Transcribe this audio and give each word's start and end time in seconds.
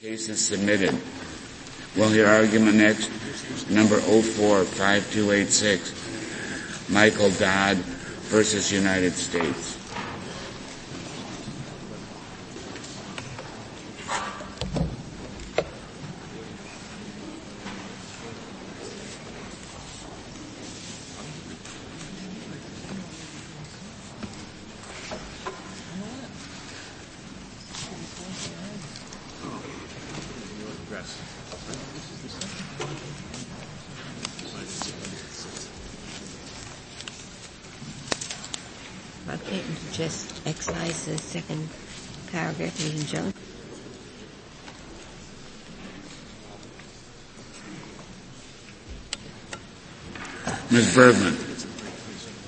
Case 0.00 0.30
is 0.30 0.40
submitted. 0.42 0.96
We'll 1.94 2.08
hear 2.08 2.26
argument 2.26 2.76
next. 2.76 3.10
Number 3.68 4.00
045286. 4.00 6.88
Michael 6.88 7.28
Dodd 7.32 7.76
versus 8.32 8.72
United 8.72 9.12
States. 9.12 9.76
Okay, 39.30 39.62
just 39.92 40.44
excise 40.46 41.06
the 41.06 41.16
second 41.30 41.68
paragraph 42.32 42.84
in 42.84 42.90
the 42.90 43.00
injunction. 43.00 43.34
Ms. 50.72 50.94
Bergman. 50.96 51.36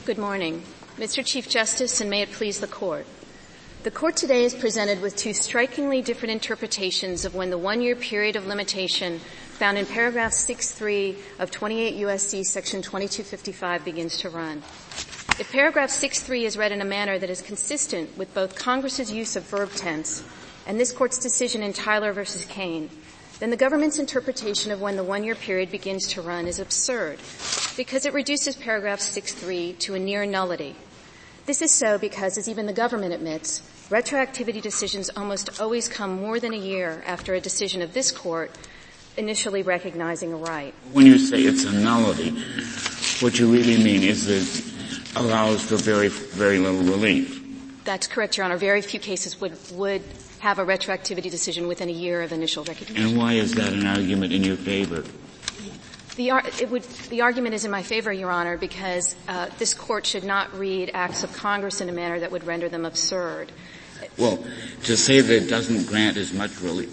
Good 0.04 0.18
morning. 0.18 0.64
Mr. 0.96 1.24
Chief 1.24 1.48
Justice, 1.48 2.00
and 2.00 2.10
may 2.10 2.23
it 2.23 2.32
please 2.32 2.59
the 2.59 2.66
Court. 2.66 3.06
The 3.84 3.92
Court 3.92 4.16
today 4.16 4.45
is 4.45 4.52
presented 4.52 5.01
with 5.01 5.14
two 5.14 5.32
strikingly 5.32 6.02
different 6.02 6.32
interpretations 6.32 7.24
of 7.24 7.37
when 7.37 7.51
the 7.51 7.59
one-year 7.59 7.95
period 7.95 8.34
of 8.34 8.48
limitation 8.48 9.20
found 9.59 9.78
in 9.78 9.87
paragraph 9.87 10.32
6.3 10.32 11.16
of 11.38 11.52
28 11.52 11.95
U.S.C. 11.95 12.42
section 12.42 12.82
2255 12.82 13.85
begins 13.85 14.18
to 14.18 14.30
run. 14.30 14.60
If 15.38 15.51
paragraph 15.51 15.88
6.3 15.88 16.43
is 16.43 16.59
read 16.59 16.73
in 16.73 16.83
a 16.83 16.85
manner 16.85 17.19
that 17.19 17.30
is 17.30 17.41
consistent 17.41 18.16
with 18.19 18.35
both 18.35 18.55
Congress's 18.55 19.11
use 19.11 19.35
of 19.35 19.45
verb 19.45 19.73
tense 19.73 20.23
and 20.66 20.79
this 20.79 20.93
Court's 20.93 21.16
decision 21.16 21.63
in 21.63 21.73
Tyler 21.73 22.13
v. 22.13 22.23
Cain, 22.49 22.91
then 23.41 23.49
the 23.49 23.57
government's 23.57 23.99
interpretation 23.99 24.71
of 24.71 24.83
when 24.83 24.97
the 24.97 25.03
one-year 25.03 25.35
period 25.35 25.71
begins 25.71 26.07
to 26.09 26.23
run 26.23 26.47
is 26.47 26.60
absurd 26.60 27.19
because 27.79 28.05
it 28.05 28.13
reduces 28.13 28.57
paragraph 28.57 29.01
6.3 29.01 29.79
to 29.79 29.95
a 29.95 29.99
near 29.99 30.27
nullity. 30.27 30.77
This 31.47 31.63
is 31.63 31.73
so 31.73 31.99
because, 31.99 32.37
as 32.37 32.47
even 32.47 32.66
the 32.66 32.73
government 32.75 33.15
admits, 33.15 33.63
retroactivity 33.88 34.60
decisions 34.60 35.10
almost 35.16 35.60
always 35.60 35.88
come 35.88 36.21
more 36.21 36.41
than 36.41 36.53
a 36.53 36.59
year 36.59 37.03
after 37.07 37.35
a 37.35 37.41
decision 37.41 37.80
of 37.80 37.95
this 37.95 38.13
Court 38.13 38.57
initially 39.16 39.63
recognizing 39.63 40.33
a 40.33 40.37
right. 40.37 40.75
When 40.93 41.07
you 41.07 41.19
say 41.19 41.41
it's 41.41 41.65
a 41.65 41.73
nullity, 41.73 42.30
what 43.21 43.38
you 43.38 43.51
really 43.51 43.83
mean 43.83 44.03
is 44.03 44.27
that 44.27 44.71
allows 45.16 45.63
for 45.63 45.77
very, 45.77 46.09
very 46.09 46.59
little 46.59 46.82
relief. 46.82 47.38
That's 47.85 48.07
correct, 48.07 48.37
Your 48.37 48.46
Honor. 48.46 48.57
Very 48.57 48.82
few 48.82 49.01
cases 49.01 49.41
would, 49.41 49.57
would 49.73 50.02
have 50.41 50.59
a 50.59 50.65
retroactivity 50.65 51.30
decision 51.30 51.66
within 51.66 51.88
a 51.88 51.93
year 51.93 52.23
of 52.23 52.32
initial 52.32 52.65
recognition. 52.65 53.10
And 53.10 53.19
why 53.19 53.35
is 53.35 53.54
that 53.54 53.73
an 53.73 53.87
argument 53.87 54.32
in 54.32 54.45
your 54.45 54.57
favor? 54.57 55.04
The, 56.16 56.30
ar- 56.30 56.45
would, 56.69 56.82
the, 56.82 57.23
argument 57.23 57.54
is 57.54 57.65
in 57.65 57.71
my 57.71 57.82
favor, 57.82 58.13
Your 58.13 58.30
Honor, 58.30 58.59
because 58.59 59.16
uh, 59.29 59.49
this 59.59 59.73
court 59.73 60.04
should 60.04 60.24
not 60.24 60.52
read 60.57 60.91
acts 60.93 61.24
of 61.24 61.32
Congress 61.32 61.80
in 61.80 61.88
a 61.88 61.93
manner 61.93 62.21
that 62.21 62.30
would 62.30 62.45
render 62.45 62.69
them 62.69 62.85
absurd. 62.85 63.51
Well, 64.19 64.44
to 64.84 64.97
say 64.97 65.21
that 65.21 65.44
it 65.44 65.49
doesn't 65.49 65.87
grant 65.87 66.16
as 66.16 66.32
much 66.32 66.60
relief 66.60 66.93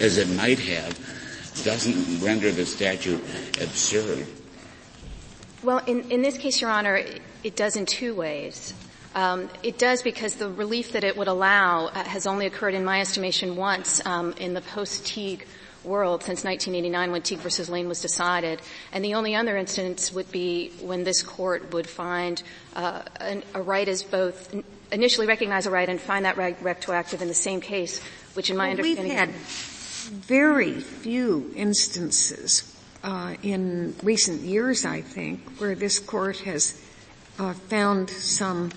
as 0.00 0.18
it 0.18 0.28
might 0.28 0.58
have 0.58 0.98
doesn't 1.64 2.20
render 2.20 2.52
the 2.52 2.66
statute 2.66 3.22
absurd. 3.60 4.26
Well, 5.66 5.82
in, 5.84 6.12
in 6.12 6.22
this 6.22 6.38
case, 6.38 6.60
Your 6.60 6.70
Honor, 6.70 6.94
it, 6.94 7.20
it 7.42 7.56
does 7.56 7.74
in 7.74 7.86
two 7.86 8.14
ways. 8.14 8.72
Um, 9.16 9.50
it 9.64 9.78
does 9.78 10.00
because 10.00 10.36
the 10.36 10.48
relief 10.48 10.92
that 10.92 11.02
it 11.02 11.16
would 11.16 11.26
allow 11.26 11.86
uh, 11.86 12.04
has 12.04 12.24
only 12.24 12.46
occurred, 12.46 12.74
in 12.74 12.84
my 12.84 13.00
estimation, 13.00 13.56
once 13.56 14.00
um, 14.06 14.32
in 14.34 14.54
the 14.54 14.60
post-Teague 14.60 15.44
world 15.82 16.22
since 16.22 16.44
1989 16.44 17.10
when 17.10 17.22
Teague 17.22 17.40
versus 17.40 17.68
Lane 17.68 17.88
was 17.88 18.00
decided. 18.00 18.62
And 18.92 19.04
the 19.04 19.14
only 19.14 19.34
other 19.34 19.56
instance 19.56 20.12
would 20.12 20.30
be 20.30 20.70
when 20.82 21.02
this 21.02 21.24
court 21.24 21.72
would 21.72 21.88
find 21.88 22.40
uh, 22.76 23.02
an, 23.18 23.42
a 23.52 23.60
right 23.60 23.88
as 23.88 24.04
both 24.04 24.54
initially 24.92 25.26
recognize 25.26 25.66
a 25.66 25.72
right 25.72 25.88
and 25.88 26.00
find 26.00 26.26
that 26.26 26.36
right 26.36 26.56
retroactive 26.62 27.22
in 27.22 27.26
the 27.26 27.34
same 27.34 27.60
case, 27.60 28.00
which 28.34 28.50
in 28.50 28.56
my 28.56 28.68
well, 28.68 28.70
understanding. 28.70 29.08
We've 29.08 29.18
had 29.18 29.30
very 29.30 30.78
few 30.78 31.50
instances 31.56 32.72
uh, 33.02 33.34
in 33.42 33.94
recent 34.02 34.42
years, 34.42 34.84
I 34.84 35.00
think, 35.00 35.40
where 35.58 35.74
this 35.74 35.98
court 35.98 36.38
has 36.38 36.80
uh, 37.38 37.52
found 37.52 38.10
some 38.10 38.72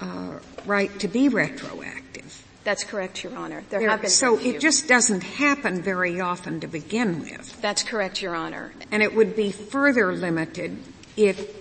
uh, 0.00 0.38
right 0.66 0.96
to 1.00 1.08
be 1.08 1.28
retroactive. 1.28 2.46
That's 2.64 2.84
correct, 2.84 3.24
Your 3.24 3.36
Honor. 3.36 3.62
There, 3.70 3.80
there 3.80 3.90
have 3.90 4.02
been 4.02 4.10
so 4.10 4.38
it 4.38 4.60
just 4.60 4.86
doesn't 4.86 5.22
happen 5.22 5.82
very 5.82 6.20
often 6.20 6.60
to 6.60 6.66
begin 6.66 7.20
with. 7.20 7.60
That's 7.62 7.82
correct, 7.82 8.20
Your 8.20 8.34
Honor. 8.34 8.72
And 8.90 9.02
it 9.02 9.14
would 9.14 9.34
be 9.34 9.50
further 9.50 10.12
limited 10.12 10.76
if 11.16 11.56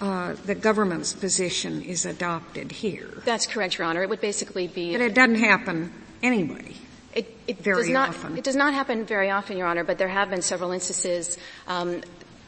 uh, 0.00 0.34
the 0.44 0.54
government's 0.54 1.12
position 1.12 1.82
is 1.82 2.06
adopted 2.06 2.70
here. 2.70 3.08
That's 3.24 3.46
correct, 3.46 3.78
Your 3.78 3.86
Honor. 3.86 4.02
It 4.02 4.08
would 4.08 4.20
basically 4.20 4.68
be. 4.68 4.92
But 4.92 5.00
it 5.00 5.14
doesn't 5.14 5.36
happen 5.36 5.92
anyway. 6.22 6.74
It, 7.14 7.32
it 7.46 7.58
very 7.58 7.82
does 7.82 7.90
not, 7.90 8.08
often. 8.08 8.36
It 8.36 8.44
does 8.44 8.56
not 8.56 8.74
happen 8.74 9.04
very 9.04 9.30
often, 9.30 9.56
Your 9.56 9.68
Honor, 9.68 9.84
but 9.84 9.98
there 9.98 10.08
have 10.08 10.30
been 10.30 10.42
several 10.42 10.72
instances 10.72 11.38
um, 11.68 12.02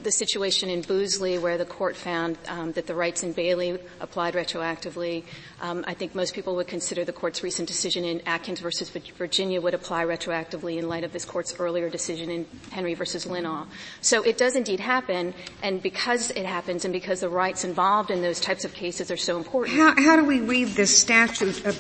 the 0.07 0.13
situation 0.13 0.71
in 0.71 0.83
Bousley 0.83 1.37
where 1.37 1.59
the 1.59 1.65
court 1.65 1.97
found 1.97 2.39
um, 2.47 2.71
that 2.73 2.87
the 2.87 2.95
rights 2.95 3.25
in 3.25 3.33
Bailey 3.33 3.77
applied 3.99 4.35
retroactively. 4.35 5.25
Um, 5.61 5.85
I 5.89 5.95
think 5.95 6.15
most 6.15 6.33
people 6.33 6.55
would 6.55 6.69
consider 6.69 7.05
the 7.05 7.13
court's 7.13 7.43
recent 7.43 7.67
decision 7.67 8.05
in 8.05 8.21
Atkins 8.21 8.61
versus 8.61 8.89
Virginia 8.89 9.61
would 9.61 9.75
apply 9.75 10.05
retroactively 10.05 10.79
in 10.79 10.89
light 10.89 11.03
of 11.03 11.13
this 11.13 11.25
court's 11.25 11.57
earlier 11.59 11.91
decision 11.91 12.31
in 12.31 12.45
Penry 12.71 12.97
versus 12.97 13.27
Lynaugh. 13.27 13.67
So 14.01 14.23
it 14.23 14.39
does 14.39 14.55
indeed 14.55 14.79
happen, 14.79 15.35
and 15.61 15.83
because 15.83 16.31
it 16.31 16.47
happens 16.47 16.85
and 16.85 16.93
because 16.93 17.19
the 17.19 17.29
rights 17.29 17.65
involved 17.65 18.13
in 18.13 18.23
those 18.23 18.39
types 18.39 18.65
of 18.65 18.73
cases 18.75 19.11
are 19.11 19.17
so 19.17 19.37
important. 19.39 19.77
How, 19.77 20.01
how 20.01 20.15
do 20.15 20.25
we 20.25 20.39
read 20.39 20.69
this 20.69 20.97
statute 20.97 21.67
uh, 21.67 21.73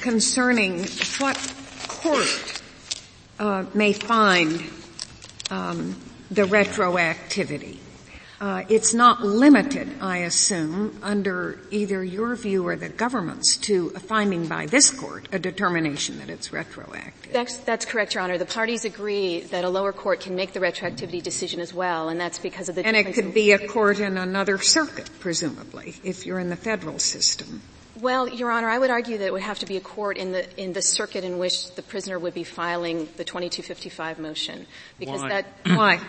concerning 0.00 0.84
what 1.18 1.36
court 1.88 2.62
uh, 3.40 3.64
may 3.74 3.92
find 3.92 4.62
um, 5.50 5.96
the 6.32 6.44
retroactivity. 6.44 7.78
Uh, 8.40 8.64
it's 8.68 8.92
not 8.92 9.22
limited, 9.22 9.88
I 10.00 10.18
assume, 10.18 10.98
under 11.00 11.60
either 11.70 12.02
your 12.02 12.34
view 12.34 12.66
or 12.66 12.74
the 12.74 12.88
government's 12.88 13.56
to 13.58 13.92
a 13.94 14.00
finding 14.00 14.48
by 14.48 14.66
this 14.66 14.90
court, 14.90 15.28
a 15.30 15.38
determination 15.38 16.18
that 16.18 16.28
it's 16.28 16.52
retroactive. 16.52 17.32
That's, 17.32 17.58
that's 17.58 17.84
correct, 17.84 18.14
Your 18.14 18.24
Honor. 18.24 18.38
The 18.38 18.46
parties 18.46 18.84
agree 18.84 19.42
that 19.42 19.64
a 19.64 19.68
lower 19.68 19.92
court 19.92 20.20
can 20.20 20.34
make 20.34 20.54
the 20.54 20.58
retroactivity 20.58 21.22
decision 21.22 21.60
as 21.60 21.72
well, 21.72 22.08
and 22.08 22.18
that's 22.18 22.40
because 22.40 22.68
of 22.68 22.74
the 22.74 22.84
And 22.84 22.96
it 22.96 23.14
could 23.14 23.32
be 23.32 23.52
a 23.52 23.68
court 23.68 24.00
in 24.00 24.18
another 24.18 24.58
circuit, 24.58 25.08
presumably, 25.20 25.94
if 26.02 26.26
you're 26.26 26.40
in 26.40 26.48
the 26.48 26.56
federal 26.56 26.98
system. 26.98 27.62
Well, 28.02 28.28
Your 28.28 28.50
Honor, 28.50 28.68
I 28.68 28.78
would 28.80 28.90
argue 28.90 29.18
that 29.18 29.26
it 29.26 29.32
would 29.32 29.42
have 29.42 29.60
to 29.60 29.66
be 29.66 29.76
a 29.76 29.80
court 29.80 30.16
in 30.16 30.32
the 30.32 30.60
in 30.60 30.72
the 30.72 30.82
circuit 30.82 31.22
in 31.22 31.38
which 31.38 31.72
the 31.76 31.82
prisoner 31.82 32.18
would 32.18 32.34
be 32.34 32.42
filing 32.42 33.08
the 33.16 33.22
2255 33.22 34.18
motion, 34.18 34.66
because 34.98 35.22
Why? 35.22 35.28
that 35.28 35.46
why 35.64 36.00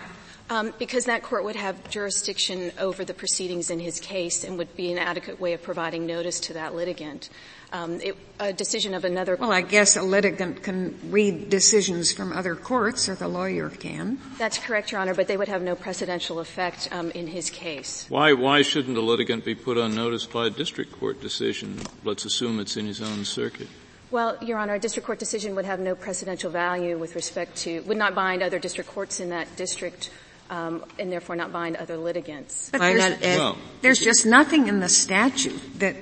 um, 0.53 0.71
because 0.77 1.05
that 1.05 1.23
court 1.23 1.43
would 1.43 1.55
have 1.55 1.89
jurisdiction 1.89 2.71
over 2.77 3.03
the 3.03 3.13
proceedings 3.13 3.71
in 3.71 3.79
his 3.79 3.99
case 3.99 4.43
and 4.43 4.57
would 4.59 4.75
be 4.75 4.91
an 4.91 4.99
adequate 4.99 5.41
way 5.41 5.53
of 5.53 5.63
providing 5.63 6.05
notice 6.05 6.39
to 6.41 6.53
that 6.53 6.75
litigant. 6.75 7.29
Um, 7.71 7.99
it, 8.01 8.15
a 8.39 8.53
decision 8.53 8.93
of 8.93 9.03
another. 9.03 9.35
Well, 9.35 9.51
I 9.51 9.61
guess 9.61 9.97
a 9.97 10.03
litigant 10.03 10.61
can 10.61 10.95
read 11.09 11.49
decisions 11.49 12.11
from 12.11 12.31
other 12.31 12.55
courts, 12.55 13.09
or 13.09 13.15
the 13.15 13.27
lawyer 13.27 13.71
can. 13.71 14.19
That's 14.37 14.59
correct, 14.59 14.91
Your 14.91 15.01
Honor, 15.01 15.15
but 15.15 15.27
they 15.27 15.37
would 15.37 15.47
have 15.47 15.63
no 15.63 15.75
precedential 15.75 16.39
effect 16.39 16.87
um, 16.91 17.09
in 17.11 17.25
his 17.25 17.49
case. 17.49 18.05
Why? 18.09 18.33
Why 18.33 18.61
shouldn't 18.61 18.95
a 18.95 19.01
litigant 19.01 19.43
be 19.43 19.55
put 19.55 19.79
on 19.79 19.95
notice 19.95 20.27
by 20.27 20.45
a 20.45 20.49
district 20.51 20.91
court 20.91 21.19
decision? 21.19 21.81
Let's 22.03 22.25
assume 22.25 22.59
it's 22.59 22.77
in 22.77 22.85
his 22.85 23.01
own 23.01 23.25
circuit. 23.25 23.69
Well, 24.11 24.37
Your 24.43 24.59
Honor, 24.59 24.75
a 24.75 24.79
district 24.79 25.07
court 25.07 25.17
decision 25.17 25.55
would 25.55 25.65
have 25.65 25.79
no 25.79 25.95
precedential 25.95 26.51
value 26.51 26.99
with 26.99 27.15
respect 27.15 27.55
to, 27.63 27.81
would 27.81 27.97
not 27.97 28.13
bind 28.13 28.43
other 28.43 28.59
district 28.59 28.91
courts 28.91 29.19
in 29.19 29.29
that 29.29 29.55
district 29.55 30.11
um, 30.49 30.83
and 30.99 31.11
therefore 31.11 31.35
not 31.35 31.51
bind 31.51 31.75
other 31.77 31.97
litigants. 31.97 32.69
But 32.71 32.79
there's, 32.79 33.21
well, 33.21 33.57
there's 33.81 33.99
just 33.99 34.25
nothing 34.25 34.67
in 34.67 34.79
the 34.79 34.89
statute 34.89 35.79
that 35.79 35.95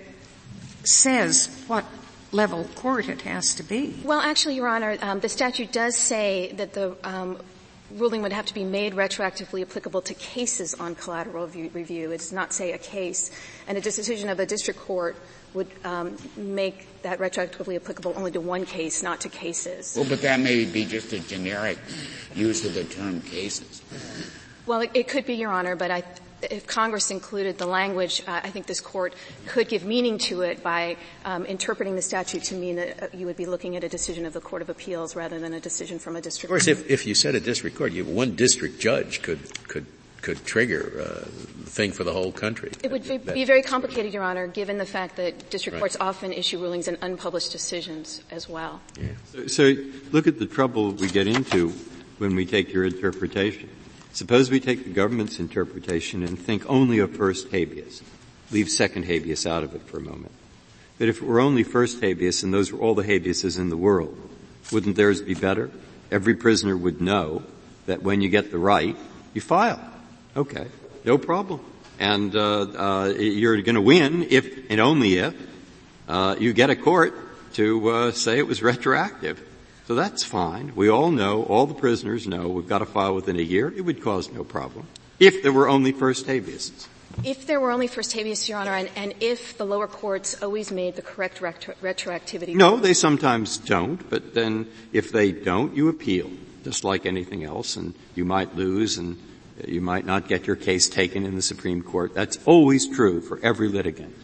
says 0.83 1.47
what 1.67 1.85
level 2.31 2.65
court 2.75 3.09
it 3.09 3.21
has 3.21 3.55
to 3.55 3.63
be. 3.63 3.95
Well, 4.03 4.19
actually, 4.19 4.55
Your 4.55 4.67
Honor, 4.67 4.97
um, 5.01 5.19
the 5.19 5.29
statute 5.29 5.71
does 5.71 5.95
say 5.95 6.53
that 6.53 6.73
the 6.73 6.95
um, 7.03 7.37
ruling 7.95 8.21
would 8.21 8.33
have 8.33 8.45
to 8.45 8.53
be 8.53 8.63
made 8.63 8.93
retroactively 8.93 9.61
applicable 9.61 10.01
to 10.03 10.13
cases 10.13 10.73
on 10.73 10.95
collateral 10.95 11.47
review. 11.47 12.11
It 12.11 12.17
does 12.17 12.31
not 12.31 12.53
say 12.53 12.71
a 12.71 12.77
case. 12.77 13.31
And 13.67 13.77
a 13.77 13.81
decision 13.81 14.29
of 14.29 14.39
a 14.39 14.45
district 14.45 14.79
court 14.79 15.17
would 15.53 15.67
um, 15.83 16.17
make 16.37 16.87
that 17.01 17.19
retroactively 17.19 17.75
applicable 17.75 18.13
only 18.15 18.31
to 18.31 18.39
one 18.39 18.65
case, 18.65 19.03
not 19.03 19.21
to 19.21 19.29
cases. 19.29 19.95
Well, 19.97 20.07
but 20.07 20.21
that 20.21 20.39
may 20.39 20.65
be 20.65 20.85
just 20.85 21.13
a 21.13 21.19
generic 21.19 21.77
use 22.35 22.65
of 22.65 22.73
the 22.73 22.83
term 22.83 23.21
cases. 23.21 23.81
Well, 24.65 24.81
it, 24.81 24.91
it 24.93 25.07
could 25.07 25.25
be, 25.25 25.33
Your 25.33 25.51
Honor, 25.51 25.75
but 25.75 25.91
I, 25.91 26.03
if 26.43 26.67
Congress 26.67 27.11
included 27.11 27.57
the 27.57 27.65
language, 27.65 28.21
uh, 28.27 28.41
I 28.43 28.49
think 28.49 28.67
this 28.67 28.79
court 28.79 29.13
could 29.47 29.67
give 29.67 29.83
meaning 29.83 30.17
to 30.19 30.41
it 30.41 30.63
by 30.63 30.97
um, 31.25 31.45
interpreting 31.45 31.95
the 31.95 32.01
statute 32.01 32.43
to 32.43 32.55
mean 32.55 32.75
that 32.77 33.03
uh, 33.03 33.07
you 33.13 33.25
would 33.25 33.37
be 33.37 33.45
looking 33.45 33.75
at 33.75 33.83
a 33.83 33.89
decision 33.89 34.25
of 34.25 34.33
the 34.33 34.41
Court 34.41 34.61
of 34.61 34.69
Appeals 34.69 35.15
rather 35.15 35.39
than 35.39 35.53
a 35.53 35.59
decision 35.59 35.99
from 35.99 36.15
a 36.15 36.21
district. 36.21 36.49
Court. 36.49 36.61
Of 36.61 36.67
course, 36.67 36.85
if, 36.85 36.89
if 36.89 37.07
you 37.07 37.15
said 37.15 37.35
a 37.35 37.39
district 37.39 37.77
court, 37.77 37.91
you, 37.91 38.05
one 38.05 38.35
district 38.35 38.79
judge 38.79 39.21
could 39.21 39.39
could 39.67 39.85
could 40.21 40.43
trigger 40.45 41.01
uh, 41.01 41.25
the 41.63 41.69
thing 41.69 41.91
for 41.91 42.03
the 42.03 42.13
whole 42.13 42.31
country. 42.31 42.71
It 42.83 42.91
would 42.91 43.07
be, 43.07 43.17
be, 43.17 43.45
very 43.45 43.61
complicated, 43.61 44.13
Your 44.13 44.23
Honor, 44.23 44.47
given 44.47 44.77
the 44.77 44.85
fact 44.85 45.15
that 45.17 45.49
district 45.49 45.75
right. 45.75 45.79
courts 45.79 45.97
often 45.99 46.31
issue 46.31 46.59
rulings 46.59 46.87
in 46.87 46.97
unpublished 47.01 47.51
decisions 47.51 48.23
as 48.31 48.47
well. 48.47 48.81
Yeah. 48.99 49.09
So, 49.31 49.47
so 49.47 49.75
look 50.11 50.27
at 50.27 50.39
the 50.39 50.45
trouble 50.45 50.91
we 50.91 51.07
get 51.07 51.27
into 51.27 51.69
when 52.17 52.35
we 52.35 52.45
take 52.45 52.71
your 52.71 52.85
interpretation. 52.85 53.69
Suppose 54.13 54.51
we 54.51 54.59
take 54.59 54.83
the 54.83 54.93
government's 54.93 55.39
interpretation 55.39 56.23
and 56.23 56.37
think 56.37 56.69
only 56.69 56.99
of 56.99 57.15
first 57.15 57.49
habeas. 57.49 58.01
Leave 58.51 58.69
second 58.69 59.05
habeas 59.05 59.47
out 59.47 59.63
of 59.63 59.73
it 59.73 59.81
for 59.83 59.97
a 59.97 60.01
moment. 60.01 60.33
But 60.99 61.07
if 61.07 61.21
it 61.21 61.25
were 61.25 61.39
only 61.39 61.63
first 61.63 62.01
habeas 62.01 62.43
and 62.43 62.53
those 62.53 62.71
were 62.71 62.79
all 62.79 62.93
the 62.93 63.03
habeases 63.03 63.57
in 63.57 63.69
the 63.69 63.77
world, 63.77 64.15
wouldn't 64.71 64.97
theirs 64.97 65.21
be 65.21 65.33
better? 65.33 65.71
Every 66.11 66.35
prisoner 66.35 66.75
would 66.75 67.01
know 67.01 67.43
that 67.85 68.03
when 68.03 68.21
you 68.21 68.29
get 68.29 68.51
the 68.51 68.57
right, 68.57 68.95
you 69.33 69.41
file. 69.41 69.79
Okay, 70.35 70.67
no 71.03 71.17
problem. 71.17 71.59
And 71.99 72.35
uh, 72.35 72.61
uh, 72.61 73.13
you're 73.17 73.61
going 73.61 73.75
to 73.75 73.81
win 73.81 74.27
if 74.29 74.69
and 74.71 74.79
only 74.79 75.17
if 75.17 75.35
uh, 76.07 76.35
you 76.39 76.53
get 76.53 76.69
a 76.69 76.75
court 76.75 77.13
to 77.53 77.89
uh, 77.89 78.11
say 78.11 78.39
it 78.39 78.47
was 78.47 78.63
retroactive. 78.63 79.45
So 79.87 79.95
that's 79.95 80.23
fine. 80.23 80.73
We 80.75 80.89
all 80.89 81.11
know, 81.11 81.43
all 81.43 81.65
the 81.65 81.73
prisoners 81.73 82.27
know, 82.27 82.47
we've 82.47 82.67
got 82.67 82.79
to 82.79 82.85
file 82.85 83.13
within 83.13 83.37
a 83.37 83.41
year. 83.41 83.73
It 83.75 83.81
would 83.81 84.01
cause 84.01 84.31
no 84.31 84.43
problem. 84.43 84.87
If 85.19 85.43
there 85.43 85.51
were 85.51 85.67
only 85.67 85.91
first 85.91 86.25
habeas. 86.25 86.87
If 87.25 87.45
there 87.45 87.59
were 87.59 87.71
only 87.71 87.87
first 87.87 88.13
habeas, 88.13 88.47
Your 88.47 88.57
Honor, 88.59 88.73
and, 88.73 88.89
and 88.95 89.13
if 89.19 89.57
the 89.57 89.65
lower 89.65 89.87
courts 89.87 90.41
always 90.41 90.71
made 90.71 90.95
the 90.95 91.01
correct 91.01 91.41
retro- 91.41 91.75
retroactivity. 91.81 92.55
No, 92.55 92.77
they 92.77 92.93
sometimes 92.93 93.57
don't, 93.57 94.09
but 94.09 94.33
then 94.33 94.67
if 94.93 95.11
they 95.11 95.31
don't, 95.33 95.75
you 95.75 95.89
appeal, 95.89 96.31
just 96.63 96.83
like 96.83 97.05
anything 97.05 97.43
else, 97.43 97.75
and 97.75 97.93
you 98.15 98.23
might 98.23 98.55
lose 98.55 98.97
and 98.97 99.17
you 99.67 99.81
might 99.81 100.05
not 100.05 100.27
get 100.27 100.47
your 100.47 100.55
case 100.55 100.89
taken 100.89 101.25
in 101.25 101.35
the 101.35 101.41
Supreme 101.41 101.81
Court. 101.81 102.13
That's 102.13 102.37
always 102.45 102.87
true 102.87 103.21
for 103.21 103.39
every 103.43 103.67
litigant. 103.67 104.15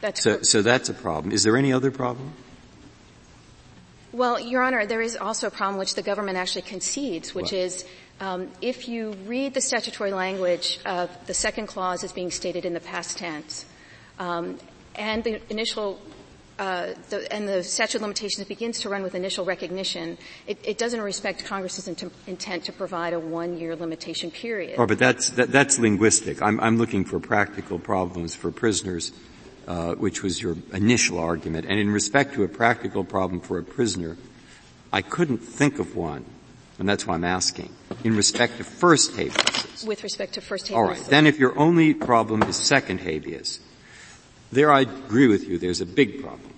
That's 0.00 0.22
so, 0.22 0.42
so 0.42 0.62
that's 0.62 0.88
a 0.88 0.94
problem. 0.94 1.32
Is 1.32 1.42
there 1.42 1.56
any 1.56 1.72
other 1.72 1.90
problem? 1.90 2.32
Well, 4.12 4.40
Your 4.40 4.62
Honor, 4.62 4.86
there 4.86 5.02
is 5.02 5.16
also 5.16 5.46
a 5.46 5.50
problem 5.50 5.78
which 5.78 5.94
the 5.94 6.02
government 6.02 6.36
actually 6.36 6.62
concedes, 6.62 7.34
which 7.34 7.52
what? 7.52 7.52
is 7.52 7.84
um, 8.20 8.48
if 8.60 8.88
you 8.88 9.12
read 9.26 9.54
the 9.54 9.60
statutory 9.60 10.10
language 10.10 10.80
of 10.84 11.10
the 11.26 11.34
second 11.34 11.68
clause 11.68 12.02
as 12.02 12.12
being 12.12 12.30
stated 12.30 12.64
in 12.64 12.74
the 12.74 12.80
past 12.80 13.18
tense, 13.18 13.64
um, 14.18 14.58
and 14.96 15.22
the 15.22 15.40
initial 15.50 16.00
uh, 16.60 16.94
the, 17.08 17.32
and 17.32 17.48
the 17.48 17.64
statute 17.64 17.96
of 17.96 18.02
limitations 18.02 18.46
begins 18.46 18.80
to 18.80 18.88
run 18.88 19.02
with 19.02 19.16
initial 19.16 19.44
recognition, 19.44 20.18
it, 20.46 20.58
it 20.62 20.78
doesn't 20.78 21.00
respect 21.00 21.44
Congress's 21.44 21.88
int- 21.88 22.12
intent 22.28 22.64
to 22.64 22.72
provide 22.72 23.14
a 23.14 23.18
one-year 23.18 23.74
limitation 23.74 24.30
period. 24.30 24.76
Oh, 24.78 24.86
but 24.86 24.98
that's 24.98 25.30
that, 25.30 25.50
that's 25.50 25.78
linguistic. 25.78 26.40
I'm, 26.40 26.60
I'm 26.60 26.78
looking 26.78 27.04
for 27.04 27.18
practical 27.18 27.80
problems 27.80 28.36
for 28.36 28.52
prisoners 28.52 29.10
uh, 29.70 29.94
which 29.94 30.22
was 30.22 30.42
your 30.42 30.56
initial 30.72 31.18
argument. 31.18 31.66
And 31.68 31.78
in 31.78 31.90
respect 31.90 32.34
to 32.34 32.42
a 32.42 32.48
practical 32.48 33.04
problem 33.04 33.40
for 33.40 33.58
a 33.58 33.62
prisoner, 33.62 34.16
I 34.92 35.00
couldn't 35.00 35.38
think 35.38 35.78
of 35.78 35.94
one, 35.94 36.24
and 36.78 36.88
that's 36.88 37.06
why 37.06 37.14
I'm 37.14 37.24
asking. 37.24 37.72
In 38.02 38.16
respect 38.16 38.56
to 38.56 38.64
first 38.64 39.14
habeas. 39.14 39.84
With 39.86 40.02
respect 40.02 40.34
to 40.34 40.40
first 40.40 40.66
habeas. 40.68 40.76
All 40.76 40.84
right. 40.84 41.04
Then 41.08 41.26
if 41.26 41.38
your 41.38 41.56
only 41.56 41.94
problem 41.94 42.42
is 42.42 42.56
second 42.56 43.00
habeas, 43.00 43.60
there 44.50 44.72
I 44.72 44.80
agree 44.80 45.28
with 45.28 45.46
you, 45.46 45.58
there's 45.58 45.80
a 45.80 45.86
big 45.86 46.20
problem. 46.20 46.49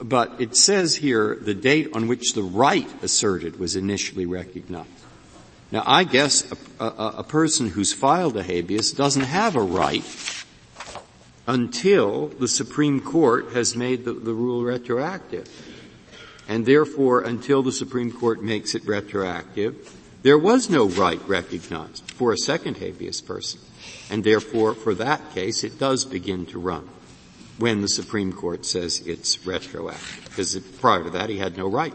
But 0.00 0.40
it 0.40 0.56
says 0.56 0.96
here 0.96 1.36
the 1.40 1.54
date 1.54 1.90
on 1.94 2.06
which 2.06 2.34
the 2.34 2.42
right 2.42 2.88
asserted 3.02 3.58
was 3.58 3.76
initially 3.76 4.26
recognized. 4.26 4.88
Now 5.72 5.82
I 5.86 6.04
guess 6.04 6.50
a, 6.80 6.84
a, 6.84 7.14
a 7.18 7.24
person 7.24 7.68
who's 7.68 7.92
filed 7.92 8.36
a 8.36 8.42
habeas 8.42 8.92
doesn't 8.92 9.24
have 9.24 9.56
a 9.56 9.62
right 9.62 10.04
until 11.46 12.28
the 12.28 12.48
Supreme 12.48 13.00
Court 13.00 13.52
has 13.52 13.74
made 13.74 14.04
the, 14.04 14.12
the 14.12 14.34
rule 14.34 14.62
retroactive. 14.62 15.48
And 16.46 16.64
therefore, 16.64 17.22
until 17.22 17.62
the 17.62 17.72
Supreme 17.72 18.12
Court 18.12 18.42
makes 18.42 18.74
it 18.74 18.86
retroactive, 18.86 19.94
there 20.22 20.38
was 20.38 20.70
no 20.70 20.88
right 20.88 21.20
recognized 21.28 22.10
for 22.12 22.32
a 22.32 22.38
second 22.38 22.78
habeas 22.78 23.20
person. 23.20 23.60
And 24.10 24.24
therefore, 24.24 24.74
for 24.74 24.94
that 24.94 25.34
case, 25.34 25.64
it 25.64 25.78
does 25.78 26.04
begin 26.04 26.46
to 26.46 26.58
run 26.58 26.88
when 27.58 27.82
the 27.82 27.88
Supreme 27.88 28.32
Court 28.32 28.64
says 28.64 29.00
it's 29.06 29.46
retroactive. 29.46 30.24
Because 30.24 30.56
prior 30.80 31.04
to 31.04 31.10
that, 31.10 31.28
he 31.28 31.38
had 31.38 31.56
no 31.56 31.68
right. 31.68 31.94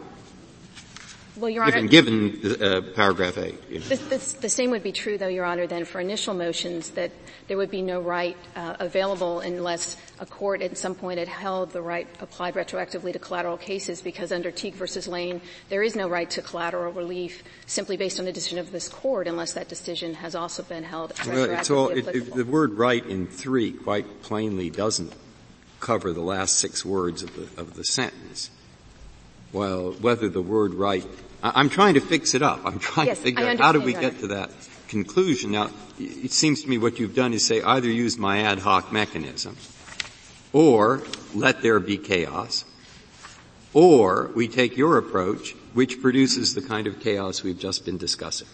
Well, 1.36 1.50
Your 1.50 1.64
Honor, 1.64 1.82
given, 1.88 2.30
given 2.30 2.62
uh, 2.62 2.80
paragraph 2.94 3.38
eight. 3.38 3.58
You 3.68 3.80
know. 3.80 3.86
the 3.86 4.48
same 4.48 4.70
would 4.70 4.84
be 4.84 4.92
true, 4.92 5.18
though, 5.18 5.26
Your 5.26 5.44
Honor, 5.44 5.66
then 5.66 5.84
for 5.84 6.00
initial 6.00 6.32
motions 6.32 6.90
that 6.90 7.10
there 7.48 7.56
would 7.56 7.72
be 7.72 7.82
no 7.82 8.00
right 8.00 8.36
uh, 8.54 8.76
available 8.78 9.40
unless 9.40 9.96
a 10.20 10.26
court 10.26 10.62
at 10.62 10.78
some 10.78 10.94
point 10.94 11.18
had 11.18 11.26
held 11.26 11.72
the 11.72 11.82
right 11.82 12.06
applied 12.20 12.54
retroactively 12.54 13.12
to 13.12 13.18
collateral 13.18 13.56
cases, 13.56 14.00
because 14.00 14.30
under 14.30 14.52
Teague 14.52 14.74
versus 14.74 15.08
Lane, 15.08 15.40
there 15.70 15.82
is 15.82 15.96
no 15.96 16.08
right 16.08 16.30
to 16.30 16.40
collateral 16.40 16.92
relief 16.92 17.42
simply 17.66 17.96
based 17.96 18.20
on 18.20 18.26
the 18.26 18.32
decision 18.32 18.60
of 18.60 18.70
this 18.70 18.88
court, 18.88 19.26
unless 19.26 19.54
that 19.54 19.68
decision 19.68 20.14
has 20.14 20.36
also 20.36 20.62
been 20.62 20.84
held 20.84 21.12
retroactively 21.14 21.48
well, 21.48 21.58
it's 21.58 21.70
all, 21.70 21.88
it, 21.88 22.06
it, 22.14 22.34
the 22.34 22.44
word 22.44 22.74
"right" 22.74 23.04
in 23.04 23.26
three 23.26 23.72
quite 23.72 24.22
plainly 24.22 24.70
doesn't 24.70 25.12
cover 25.84 26.12
the 26.12 26.20
last 26.20 26.58
six 26.58 26.84
words 26.84 27.22
of 27.22 27.34
the, 27.36 27.60
of 27.60 27.74
the 27.74 27.84
sentence. 27.84 28.50
Well, 29.52 29.92
whether 29.92 30.28
the 30.28 30.42
word 30.42 30.74
right 30.74 31.06
I'm 31.44 31.68
trying 31.68 31.94
to 31.94 32.00
fix 32.00 32.32
it 32.32 32.40
up. 32.40 32.64
I'm 32.64 32.78
trying 32.78 33.08
yes, 33.08 33.18
to 33.18 33.24
figure 33.24 33.46
out 33.46 33.58
how 33.58 33.72
do 33.72 33.80
we 33.80 33.92
get 33.92 34.20
to 34.20 34.28
that 34.28 34.50
conclusion. 34.88 35.50
Now, 35.50 35.70
it 35.98 36.32
seems 36.32 36.62
to 36.62 36.68
me 36.68 36.78
what 36.78 36.98
you've 36.98 37.14
done 37.14 37.34
is 37.34 37.44
say 37.44 37.60
either 37.60 37.88
use 37.88 38.16
my 38.16 38.40
ad 38.40 38.60
hoc 38.60 38.92
mechanism, 38.92 39.58
or 40.54 41.02
let 41.34 41.60
there 41.60 41.78
be 41.80 41.98
chaos, 41.98 42.64
or 43.74 44.30
we 44.34 44.48
take 44.48 44.78
your 44.78 44.96
approach, 44.96 45.52
which 45.74 46.00
produces 46.00 46.54
the 46.54 46.62
kind 46.62 46.86
of 46.86 47.00
chaos 47.00 47.42
we've 47.42 47.58
just 47.58 47.84
been 47.84 47.98
discussing. 47.98 48.48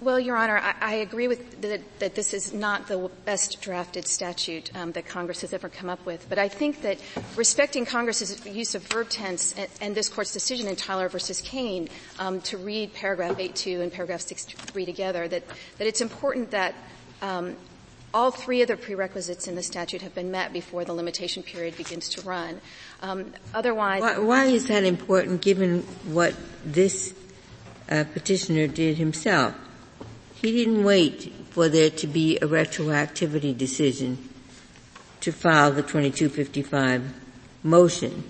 Well, 0.00 0.20
Your 0.20 0.36
Honor, 0.36 0.58
I, 0.58 0.74
I 0.80 0.94
agree 0.96 1.26
with 1.26 1.62
that, 1.62 1.80
that, 2.00 2.14
this 2.14 2.34
is 2.34 2.52
not 2.52 2.86
the 2.86 3.10
best 3.24 3.62
drafted 3.62 4.06
statute 4.06 4.70
um, 4.76 4.92
that 4.92 5.06
Congress 5.06 5.40
has 5.40 5.54
ever 5.54 5.70
come 5.70 5.88
up 5.88 6.04
with. 6.04 6.26
But 6.28 6.38
I 6.38 6.48
think 6.48 6.82
that 6.82 6.98
respecting 7.34 7.86
Congress's 7.86 8.44
use 8.44 8.74
of 8.74 8.82
verb 8.88 9.08
tense 9.08 9.54
and, 9.56 9.70
and 9.80 9.94
this 9.94 10.10
Court's 10.10 10.34
decision 10.34 10.68
in 10.68 10.76
Tyler 10.76 11.08
versus 11.08 11.40
Cain 11.40 11.88
um, 12.18 12.42
to 12.42 12.58
read 12.58 12.92
paragraph 12.92 13.38
8.2 13.38 13.80
and 13.80 13.90
paragraph 13.90 14.20
6.3 14.20 14.84
together, 14.84 15.28
that, 15.28 15.44
that 15.78 15.86
it's 15.86 16.02
important 16.02 16.50
that 16.50 16.74
um, 17.22 17.56
all 18.12 18.30
three 18.30 18.60
of 18.60 18.68
the 18.68 18.76
prerequisites 18.76 19.48
in 19.48 19.54
the 19.54 19.62
statute 19.62 20.02
have 20.02 20.14
been 20.14 20.30
met 20.30 20.52
before 20.52 20.84
the 20.84 20.92
limitation 20.92 21.42
period 21.42 21.76
begins 21.78 22.08
to 22.10 22.22
run. 22.22 22.60
Um, 23.00 23.32
otherwise, 23.54 24.02
why, 24.02 24.18
why, 24.18 24.44
is 24.46 24.66
that 24.66 24.84
important, 24.84 25.40
given 25.40 25.82
what 26.04 26.34
this 26.64 27.14
uh, 27.88 28.04
petitioner 28.12 28.66
did 28.66 28.98
himself? 28.98 29.54
He 30.40 30.52
didn't 30.52 30.84
wait 30.84 31.32
for 31.50 31.68
there 31.68 31.90
to 31.90 32.06
be 32.06 32.36
a 32.36 32.46
retroactivity 32.46 33.56
decision 33.56 34.28
to 35.20 35.32
file 35.32 35.70
the 35.70 35.82
2255 35.82 37.14
motion. 37.62 38.24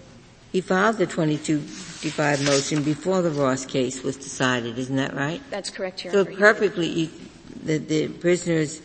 He 0.50 0.60
filed 0.60 0.98
the 0.98 1.06
2255 1.06 2.44
motion 2.44 2.82
before 2.82 3.22
the 3.22 3.30
Ross 3.30 3.64
case 3.64 4.02
was 4.02 4.16
decided, 4.16 4.76
isn't 4.78 4.96
that 4.96 5.14
right? 5.14 5.40
That's 5.50 5.70
correct, 5.70 6.04
Your 6.04 6.12
So 6.12 6.24
perfectly, 6.24 7.10
the, 7.62 7.78
the 7.78 8.08
prisoner 8.08 8.56
is 8.56 8.82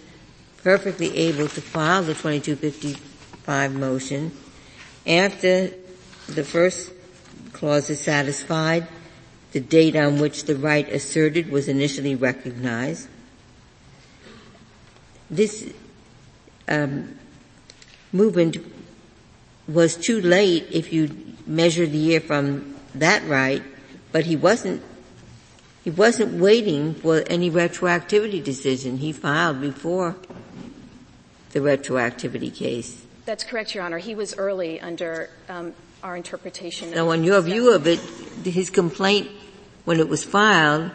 perfectly 0.63 1.17
able 1.17 1.48
to 1.48 1.62
file 1.62 2.03
the 2.03 2.13
2255 2.13 3.74
motion 3.74 4.32
after 5.08 5.70
the 6.27 6.44
first 6.44 6.91
clause 7.53 7.89
is 7.89 8.00
satisfied, 8.00 8.88
the 9.51 9.60
date 9.60 9.96
on 9.96 10.20
which 10.20 10.46
the 10.46 10.55
right 10.55 10.88
asserted 10.89 11.50
was 11.50 11.67
initially 11.67 12.15
recognized, 12.15 13.08
this 15.29 15.72
um, 16.67 17.17
movement 18.12 18.58
was 19.67 19.96
too 19.96 20.22
late 20.22 20.67
if 20.72 20.94
you 20.94 21.10
measure 21.46 21.86
the 21.86 21.98
year 21.98 22.20
from 22.20 22.75
that 22.94 23.27
right, 23.27 23.63
but 24.12 24.25
he 24.25 24.36
wasn't 24.36 24.82
He 25.86 25.91
wasn't 25.94 26.41
waiting 26.41 26.96
for 26.96 27.22
any 27.29 27.51
retroactivity 27.51 28.41
decision. 28.44 28.98
He 28.98 29.13
filed 29.13 29.62
before 29.62 30.15
the 31.53 31.60
retroactivity 31.62 32.50
case. 32.50 33.05
That's 33.29 33.44
correct, 33.44 33.75
Your 33.75 33.84
Honor. 33.84 34.00
He 34.00 34.15
was 34.15 34.34
early 34.36 34.82
under 34.82 35.29
um, 35.48 35.74
our 36.01 36.17
interpretation. 36.17 36.89
Now, 36.89 37.13
on 37.13 37.24
your 37.24 37.39
view 37.41 37.70
of 37.72 37.86
it, 37.86 38.00
his 38.44 38.72
complaint, 38.72 39.29
when 39.86 40.00
it 40.00 40.10
was 40.10 40.24
filed, 40.24 40.89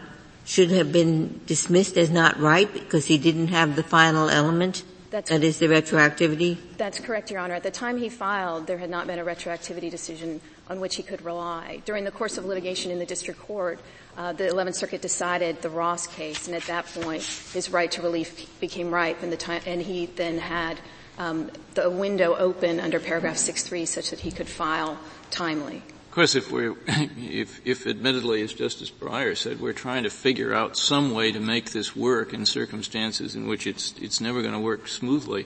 should 0.51 0.69
have 0.69 0.91
been 0.91 1.39
dismissed 1.45 1.95
as 1.95 2.09
not 2.09 2.37
right 2.37 2.73
because 2.73 3.05
he 3.05 3.17
didn't 3.17 3.47
have 3.47 3.77
the 3.77 3.83
final 3.83 4.29
element? 4.29 4.83
That's, 5.09 5.29
that 5.29 5.45
is 5.45 5.59
the 5.59 5.67
retroactivity? 5.67 6.57
That's 6.75 6.99
correct, 6.99 7.31
Your 7.31 7.39
Honor. 7.39 7.53
At 7.53 7.63
the 7.63 7.71
time 7.71 7.97
he 7.97 8.09
filed, 8.09 8.67
there 8.67 8.77
had 8.77 8.89
not 8.89 9.07
been 9.07 9.17
a 9.17 9.23
retroactivity 9.23 9.89
decision 9.89 10.41
on 10.69 10.81
which 10.81 10.97
he 10.97 11.03
could 11.03 11.21
rely. 11.21 11.81
During 11.85 12.03
the 12.03 12.11
course 12.11 12.37
of 12.37 12.43
litigation 12.43 12.91
in 12.91 12.99
the 12.99 13.05
district 13.05 13.39
court, 13.39 13.79
uh, 14.17 14.33
the 14.33 14.43
11th 14.43 14.75
Circuit 14.75 15.01
decided 15.01 15.61
the 15.61 15.69
Ross 15.69 16.05
case, 16.05 16.47
and 16.47 16.55
at 16.55 16.63
that 16.63 16.85
point, 16.85 17.23
his 17.53 17.69
right 17.69 17.89
to 17.91 18.01
relief 18.01 18.59
became 18.59 18.93
ripe, 18.93 19.23
and, 19.23 19.31
the 19.31 19.37
time, 19.37 19.61
and 19.65 19.81
he 19.81 20.07
then 20.07 20.37
had 20.37 20.77
um, 21.17 21.49
the 21.75 21.89
window 21.89 22.35
open 22.35 22.81
under 22.81 22.99
paragraph 22.99 23.37
6.3 23.37 23.87
such 23.87 24.09
that 24.09 24.19
he 24.19 24.31
could 24.31 24.49
file 24.49 24.99
timely. 25.29 25.81
Of 26.11 26.15
course, 26.15 26.35
if 26.35 26.51
we're, 26.51 26.75
if, 26.87 27.61
if 27.65 27.87
admittedly, 27.87 28.41
as 28.41 28.51
Justice 28.51 28.91
Breyer 28.91 29.37
said, 29.37 29.61
we're 29.61 29.71
trying 29.71 30.03
to 30.03 30.09
figure 30.09 30.53
out 30.53 30.75
some 30.75 31.13
way 31.13 31.31
to 31.31 31.39
make 31.39 31.71
this 31.71 31.95
work 31.95 32.33
in 32.33 32.45
circumstances 32.45 33.33
in 33.33 33.47
which 33.47 33.65
it's, 33.65 33.93
it's 33.97 34.19
never 34.19 34.41
going 34.41 34.53
to 34.53 34.59
work 34.59 34.89
smoothly, 34.89 35.45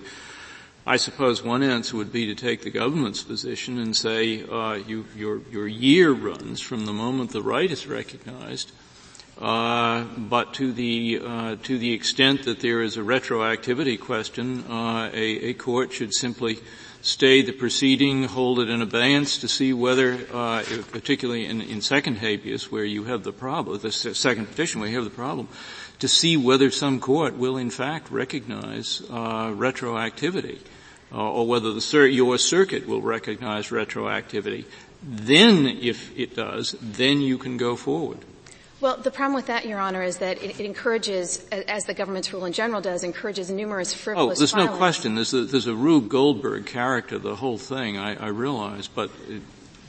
I 0.83 0.97
suppose 0.97 1.43
one 1.43 1.61
answer 1.61 1.95
would 1.97 2.11
be 2.11 2.25
to 2.25 2.33
take 2.33 2.63
the 2.63 2.71
government's 2.71 3.21
position 3.21 3.77
and 3.77 3.95
say, 3.95 4.41
uh, 4.41 4.73
you, 4.73 5.05
your, 5.15 5.41
your 5.51 5.67
year 5.67 6.11
runs 6.11 6.61
from 6.61 6.87
the 6.87 6.93
moment 6.93 7.29
the 7.29 7.43
right 7.43 7.69
is 7.69 7.85
recognized, 7.85 8.71
uh, 9.39 10.03
but 10.17 10.55
to 10.55 10.73
the 10.73 11.21
uh, 11.23 11.55
to 11.61 11.77
the 11.77 11.93
extent 11.93 12.45
that 12.45 12.61
there 12.61 12.81
is 12.81 12.97
a 12.97 13.01
retroactivity 13.01 13.99
question, 13.99 14.63
uh, 14.67 15.11
a, 15.13 15.49
a 15.49 15.53
court 15.53 15.93
should 15.93 16.15
simply 16.15 16.57
stay 17.05 17.43
the 17.43 17.51
proceeding, 17.51 18.23
hold 18.23 18.59
it 18.59 18.67
in 18.67 18.81
abeyance 18.81 19.37
to 19.37 19.47
see 19.47 19.71
whether, 19.71 20.17
uh, 20.33 20.63
particularly 20.91 21.45
in, 21.45 21.61
in, 21.61 21.79
second 21.79 22.15
habeas 22.17 22.71
where 22.71 22.83
you 22.83 23.03
have 23.03 23.23
the 23.23 23.31
problem, 23.31 23.77
the 23.79 23.91
second 23.91 24.47
petition 24.47 24.81
where 24.81 24.89
you 24.89 24.95
have 24.95 25.03
the 25.03 25.11
problem, 25.11 25.47
to 25.99 26.07
see 26.07 26.35
whether 26.35 26.71
some 26.71 26.99
court 26.99 27.35
will 27.37 27.57
in 27.57 27.69
fact 27.69 28.09
recognize 28.09 29.03
uh, 29.11 29.49
retroactivity, 29.49 30.57
uh, 31.11 31.31
or 31.31 31.47
whether 31.47 31.71
the 31.73 32.09
your 32.11 32.39
circuit 32.39 32.87
will 32.87 33.01
recognize 33.01 33.69
retroactivity. 33.69 34.65
Then, 35.03 35.67
if 35.67 36.17
it 36.17 36.35
does, 36.35 36.75
then 36.81 37.21
you 37.21 37.37
can 37.37 37.57
go 37.57 37.75
forward. 37.75 38.25
Well, 38.85 38.97
the 38.97 39.09
problem 39.09 39.33
with 39.33 39.47
that, 39.47 39.65
Your 39.65 39.79
Honor, 39.79 40.03
is 40.03 40.17
that 40.17 40.43
it, 40.43 40.59
it, 40.59 40.63
encourages, 40.63 41.43
as 41.49 41.85
the 41.85 41.95
government's 41.95 42.31
rule 42.31 42.45
in 42.45 42.53
general 42.53 42.81
does, 42.81 43.03
encourages 43.03 43.49
numerous 43.49 43.91
oh, 43.91 43.97
frivolous. 43.97 44.37
Oh, 44.37 44.41
there's 44.41 44.51
filings. 44.51 44.69
no 44.73 44.77
question. 44.77 45.15
There's 45.15 45.33
a, 45.33 45.43
there's 45.43 45.65
a 45.65 45.73
Rube 45.73 46.07
Goldberg 46.07 46.67
character, 46.67 47.17
the 47.17 47.35
whole 47.35 47.57
thing. 47.57 47.97
I, 47.97 48.13
I 48.13 48.27
realize, 48.27 48.87
but 48.87 49.09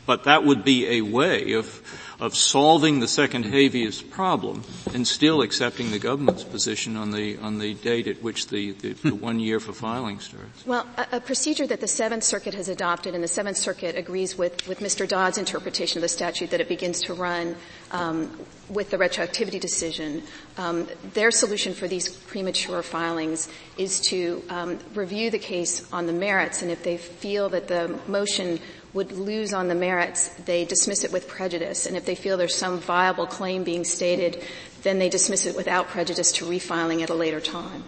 but 0.06 0.24
that 0.24 0.44
would 0.44 0.64
be 0.64 0.86
a 0.88 1.00
way 1.02 1.52
of 1.52 1.82
of 2.18 2.34
solving 2.34 3.00
the 3.00 3.08
second 3.08 3.44
habeas 3.44 4.00
problem 4.00 4.62
and 4.94 5.06
still 5.06 5.42
accepting 5.42 5.90
the 5.90 5.98
government's 5.98 6.44
position 6.44 6.96
on 6.96 7.10
the 7.10 7.36
on 7.38 7.58
the 7.58 7.74
date 7.74 8.06
at 8.08 8.22
which 8.22 8.48
the, 8.48 8.72
the, 8.72 8.92
the 8.94 9.14
one 9.14 9.38
year 9.38 9.60
for 9.60 9.72
filing 9.72 10.18
starts. 10.18 10.66
Well, 10.66 10.86
a, 10.96 11.16
a, 11.16 11.20
procedure 11.20 11.66
that 11.66 11.80
the 11.80 11.88
Seventh 11.88 12.24
Circuit 12.24 12.54
has 12.54 12.68
adopted, 12.68 13.14
and 13.14 13.22
the 13.22 13.28
Seventh 13.28 13.58
Circuit 13.58 13.96
agrees 13.96 14.38
with 14.38 14.66
with 14.66 14.80
Mr. 14.80 15.06
Dodd's 15.06 15.38
interpretation 15.38 15.98
of 15.98 16.02
the 16.02 16.08
statute 16.08 16.50
that 16.50 16.60
it 16.60 16.68
begins 16.68 17.02
to 17.02 17.14
run 17.14 17.54
um, 17.92 18.38
with 18.68 18.90
the 18.90 18.96
retroactivity 18.96 19.60
decision. 19.60 20.22
Um, 20.56 20.88
their 21.12 21.30
solution 21.30 21.74
for 21.74 21.86
these 21.86 22.08
premature 22.08 22.82
filings 22.82 23.48
is 23.76 24.00
to 24.08 24.42
um, 24.48 24.78
review 24.94 25.30
the 25.30 25.38
case 25.38 25.90
on 25.92 26.06
the 26.06 26.12
merits, 26.12 26.62
and 26.62 26.70
if 26.70 26.82
they 26.82 26.96
feel 26.96 27.50
that 27.50 27.68
the 27.68 27.98
motion 28.08 28.58
would 28.96 29.12
lose 29.12 29.52
on 29.52 29.68
the 29.68 29.74
merits, 29.74 30.28
they 30.46 30.64
dismiss 30.64 31.04
it 31.04 31.12
with 31.12 31.28
prejudice. 31.28 31.86
And 31.86 31.96
if 31.96 32.06
they 32.06 32.14
feel 32.14 32.38
there's 32.38 32.56
some 32.56 32.80
viable 32.80 33.26
claim 33.26 33.62
being 33.62 33.84
stated, 33.84 34.42
then 34.82 34.98
they 34.98 35.10
dismiss 35.10 35.44
it 35.44 35.54
without 35.54 35.88
prejudice 35.88 36.32
to 36.32 36.46
refiling 36.46 37.02
at 37.02 37.10
a 37.10 37.14
later 37.14 37.38
time. 37.38 37.84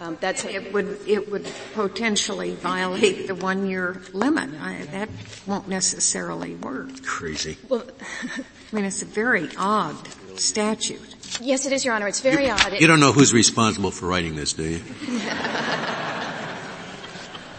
Um, 0.00 0.16
that's 0.18 0.46
it 0.46 0.72
would 0.72 0.98
it 1.06 1.30
would 1.30 1.46
potentially 1.74 2.54
violate 2.54 3.26
the 3.26 3.34
one 3.34 3.66
year 3.66 4.00
limit. 4.14 4.48
I, 4.58 4.86
that 4.92 5.10
won't 5.46 5.68
necessarily 5.68 6.54
work. 6.54 7.02
Crazy. 7.04 7.58
Well, 7.68 7.84
I 8.22 8.74
mean, 8.74 8.86
it's 8.86 9.02
a 9.02 9.04
very 9.04 9.50
odd 9.58 9.96
statute. 10.36 11.16
Yes, 11.42 11.66
it 11.66 11.72
is, 11.72 11.84
Your 11.84 11.94
Honor. 11.94 12.08
It's 12.08 12.20
very 12.20 12.46
you, 12.46 12.52
odd. 12.52 12.80
You 12.80 12.86
don't 12.86 13.00
know 13.00 13.12
who's 13.12 13.34
responsible 13.34 13.90
for 13.90 14.06
writing 14.06 14.36
this, 14.36 14.54
do 14.54 14.64
you? 14.64 14.80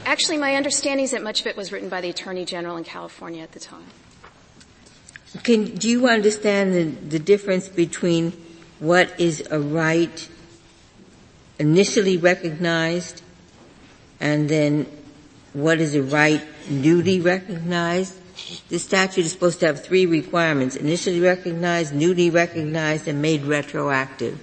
Actually, 0.06 0.38
my 0.38 0.56
understanding 0.56 1.04
is 1.04 1.12
that 1.12 1.24
much 1.24 1.42
of 1.42 1.48
it 1.48 1.56
was 1.56 1.72
written 1.72 1.90
by 1.90 2.02
the 2.02 2.10
Attorney 2.10 2.46
General 2.46 2.78
in 2.78 2.84
California 2.84 3.44
at 3.44 3.52
the 3.52 3.60
time. 3.60 3.86
Can, 5.44 5.76
do 5.76 5.88
you 5.88 6.10
understand 6.10 6.74
the, 6.74 6.84
the 6.84 7.20
difference 7.20 7.70
between 7.70 8.32
what 8.80 9.20
is 9.20 9.48
a 9.50 9.60
right 9.60 10.30
initially 11.60 12.18
recognized 12.18 13.22
and 14.20 14.50
then 14.50 14.86
what 15.54 15.80
is 15.80 15.96
a 15.96 16.02
right 16.02 16.42
newly 16.70 17.22
recognized? 17.22 18.18
The 18.70 18.80
statute 18.80 19.26
is 19.26 19.32
supposed 19.32 19.60
to 19.62 19.68
have 19.68 19.84
three 19.84 20.06
requirements, 20.06 20.76
initially 20.76 21.20
recognized, 21.20 21.94
newly 21.94 22.30
recognized, 22.30 23.08
and 23.08 23.22
made 23.22 23.44
retroactive. 23.44 24.40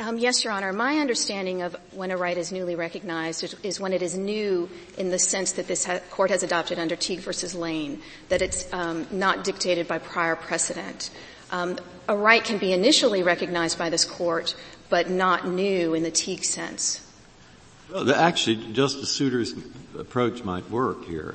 Um, 0.00 0.16
yes, 0.16 0.44
Your 0.44 0.52
Honor. 0.52 0.72
My 0.72 0.98
understanding 0.98 1.62
of 1.62 1.76
when 1.90 2.12
a 2.12 2.16
right 2.16 2.38
is 2.38 2.52
newly 2.52 2.76
recognized 2.76 3.56
is, 3.64 3.80
when 3.80 3.92
it 3.92 4.00
is 4.00 4.16
new 4.16 4.68
in 4.96 5.10
the 5.10 5.18
sense 5.18 5.52
that 5.52 5.66
this 5.66 5.84
ha- 5.84 5.98
court 6.10 6.30
has 6.30 6.44
adopted 6.44 6.78
under 6.78 6.94
Teague 6.94 7.18
versus 7.18 7.52
Lane, 7.52 8.00
that 8.28 8.40
it's 8.40 8.72
um, 8.72 9.08
not 9.10 9.42
dictated 9.42 9.88
by 9.88 9.98
prior 9.98 10.36
precedent. 10.36 11.10
Um, 11.50 11.78
a 12.08 12.16
right 12.16 12.44
can 12.44 12.58
be 12.58 12.72
initially 12.72 13.24
recognized 13.24 13.76
by 13.76 13.90
this 13.90 14.04
court, 14.04 14.54
but 14.88 15.10
not 15.10 15.48
new 15.48 15.94
in 15.94 16.04
the 16.04 16.12
Teague 16.12 16.44
sense. 16.44 17.04
Well, 17.90 18.04
the, 18.04 18.16
actually, 18.16 18.72
Justice 18.72 19.10
Souter's 19.10 19.52
approach 19.98 20.44
might 20.44 20.70
work 20.70 21.06
here, 21.06 21.34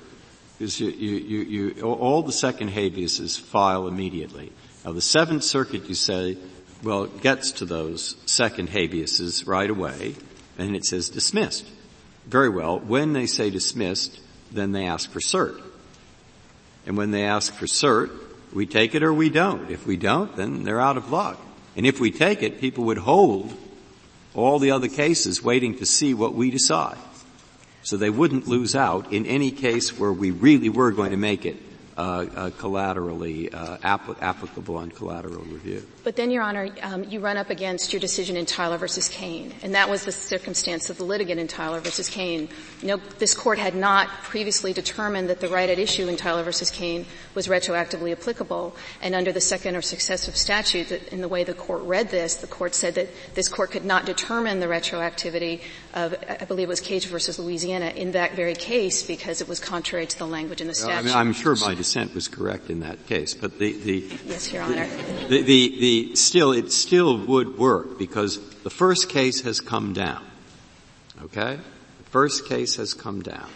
because 0.58 0.80
you, 0.80 0.90
you, 0.90 1.72
you, 1.74 1.82
all 1.82 2.24
the 2.24 2.32
second 2.32 2.70
habeas 2.70 3.20
is 3.20 3.36
file 3.36 3.90
immediately. 3.90 4.54
Now, 4.86 4.94
the 4.94 5.02
Seventh 5.02 5.44
Circuit, 5.44 5.90
you 5.90 5.96
say, 5.96 6.38
well, 6.84 7.06
it 7.06 7.22
gets 7.22 7.52
to 7.54 7.66
those 7.66 8.16
second 8.26 8.70
habeases 8.70 9.48
right 9.48 9.70
away, 9.70 10.16
and 10.58 10.76
it 10.76 10.86
says 10.86 11.10
dismissed. 11.10 11.66
Very 12.28 12.50
well. 12.50 12.80
When 12.80 13.14
they 13.14 13.26
say 13.26 13.50
dismissed, 13.50 14.20
then 14.52 14.72
they 14.72 14.86
ask 14.86 15.10
for 15.10 15.20
cert. 15.20 15.62
And 16.86 16.98
when 16.98 17.12
they 17.12 17.24
ask 17.24 17.54
for 17.54 17.66
cert, 17.66 18.12
we 18.54 18.66
take 18.66 18.96
it 18.96 19.04
or 19.04 19.14
we 19.14 19.30
don't. 19.30 19.72
If 19.72 19.88
we 19.88 19.98
don't, 19.98 20.36
then 20.36 20.64
they're 20.64 20.82
out 20.82 20.98
of 20.98 21.12
luck. 21.12 21.40
And 21.76 21.86
if 21.86 22.00
we 22.00 22.12
take 22.12 22.44
it, 22.44 22.60
people 22.60 22.86
would 22.86 22.98
hold 22.98 23.54
all 24.36 24.60
the 24.60 24.72
other 24.72 24.90
cases 24.90 25.44
waiting 25.44 25.78
to 25.78 25.86
see 25.86 26.14
what 26.14 26.34
we 26.34 26.52
decide. 26.52 26.98
So 27.84 27.98
they 27.98 28.10
wouldn't 28.10 28.48
lose 28.48 28.76
out 28.76 29.12
in 29.12 29.26
any 29.26 29.52
case 29.52 29.98
where 29.98 30.12
we 30.12 30.32
really 30.32 30.70
were 30.70 30.92
going 30.92 31.12
to 31.12 31.18
make 31.18 31.46
it 31.46 31.58
collaterally 31.96 33.52
uh, 33.52 33.78
applicable 33.84 34.78
on 34.78 34.92
collateral 34.92 35.44
review. 35.44 35.86
But 36.04 36.16
then, 36.16 36.32
Your 36.32 36.44
Honor, 36.44 36.70
um, 36.82 37.06
you 37.06 37.20
run 37.20 37.38
up 37.38 37.50
against 37.50 37.94
your 37.94 38.00
decision 38.00 38.36
in 38.36 38.46
Tyler 38.46 38.78
versus 38.78 39.08
Cain, 39.08 39.54
and 39.64 39.76
that 39.76 39.90
was 39.90 40.04
the 40.04 40.12
circumstance 40.12 40.90
of 40.90 40.98
the 40.98 41.06
litigant 41.06 41.40
in 41.40 41.48
Tyler 41.48 41.80
versus 41.80 42.10
Cain. 42.10 42.50
You 42.82 42.88
know, 42.90 42.98
this 43.20 43.34
court 43.34 43.58
had 43.58 43.76
not 43.76 44.10
previously 44.24 44.74
determined 44.74 45.30
that 45.30 45.40
the 45.40 45.48
right 45.48 45.70
at 45.70 45.80
issue 45.80 46.08
in 46.08 46.18
Tyler 46.18 46.44
versus 46.44 46.70
Cain 46.70 47.06
was 47.36 47.48
retroactively 47.48 48.12
applicable, 48.12 48.76
and 49.02 49.16
under 49.16 49.32
the 49.32 49.42
second 49.42 49.76
or 49.76 49.82
successive 49.82 50.36
statute, 50.36 50.90
that 50.90 51.08
in 51.14 51.22
the 51.22 51.30
way 51.30 51.44
the 51.44 51.54
court 51.54 51.84
read 51.84 52.10
this, 52.10 52.36
the 52.36 52.48
court 52.48 52.76
said 52.76 52.96
that 52.96 53.08
this 53.34 53.48
court 53.48 53.72
could 53.72 53.86
not 53.86 54.06
determine 54.06 54.60
the 54.60 54.68
retroactivity 54.68 55.62
of, 55.94 56.16
I 56.28 56.46
believe 56.46 56.68
it 56.68 56.70
was 56.70 56.82
Cage 56.82 57.08
versus 57.08 57.40
Louisiana, 57.40 57.88
in 57.96 58.12
that 58.12 58.34
very 58.34 58.56
case 58.56 59.04
because 59.04 59.42
it 59.42 59.48
was 59.48 59.60
contrary 59.60 60.06
to 60.06 60.18
the 60.18 60.28
language 60.28 60.62
in 60.62 60.68
the 60.68 60.74
statute. 60.74 60.98
I 60.98 61.02
mean, 61.02 61.16
I'm 61.16 61.34
sure 61.34 61.56
my 61.56 61.76
dissent 61.84 62.16
was 62.16 62.30
correct 62.30 62.70
in 62.70 62.80
that 62.80 63.06
case, 63.08 63.34
but 63.34 63.60
the, 63.60 63.74
the 63.74 64.18
yes, 64.26 64.54
Your 64.54 64.64
Honor. 64.64 64.88
The, 65.28 65.42
the, 65.42 65.78
the 65.80 66.16
still 66.16 66.54
it 66.54 66.72
still 66.72 67.18
would 67.18 67.58
work 67.58 68.00
because 68.00 68.40
the 68.64 68.70
first 68.70 69.10
case 69.10 69.42
has 69.42 69.60
come 69.60 69.92
down. 69.92 70.24
Okay, 71.24 71.58
the 71.58 72.10
first 72.10 72.48
case 72.48 72.78
has 72.78 72.94
come 72.94 73.22
down. 73.22 73.50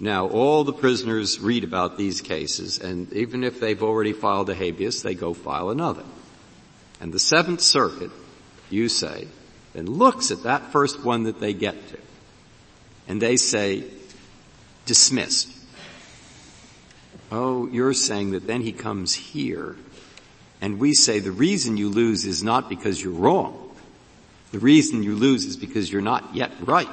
Now 0.00 0.26
all 0.26 0.64
the 0.64 0.72
prisoners 0.72 1.38
read 1.38 1.62
about 1.62 1.96
these 1.96 2.20
cases, 2.20 2.80
and 2.80 3.12
even 3.12 3.44
if 3.44 3.60
they've 3.60 3.82
already 3.82 4.12
filed 4.12 4.50
a 4.50 4.54
habeas, 4.56 5.02
they 5.02 5.14
go 5.14 5.32
file 5.32 5.70
another. 5.70 6.04
And 7.00 7.12
the 7.12 7.20
Seventh 7.20 7.60
Circuit, 7.60 8.10
you 8.70 8.88
say, 8.88 9.28
then 9.72 9.86
looks 9.86 10.32
at 10.32 10.42
that 10.42 10.72
first 10.72 11.04
one 11.04 11.24
that 11.24 11.38
they 11.38 11.52
get 11.52 11.76
to, 11.90 11.98
and 13.06 13.22
they 13.22 13.36
say, 13.36 13.84
dismissed. 14.84 15.57
Oh, 17.30 17.66
you're 17.68 17.94
saying 17.94 18.30
that 18.30 18.46
then 18.46 18.62
he 18.62 18.72
comes 18.72 19.14
here 19.14 19.76
and 20.60 20.78
we 20.78 20.94
say 20.94 21.18
the 21.20 21.30
reason 21.30 21.76
you 21.76 21.88
lose 21.88 22.24
is 22.24 22.42
not 22.42 22.68
because 22.68 23.02
you're 23.02 23.12
wrong. 23.12 23.70
The 24.50 24.58
reason 24.58 25.02
you 25.02 25.14
lose 25.14 25.44
is 25.44 25.56
because 25.56 25.92
you're 25.92 26.02
not 26.02 26.34
yet 26.34 26.52
right. 26.60 26.88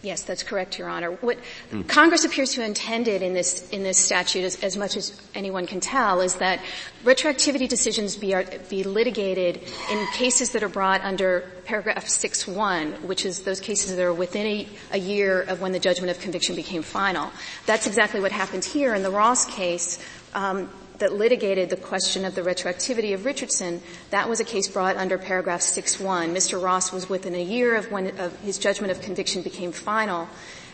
Yes, 0.00 0.22
that's 0.22 0.44
correct, 0.44 0.78
Your 0.78 0.88
Honor. 0.88 1.10
What 1.10 1.38
mm. 1.72 1.88
Congress 1.88 2.24
appears 2.24 2.52
to 2.52 2.60
have 2.60 2.68
intended 2.68 3.20
in 3.20 3.34
this 3.34 3.68
in 3.70 3.82
this 3.82 3.98
statute, 3.98 4.44
as, 4.44 4.62
as, 4.62 4.76
much 4.76 4.96
as 4.96 5.20
anyone 5.34 5.66
can 5.66 5.80
tell, 5.80 6.20
is 6.20 6.36
that 6.36 6.60
retroactivity 7.02 7.68
decisions 7.68 8.16
be 8.16 8.32
be 8.68 8.84
litigated 8.84 9.60
in 9.90 10.06
cases 10.12 10.50
that 10.50 10.62
are 10.62 10.68
brought 10.68 11.00
under 11.02 11.50
paragraph 11.64 12.06
6.1, 12.06 13.00
which 13.02 13.26
is 13.26 13.40
those 13.40 13.58
cases 13.58 13.96
that 13.96 14.02
are 14.04 14.14
within 14.14 14.46
a, 14.46 14.68
a 14.92 14.98
year 14.98 15.42
of 15.42 15.60
when 15.60 15.72
the 15.72 15.80
judgment 15.80 16.12
of 16.12 16.20
conviction 16.20 16.54
became 16.54 16.82
final. 16.82 17.32
That's 17.66 17.88
exactly 17.88 18.20
what 18.20 18.30
happened 18.30 18.64
here 18.64 18.94
in 18.94 19.02
the 19.02 19.10
Ross 19.10 19.46
case. 19.46 19.98
Um, 20.32 20.70
that 20.98 21.12
litigated 21.12 21.70
the 21.70 21.76
question 21.76 22.24
of 22.24 22.34
the 22.34 22.42
retroactivity 22.42 23.14
of 23.14 23.24
Richardson, 23.24 23.80
that 24.10 24.28
was 24.28 24.40
a 24.40 24.44
case 24.44 24.68
brought 24.68 24.96
under 24.96 25.18
paragraph 25.18 25.60
6.1. 25.60 26.30
Mr. 26.32 26.62
Ross 26.62 26.92
was 26.92 27.08
within 27.08 27.34
a 27.34 27.42
year 27.42 27.76
of 27.76 27.90
when 27.90 28.18
of 28.18 28.38
his 28.40 28.58
judgment 28.58 28.90
of 28.90 29.00
conviction 29.00 29.42
became 29.42 29.72
final, 29.72 30.28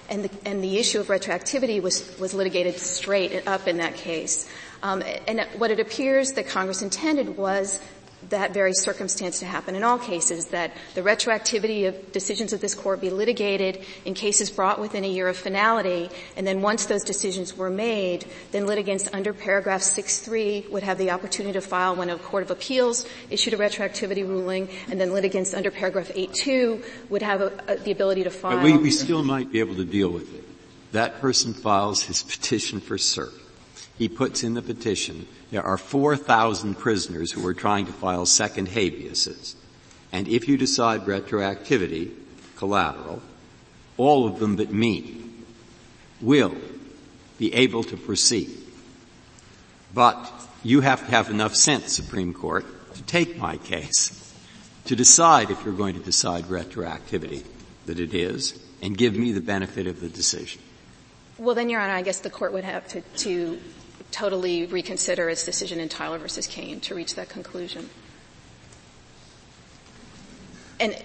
and 0.09 0.25
the, 0.25 0.31
and 0.45 0.63
the 0.63 0.79
issue 0.79 1.01
of 1.01 1.07
retroactivity 1.09 1.81
was, 1.81 2.19
was 2.19 2.35
litigated 2.35 2.79
straight 2.79 3.47
up 3.47 3.67
in 3.67 3.79
that 3.79 3.95
case. 3.95 4.49
Um, 4.83 5.03
and 5.27 5.41
what 5.57 5.71
it 5.71 5.81
appears 5.81 6.33
that 6.33 6.47
Congress 6.47 6.83
intended 6.83 7.39
was 7.39 7.81
that 8.31 8.55
very 8.55 8.73
circumstance 8.73 9.39
to 9.41 9.47
happen 9.47 9.75
in 9.75 9.83
all 9.83 9.99
cases, 9.99 10.47
that 10.47 10.73
the 10.95 11.03
retroactivity 11.03 11.89
of 11.89 12.13
decisions 12.13 12.53
of 12.53 12.61
this 12.61 12.75
court 12.75 13.01
be 13.01 13.11
litigated 13.11 13.85
in 14.05 14.15
cases 14.15 14.51
brought 14.51 14.81
within 14.81 15.05
a 15.05 15.09
year 15.09 15.29
of 15.29 15.37
finality, 15.37 16.09
and 16.37 16.47
then 16.47 16.63
once 16.63 16.87
those 16.87 17.05
decisions 17.05 17.57
were 17.57 17.71
made, 17.71 18.27
then 18.53 18.67
litigants 18.67 19.09
under 19.13 19.33
paragraph 19.33 19.81
6.3 19.81 20.71
would 20.71 20.83
have 20.83 20.99
the 20.99 21.11
opportunity 21.11 21.53
to 21.53 21.61
file 21.61 21.97
when 21.97 22.11
a 22.11 22.19
court 22.19 22.43
of 22.43 22.51
appeals 22.51 23.07
issued 23.31 23.55
a 23.55 23.57
retroactivity 23.57 24.27
ruling, 24.27 24.69
and 24.91 25.01
then 25.01 25.13
litigants 25.13 25.55
under 25.55 25.71
paragraph 25.71 26.09
8.2 26.09 26.85
would 27.11 27.23
have 27.23 27.41
a, 27.41 27.53
a, 27.69 27.77
the 27.77 27.91
ability 27.91 28.25
to 28.25 28.31
file. 28.31 28.57
But 28.57 28.65
we, 28.65 28.77
we 28.77 28.91
still 28.91 29.23
might 29.23 29.51
be 29.51 29.61
able 29.61 29.77
to 29.77 29.85
deal 29.85 30.11
with 30.11 30.35
it. 30.35 30.45
That 30.93 31.21
person 31.21 31.55
files 31.55 32.05
his 32.05 32.23
petition 32.23 32.81
for 32.81 32.97
cert. 32.97 33.33
He 33.99 34.09
puts 34.09 34.43
in 34.43 34.55
the 34.55 34.63
petition 34.63 35.27
there 35.51 35.63
are 35.63 35.79
4,000 35.79 36.75
prisoners 36.75 37.31
who 37.31 37.47
are 37.47 37.55
trying 37.55 37.87
to 37.87 37.93
file 37.93 38.27
second 38.27 38.67
habeases. 38.67 39.55
And 40.11 40.27
if 40.27 40.49
you 40.49 40.57
decide 40.57 41.03
retroactivity, 41.03 42.13
collateral, 42.57 43.23
all 43.97 44.27
of 44.27 44.41
them 44.41 44.57
but 44.57 44.73
me 44.73 45.23
will 46.21 46.57
be 47.39 47.55
able 47.55 47.85
to 47.85 47.97
proceed. 47.97 48.51
But 49.93 50.29
you 50.65 50.81
have 50.81 51.05
to 51.05 51.11
have 51.13 51.31
enough 51.31 51.55
sense, 51.55 51.93
Supreme 51.93 52.35
Court, 52.35 52.65
to 52.95 53.03
take 53.03 53.37
my 53.37 53.59
case, 53.59 54.35
to 54.87 54.97
decide 54.97 55.51
if 55.51 55.65
you're 55.65 55.75
going 55.75 55.95
to 55.95 56.01
decide 56.01 56.47
retroactivity, 56.47 57.45
that 57.87 58.01
it 58.01 58.13
is, 58.13 58.61
and 58.83 58.99
give 58.99 59.15
me 59.15 59.31
the 59.31 59.41
benefit 59.41 59.87
of 59.87 60.01
the 60.01 60.09
decision. 60.09 60.61
Well, 61.39 61.55
then, 61.55 61.69
Your 61.69 61.81
Honor, 61.81 61.95
I 61.95 62.03
guess 62.03 62.21
the 62.21 62.31
court 62.31 62.53
would 62.53 62.65
have 62.65 62.87
to, 62.89 63.01
to 63.01 63.61
totally 64.15 64.67
reconsider 64.67 65.29
its 65.29 65.45
decision 65.45 65.81
in 65.81 65.89
Tyler 65.89 66.19
versus 66.19 66.47
Cain 66.47 66.79
to 66.81 66.95
reach 66.95 67.17
that 67.17 67.29
conclusion. 67.29 67.91
And 70.81 70.97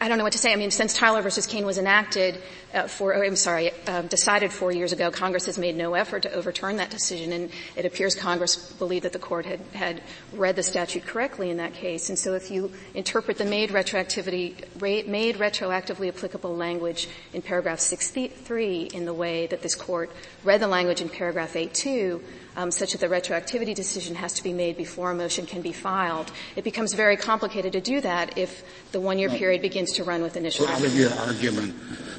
I, 0.00 0.08
don't 0.08 0.16
know 0.16 0.24
what 0.24 0.32
to 0.32 0.38
say. 0.38 0.52
I 0.52 0.56
mean, 0.56 0.70
since 0.70 0.94
Tyler 0.94 1.20
versus 1.20 1.46
Cain 1.46 1.66
was 1.66 1.76
enacted 1.76 2.42
uh, 2.72 2.88
for, 2.88 3.14
I'm 3.14 3.36
sorry, 3.36 3.70
uh, 3.86 4.02
decided 4.02 4.50
four 4.52 4.72
years 4.72 4.92
ago, 4.92 5.10
Congress 5.10 5.46
has 5.46 5.58
made 5.58 5.76
no 5.76 5.92
effort 5.92 6.22
to 6.22 6.32
overturn 6.32 6.76
that 6.76 6.88
decision, 6.88 7.30
and 7.30 7.50
it 7.76 7.84
appears 7.84 8.14
Congress 8.14 8.72
believed 8.72 9.04
that 9.04 9.12
the 9.12 9.18
court 9.18 9.44
had, 9.44 9.60
had 9.74 10.02
read 10.32 10.56
the 10.56 10.62
statute 10.62 11.04
correctly 11.04 11.50
in 11.50 11.58
that 11.58 11.74
case. 11.74 12.08
And 12.08 12.18
so, 12.18 12.32
if 12.32 12.50
you 12.50 12.72
interpret 12.94 13.36
the 13.36 13.44
made 13.44 13.68
retroactivity, 13.70 15.06
made 15.06 15.36
retroactively 15.36 16.08
applicable 16.08 16.56
language 16.56 17.08
in 17.34 17.42
paragraph 17.42 17.80
63 17.80 18.90
in 18.94 19.04
the 19.04 19.14
way 19.14 19.46
that 19.48 19.60
this 19.60 19.74
court 19.74 20.10
read 20.42 20.60
the 20.60 20.68
language 20.68 21.02
in 21.02 21.10
paragraph 21.10 21.52
8.2, 21.52 22.22
um, 22.56 22.70
such 22.70 22.92
that 22.92 23.00
the 23.00 23.08
retroactivity 23.08 23.74
decision 23.74 24.14
has 24.14 24.32
to 24.34 24.42
be 24.42 24.52
made 24.52 24.76
before 24.76 25.10
a 25.10 25.14
motion 25.14 25.46
can 25.46 25.62
be 25.62 25.72
filed. 25.72 26.30
It 26.56 26.64
becomes 26.64 26.92
very 26.92 27.16
complicated 27.16 27.72
to 27.72 27.80
do 27.80 28.00
that 28.00 28.36
if 28.36 28.64
the 28.92 29.00
one-year 29.00 29.30
period 29.30 29.62
begins 29.62 29.92
to 29.94 30.04
run 30.04 30.22
with 30.22 30.36
initial. 30.36 30.66
Part 30.66 30.84
of 30.84 30.96
your 30.96 31.12
argument, 31.14 31.74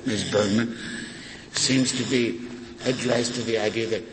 Ms. 0.06 0.32
Bergman, 0.32 0.78
seems 1.52 1.92
to 1.94 2.04
be 2.10 2.48
addressed 2.86 3.36
to 3.36 3.42
the 3.44 3.58
idea 3.58 3.88
that 3.88 4.04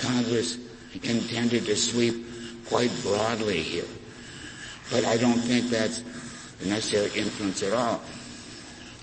Congress 0.00 0.58
intended 0.94 1.66
to 1.66 1.76
sweep 1.76 2.26
quite 2.66 2.90
broadly 3.02 3.60
here. 3.62 3.84
But 4.90 5.04
I 5.04 5.16
don't 5.16 5.38
think 5.38 5.68
that's 5.68 6.02
the 6.60 6.68
necessary 6.68 7.10
inference 7.20 7.62
at 7.62 7.72
all. 7.72 8.00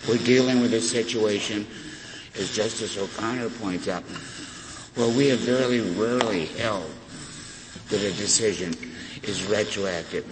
We're 0.08 0.18
dealing 0.18 0.62
with 0.62 0.74
a 0.74 0.82
situation, 0.82 1.66
as 2.36 2.56
Justice 2.56 2.98
O'Connor 2.98 3.50
points 3.50 3.88
out, 3.88 4.04
well, 4.98 5.12
we 5.12 5.28
have 5.28 5.40
very 5.40 5.82
rarely 5.82 6.46
held 6.46 6.90
that 7.90 8.02
a 8.02 8.12
decision 8.14 8.74
is 9.24 9.46
retroactive. 9.46 10.26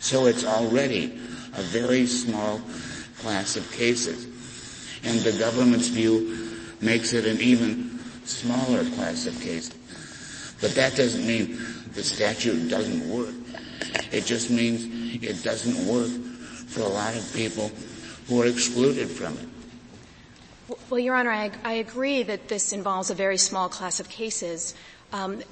So 0.00 0.26
it's 0.26 0.44
already 0.44 1.06
a 1.54 1.62
very 1.62 2.06
small 2.06 2.60
class 3.18 3.56
of 3.56 3.70
cases. 3.72 4.24
And 5.04 5.18
the 5.20 5.32
government's 5.38 5.88
view 5.88 6.56
makes 6.80 7.12
it 7.12 7.26
an 7.26 7.40
even 7.40 7.98
smaller 8.24 8.84
class 8.96 9.26
of 9.26 9.34
cases. 9.40 9.74
But 10.60 10.72
that 10.74 10.94
doesn't 10.96 11.26
mean 11.26 11.58
the 11.92 12.02
statute 12.02 12.68
doesn't 12.68 13.08
work. 13.10 13.34
It 14.12 14.24
just 14.24 14.50
means 14.50 14.84
it 15.22 15.42
doesn't 15.42 15.86
work 15.86 16.08
for 16.68 16.82
a 16.82 16.88
lot 16.88 17.16
of 17.16 17.32
people 17.34 17.70
who 18.28 18.42
are 18.42 18.46
excluded 18.46 19.08
from 19.08 19.34
it. 19.38 19.49
Well, 20.88 21.00
Your 21.00 21.16
Honor, 21.16 21.32
I, 21.32 21.50
I, 21.64 21.72
agree 21.74 22.22
that 22.22 22.46
this 22.46 22.72
involves 22.72 23.10
a 23.10 23.14
very 23.14 23.38
small 23.38 23.68
class 23.68 23.98
of 23.98 24.08
cases. 24.08 24.74
Um, 25.12 25.42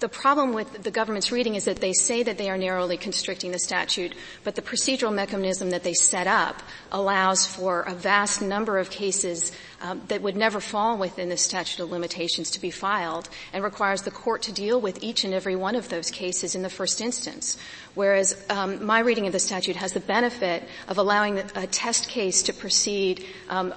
the 0.00 0.08
problem 0.08 0.52
with 0.52 0.82
the 0.82 0.90
government's 0.90 1.32
reading 1.32 1.54
is 1.54 1.64
that 1.64 1.80
they 1.80 1.94
say 1.94 2.22
that 2.22 2.36
they 2.36 2.50
are 2.50 2.58
narrowly 2.58 2.98
constricting 2.98 3.52
the 3.52 3.58
statute, 3.58 4.14
but 4.42 4.54
the 4.54 4.60
procedural 4.60 5.14
mechanism 5.14 5.70
that 5.70 5.82
they 5.82 5.94
set 5.94 6.26
up 6.26 6.62
allows 6.92 7.46
for 7.46 7.82
a 7.82 7.94
vast 7.94 8.42
number 8.42 8.78
of 8.78 8.90
cases 8.90 9.50
um, 9.80 10.02
that 10.08 10.20
would 10.20 10.36
never 10.36 10.60
fall 10.60 10.98
within 10.98 11.30
the 11.30 11.38
statute 11.38 11.82
of 11.82 11.90
limitations 11.90 12.50
to 12.50 12.60
be 12.60 12.70
filed 12.70 13.30
and 13.54 13.64
requires 13.64 14.02
the 14.02 14.10
court 14.10 14.42
to 14.42 14.52
deal 14.52 14.78
with 14.78 15.02
each 15.02 15.24
and 15.24 15.32
every 15.32 15.56
one 15.56 15.74
of 15.74 15.88
those 15.88 16.10
cases 16.10 16.54
in 16.54 16.62
the 16.62 16.68
first 16.68 17.00
instance. 17.00 17.56
Whereas 17.94 18.44
um, 18.50 18.84
my 18.84 18.98
reading 18.98 19.26
of 19.26 19.32
the 19.32 19.38
statute 19.38 19.76
has 19.76 19.92
the 19.92 20.00
benefit 20.00 20.64
of 20.88 20.98
allowing 20.98 21.38
a 21.38 21.66
test 21.66 22.08
case 22.08 22.42
to 22.42 22.52
proceed 22.52 23.24
um, 23.48 23.72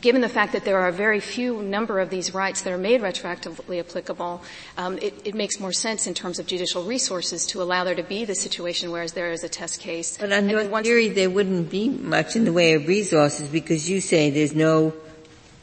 given 0.00 0.20
the 0.20 0.28
fact 0.28 0.52
that 0.52 0.64
there 0.64 0.78
are 0.78 0.88
a 0.88 0.92
very 0.92 1.20
few 1.20 1.62
number 1.62 2.00
of 2.00 2.10
these 2.10 2.32
rights 2.34 2.62
that 2.62 2.72
are 2.72 2.78
made 2.78 3.00
retroactively 3.00 3.80
applicable, 3.80 4.42
um, 4.76 4.98
it, 4.98 5.14
it, 5.24 5.34
makes 5.34 5.60
more 5.60 5.72
sense 5.72 6.06
in 6.06 6.14
terms 6.14 6.38
of 6.38 6.46
judicial 6.46 6.84
resources 6.84 7.46
to 7.46 7.62
allow 7.62 7.84
there 7.84 7.94
to 7.94 8.02
be 8.02 8.24
the 8.24 8.34
situation 8.34 8.90
whereas 8.90 9.12
there 9.12 9.30
is 9.32 9.44
a 9.44 9.48
test 9.48 9.80
case. 9.80 10.16
But 10.18 10.32
on 10.32 10.48
your 10.48 10.64
theory, 10.82 11.08
there 11.08 11.30
wouldn't 11.30 11.70
be 11.70 11.88
much 11.88 12.36
in 12.36 12.44
the 12.44 12.52
way 12.52 12.74
of 12.74 12.88
resources 12.88 13.48
because 13.48 13.88
you 13.88 14.00
say 14.00 14.30
there's 14.30 14.54
no 14.54 14.94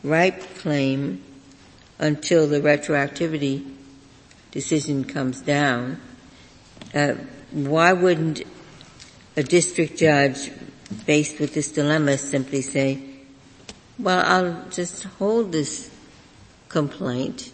ripe 0.04 0.42
claim 0.58 1.24
until 1.98 2.48
the 2.48 2.62
retroactivity 2.62 3.76
decision 4.52 5.04
comes 5.04 5.42
down. 5.42 6.00
Uh, 6.94 7.13
why 7.52 7.94
wouldn't 7.94 8.44
a 9.36 9.44
district 9.44 9.98
judge 9.98 10.50
faced 11.06 11.39
with 11.39 11.54
this 11.54 11.72
dilemma 11.72 12.18
simply 12.18 12.62
say, 12.62 13.09
well, 14.00 14.24
I'll 14.26 14.70
just 14.70 15.04
hold 15.04 15.52
this 15.52 15.92
complaint 16.70 17.52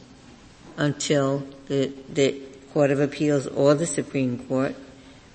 until 0.77 1.43
the, 1.67 1.91
the 2.13 2.41
Court 2.73 2.91
of 2.91 2.99
Appeals 2.99 3.47
or 3.47 3.73
the 3.73 3.85
Supreme 3.85 4.45
Court 4.47 4.75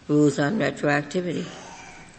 rules 0.09 0.39
on 0.39 0.59
retroactivity. 0.59 1.47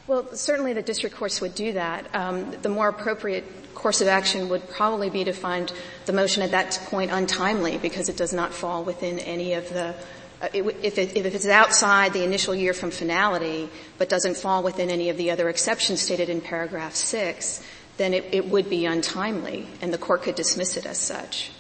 Well, 0.08 0.36
certainly 0.36 0.74
the 0.74 0.82
district 0.82 1.16
courts 1.16 1.40
would 1.40 1.56
do 1.56 1.74
that. 1.74 2.14
Um, 2.14 2.52
the 2.62 2.70
more 2.70 2.90
appropriate 2.90 3.46
course 3.76 4.02
of 4.02 4.08
action 4.08 4.50
would 4.50 4.70
probably 4.70 5.10
be 5.10 5.24
to 5.24 5.32
find 5.32 5.72
the 6.06 6.14
motion 6.14 6.44
at 6.44 6.52
that 6.52 6.82
point 6.88 7.12
untimely 7.12 7.78
because 7.78 8.10
it 8.10 8.18
does 8.18 8.34
not 8.34 8.54
fall 8.54 8.84
within 8.84 9.20
any 9.20 9.54
of 9.54 9.70
the 9.70 9.96
uh, 10.42 10.48
if, 10.54 10.98
it, 10.98 11.16
if 11.16 11.36
it's 11.36 11.46
outside 11.46 12.14
the 12.14 12.24
initial 12.24 12.56
year 12.56 12.74
from 12.74 12.90
finality, 12.90 13.70
but 14.00 14.10
doesn't 14.10 14.36
fall 14.36 14.64
within 14.64 14.90
any 14.90 15.10
of 15.10 15.18
the 15.18 15.30
other 15.30 15.50
exceptions 15.50 16.02
stated 16.02 16.30
in 16.30 16.42
paragraph 16.42 16.96
six, 16.96 17.64
then 17.98 18.14
it, 18.14 18.26
it 18.32 18.48
would 18.48 18.70
be 18.70 18.86
untimely, 18.86 19.68
and 19.82 19.94
the 19.94 19.98
court 19.98 20.24
could 20.24 20.36
dismiss 20.36 20.78
it 20.78 20.86
as 20.86 20.98
such. 20.98 21.52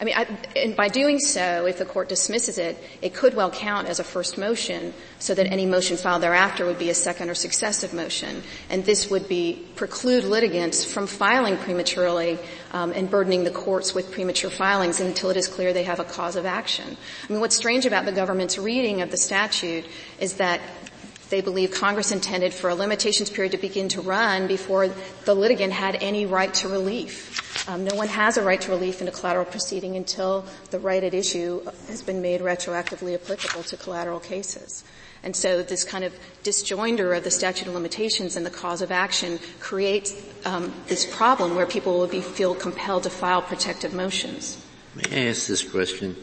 I 0.00 0.04
mean, 0.04 0.14
I, 0.16 0.26
and 0.56 0.74
by 0.74 0.88
doing 0.88 1.18
so, 1.18 1.66
if 1.66 1.76
the 1.76 1.84
court 1.84 2.08
dismisses 2.08 2.56
it, 2.56 2.82
it 3.02 3.12
could 3.12 3.34
well 3.34 3.50
count 3.50 3.86
as 3.86 4.00
a 4.00 4.04
first 4.04 4.38
motion, 4.38 4.94
so 5.18 5.34
that 5.34 5.46
any 5.46 5.66
motion 5.66 5.98
filed 5.98 6.22
thereafter 6.22 6.64
would 6.64 6.78
be 6.78 6.88
a 6.88 6.94
second 6.94 7.28
or 7.28 7.34
successive 7.34 7.92
motion, 7.92 8.42
and 8.70 8.82
this 8.86 9.10
would 9.10 9.28
be 9.28 9.68
preclude 9.76 10.24
litigants 10.24 10.86
from 10.86 11.06
filing 11.06 11.58
prematurely 11.58 12.38
um, 12.72 12.92
and 12.92 13.10
burdening 13.10 13.44
the 13.44 13.50
courts 13.50 13.94
with 13.94 14.10
premature 14.10 14.48
filings 14.48 15.00
until 15.00 15.28
it 15.28 15.36
is 15.36 15.48
clear 15.48 15.74
they 15.74 15.84
have 15.84 16.00
a 16.00 16.04
cause 16.04 16.36
of 16.36 16.46
action. 16.46 16.96
I 17.28 17.32
mean, 17.32 17.42
what's 17.42 17.56
strange 17.56 17.84
about 17.84 18.06
the 18.06 18.12
government's 18.12 18.56
reading 18.56 19.02
of 19.02 19.10
the 19.10 19.18
statute 19.18 19.84
is 20.18 20.36
that 20.36 20.62
they 21.30 21.40
believe 21.40 21.70
Congress 21.70 22.10
intended 22.12 22.52
for 22.52 22.70
a 22.70 22.74
limitations 22.74 23.30
period 23.30 23.52
to 23.52 23.58
begin 23.58 23.88
to 23.88 24.00
run 24.00 24.46
before 24.48 24.88
the 25.24 25.34
litigant 25.34 25.72
had 25.72 25.96
any 26.02 26.26
right 26.26 26.52
to 26.54 26.68
relief. 26.68 27.68
Um, 27.68 27.84
no 27.84 27.94
one 27.94 28.08
has 28.08 28.36
a 28.36 28.42
right 28.42 28.60
to 28.60 28.70
relief 28.70 29.00
in 29.00 29.08
a 29.08 29.12
collateral 29.12 29.44
proceeding 29.44 29.96
until 29.96 30.44
the 30.70 30.80
right 30.80 31.02
at 31.02 31.14
issue 31.14 31.62
has 31.88 32.02
been 32.02 32.20
made 32.20 32.40
retroactively 32.40 33.14
applicable 33.14 33.62
to 33.62 33.76
collateral 33.76 34.18
cases. 34.18 34.84
And 35.22 35.36
so 35.36 35.62
this 35.62 35.84
kind 35.84 36.02
of 36.02 36.14
disjoinder 36.42 37.16
of 37.16 37.24
the 37.24 37.30
statute 37.30 37.68
of 37.68 37.74
limitations 37.74 38.36
and 38.36 38.44
the 38.44 38.50
cause 38.50 38.82
of 38.82 38.90
action 38.90 39.38
creates 39.60 40.14
um, 40.44 40.72
this 40.88 41.04
problem 41.14 41.54
where 41.54 41.66
people 41.66 41.98
will 41.98 42.06
be, 42.08 42.22
feel 42.22 42.54
compelled 42.54 43.04
to 43.04 43.10
file 43.10 43.42
protective 43.42 43.94
motions. 43.94 44.64
May 44.96 45.26
I 45.26 45.28
ask 45.28 45.46
this 45.46 45.62
question? 45.62 46.16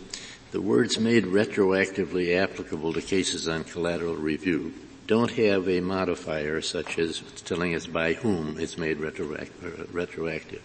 The 0.52 0.62
words 0.62 1.00
made 1.00 1.26
retroactively 1.26 2.36
applicable 2.36 2.93
to 2.93 3.02
cases 3.02 3.48
on 3.48 3.63
collateral 3.63 4.15
review 4.15 4.74
don't 5.08 5.32
have 5.32 5.70
a 5.70 5.80
modifier 5.80 6.62
such 6.62 7.00
as 7.00 7.22
telling 7.46 7.74
us 7.74 7.88
by 7.88 8.13
whom 8.13 8.60
it's 8.60 8.78
made 8.78 9.00
retroactive. 9.00 10.62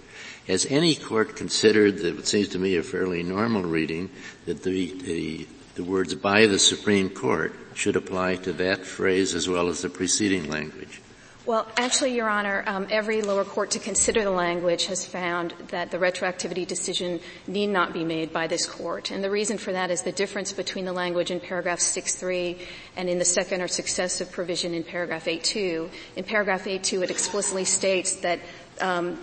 Has 0.49 0.67
any 0.67 0.97
court 0.97 1.37
considered 1.37 1.99
that 1.99 2.19
it 2.19 2.27
seems 2.27 2.49
to 2.49 2.59
me 2.59 2.77
a 2.77 2.83
fairly 2.83 3.23
normal 3.23 3.63
reading 3.63 4.11
that 4.47 4.65
the, 4.65 4.93
the, 5.03 5.47
the 5.77 5.85
words 5.85 6.17
by 6.17 6.47
the 6.47 6.59
Supreme 6.59 7.09
Court 7.09 7.55
should 7.75 7.95
apply 7.95 8.37
to 8.37 8.53
that 8.55 8.85
phrase 8.85 9.35
as 9.35 9.49
well 9.49 9.69
as 9.69 9.83
the 9.83 9.89
preceding 9.89 10.51
language? 10.51 11.01
Well, 11.45 11.67
actually, 11.77 12.15
Your 12.15 12.29
Honor, 12.29 12.63
um, 12.69 12.87
every 12.89 13.21
lower 13.21 13.45
court 13.45 13.73
to 13.73 13.81
consider 13.81 14.23
the 14.23 14.31
language 14.31 14.87
has 14.87 15.05
found 15.05 15.55
that 15.69 15.91
the 15.91 15.99
retroactivity 15.99 16.65
decision 16.65 17.19
need 17.49 17.67
not 17.67 17.93
be 17.93 18.05
made 18.05 18.33
by 18.33 18.47
this 18.47 18.65
court. 18.65 19.11
And 19.11 19.25
the 19.25 19.31
reason 19.31 19.59
for 19.59 19.73
that 19.73 19.91
is 19.91 20.03
the 20.03 20.13
difference 20.13 20.53
between 20.53 20.85
the 20.85 20.93
language 20.93 21.33
in 21.33 21.41
paragraph 21.41 21.81
6.3 21.81 22.65
and 22.97 23.09
in 23.09 23.19
the 23.19 23.25
second 23.25 23.61
or 23.61 23.67
successive 23.67 24.31
provision 24.31 24.73
in 24.73 24.85
paragraph 24.85 25.25
8.2. 25.25 25.91
In 26.15 26.23
paragraph 26.23 26.65
8.2, 26.65 27.03
it 27.03 27.11
explicitly 27.11 27.65
states 27.65 28.17
that 28.17 28.39
um, 28.81 29.19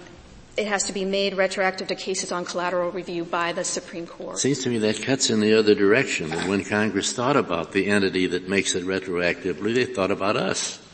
it 0.57 0.67
has 0.67 0.83
to 0.87 0.93
be 0.93 1.05
made 1.05 1.37
retroactive 1.37 1.87
to 1.87 1.95
cases 1.95 2.33
on 2.33 2.43
collateral 2.43 2.91
review 2.91 3.23
by 3.23 3.53
the 3.53 3.63
Supreme 3.63 4.05
Court. 4.05 4.37
Seems 4.39 4.61
to 4.63 4.69
me 4.69 4.77
that 4.79 5.01
cuts 5.01 5.29
in 5.29 5.39
the 5.39 5.53
other 5.57 5.73
direction. 5.73 6.31
That 6.31 6.49
when 6.49 6.65
Congress 6.65 7.13
thought 7.13 7.37
about 7.37 7.71
the 7.71 7.87
entity 7.87 8.27
that 8.27 8.49
makes 8.49 8.75
it 8.75 8.83
retroactively, 8.83 9.73
they 9.73 9.85
thought 9.85 10.11
about 10.11 10.35
us. 10.35 10.85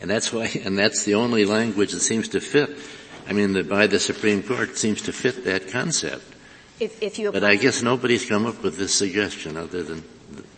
And 0.00 0.10
that's 0.10 0.32
why, 0.32 0.50
and 0.64 0.78
that's 0.78 1.04
the 1.04 1.14
only 1.14 1.44
language 1.44 1.92
that 1.92 2.00
seems 2.00 2.28
to 2.28 2.40
fit. 2.40 2.70
I 3.28 3.32
mean, 3.32 3.52
the, 3.52 3.62
by 3.62 3.86
the 3.86 4.00
Supreme 4.00 4.42
Court 4.42 4.76
seems 4.76 5.02
to 5.02 5.12
fit 5.12 5.44
that 5.44 5.68
concept. 5.70 6.24
If, 6.80 7.02
if 7.02 7.18
you 7.18 7.30
but 7.30 7.44
I 7.44 7.56
guess 7.56 7.82
nobody's 7.82 8.24
come 8.24 8.46
up 8.46 8.62
with 8.62 8.78
this 8.78 8.94
suggestion 8.94 9.58
other 9.58 9.82
than 9.82 10.02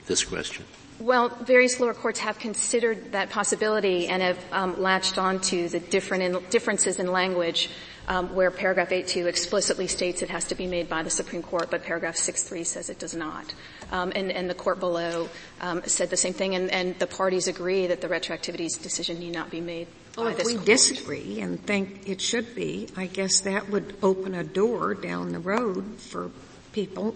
this 0.07 0.25
question. 0.25 0.65
Well, 1.01 1.31
various 1.31 1.81
lower 1.81 1.95
courts 1.95 2.21
have 2.21 2.39
considered 2.39 3.11
that 3.11 3.31
possibility 3.31 4.07
and 4.07 4.23
have 4.23 4.39
um, 4.53 4.81
latched 4.81 5.19
onto 5.19 5.69
the 5.69 5.81
different 5.81 6.23
in, 6.23 6.45
differences 6.51 7.01
in 7.01 7.11
language 7.11 7.71
um, 8.07 8.33
where 8.37 8.53
paragraph 8.53 8.91
8.2 8.91 9.27
explicitly 9.27 9.89
states 9.89 10.23
it 10.23 10.31
has 10.31 10.45
to 10.45 10.55
be 10.55 10.69
made 10.69 10.89
by 10.89 11.03
the 11.03 11.11
Supreme 11.11 11.43
Court, 11.43 11.71
but 11.71 11.83
paragraph 11.83 12.15
6.3 12.15 12.65
says 12.65 12.89
it 12.89 13.01
does 13.01 13.17
not. 13.17 13.53
Um, 13.93 14.11
and, 14.17 14.33
and, 14.33 14.49
the 14.49 14.55
court 14.55 14.81
below 14.81 15.29
um, 15.61 15.83
said 15.85 16.09
the 16.09 16.17
same 16.17 16.33
thing, 16.33 16.55
and, 16.55 16.71
and, 16.71 16.99
the 16.99 17.07
parties 17.07 17.47
agree 17.47 17.87
that 17.89 18.01
the 18.01 18.09
retroactivity 18.09 18.67
decision 18.83 19.19
need 19.19 19.35
not 19.35 19.51
be 19.51 19.61
made. 19.61 19.87
Well, 20.17 20.29
if 20.29 20.47
we 20.47 20.55
court. 20.55 20.65
disagree 20.65 21.41
and 21.41 21.63
think 21.63 22.09
it 22.09 22.19
should 22.23 22.55
be, 22.55 22.89
I 22.97 23.07
guess 23.07 23.41
that 23.41 23.69
would 23.69 23.95
open 24.03 24.35
a 24.35 24.45
door 24.45 24.95
down 24.95 25.33
the 25.33 25.39
road 25.39 25.99
for 25.99 26.31
people 26.73 27.15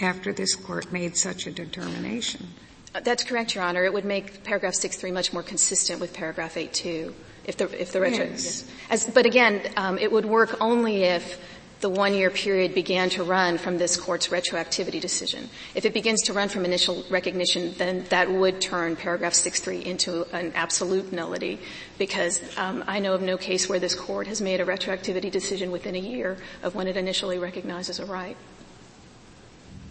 after 0.00 0.32
this 0.32 0.54
court 0.54 0.92
made 0.92 1.16
such 1.16 1.48
a 1.48 1.50
determination. 1.50 2.46
Uh, 2.94 3.00
that's 3.00 3.24
correct, 3.24 3.56
Your 3.56 3.64
Honor. 3.64 3.84
It 3.84 3.92
would 3.92 4.04
make 4.04 4.44
paragraph 4.44 4.74
6.3 4.74 5.12
much 5.12 5.32
more 5.32 5.42
consistent 5.42 6.00
with 6.00 6.14
paragraph 6.14 6.54
8.2 6.54 7.12
if 7.44 7.56
the 7.56 7.80
if 7.80 7.92
the 7.92 8.00
retro. 8.00 8.24
Yes. 8.24 8.64
As, 8.88 9.06
but 9.06 9.26
again, 9.26 9.62
um, 9.76 9.98
it 9.98 10.10
would 10.10 10.24
work 10.24 10.56
only 10.60 11.02
if 11.02 11.40
the 11.84 11.90
one-year 11.90 12.30
period 12.30 12.74
began 12.74 13.10
to 13.10 13.22
run 13.22 13.58
from 13.58 13.76
this 13.76 13.94
court's 13.98 14.28
retroactivity 14.28 14.98
decision. 14.98 15.50
If 15.74 15.84
it 15.84 15.92
begins 15.92 16.22
to 16.22 16.32
run 16.32 16.48
from 16.48 16.64
initial 16.64 17.04
recognition, 17.10 17.74
then 17.76 18.06
that 18.08 18.30
would 18.30 18.62
turn 18.62 18.96
paragraph 18.96 19.34
6.3 19.34 19.82
into 19.82 20.24
an 20.34 20.54
absolute 20.54 21.12
nullity 21.12 21.60
because 21.98 22.40
um, 22.56 22.84
I 22.86 23.00
know 23.00 23.12
of 23.12 23.20
no 23.20 23.36
case 23.36 23.68
where 23.68 23.78
this 23.78 23.94
court 23.94 24.28
has 24.28 24.40
made 24.40 24.62
a 24.62 24.64
retroactivity 24.64 25.30
decision 25.30 25.70
within 25.70 25.94
a 25.94 25.98
year 25.98 26.38
of 26.62 26.74
when 26.74 26.86
it 26.86 26.96
initially 26.96 27.36
recognizes 27.36 27.98
a 27.98 28.06
right. 28.06 28.38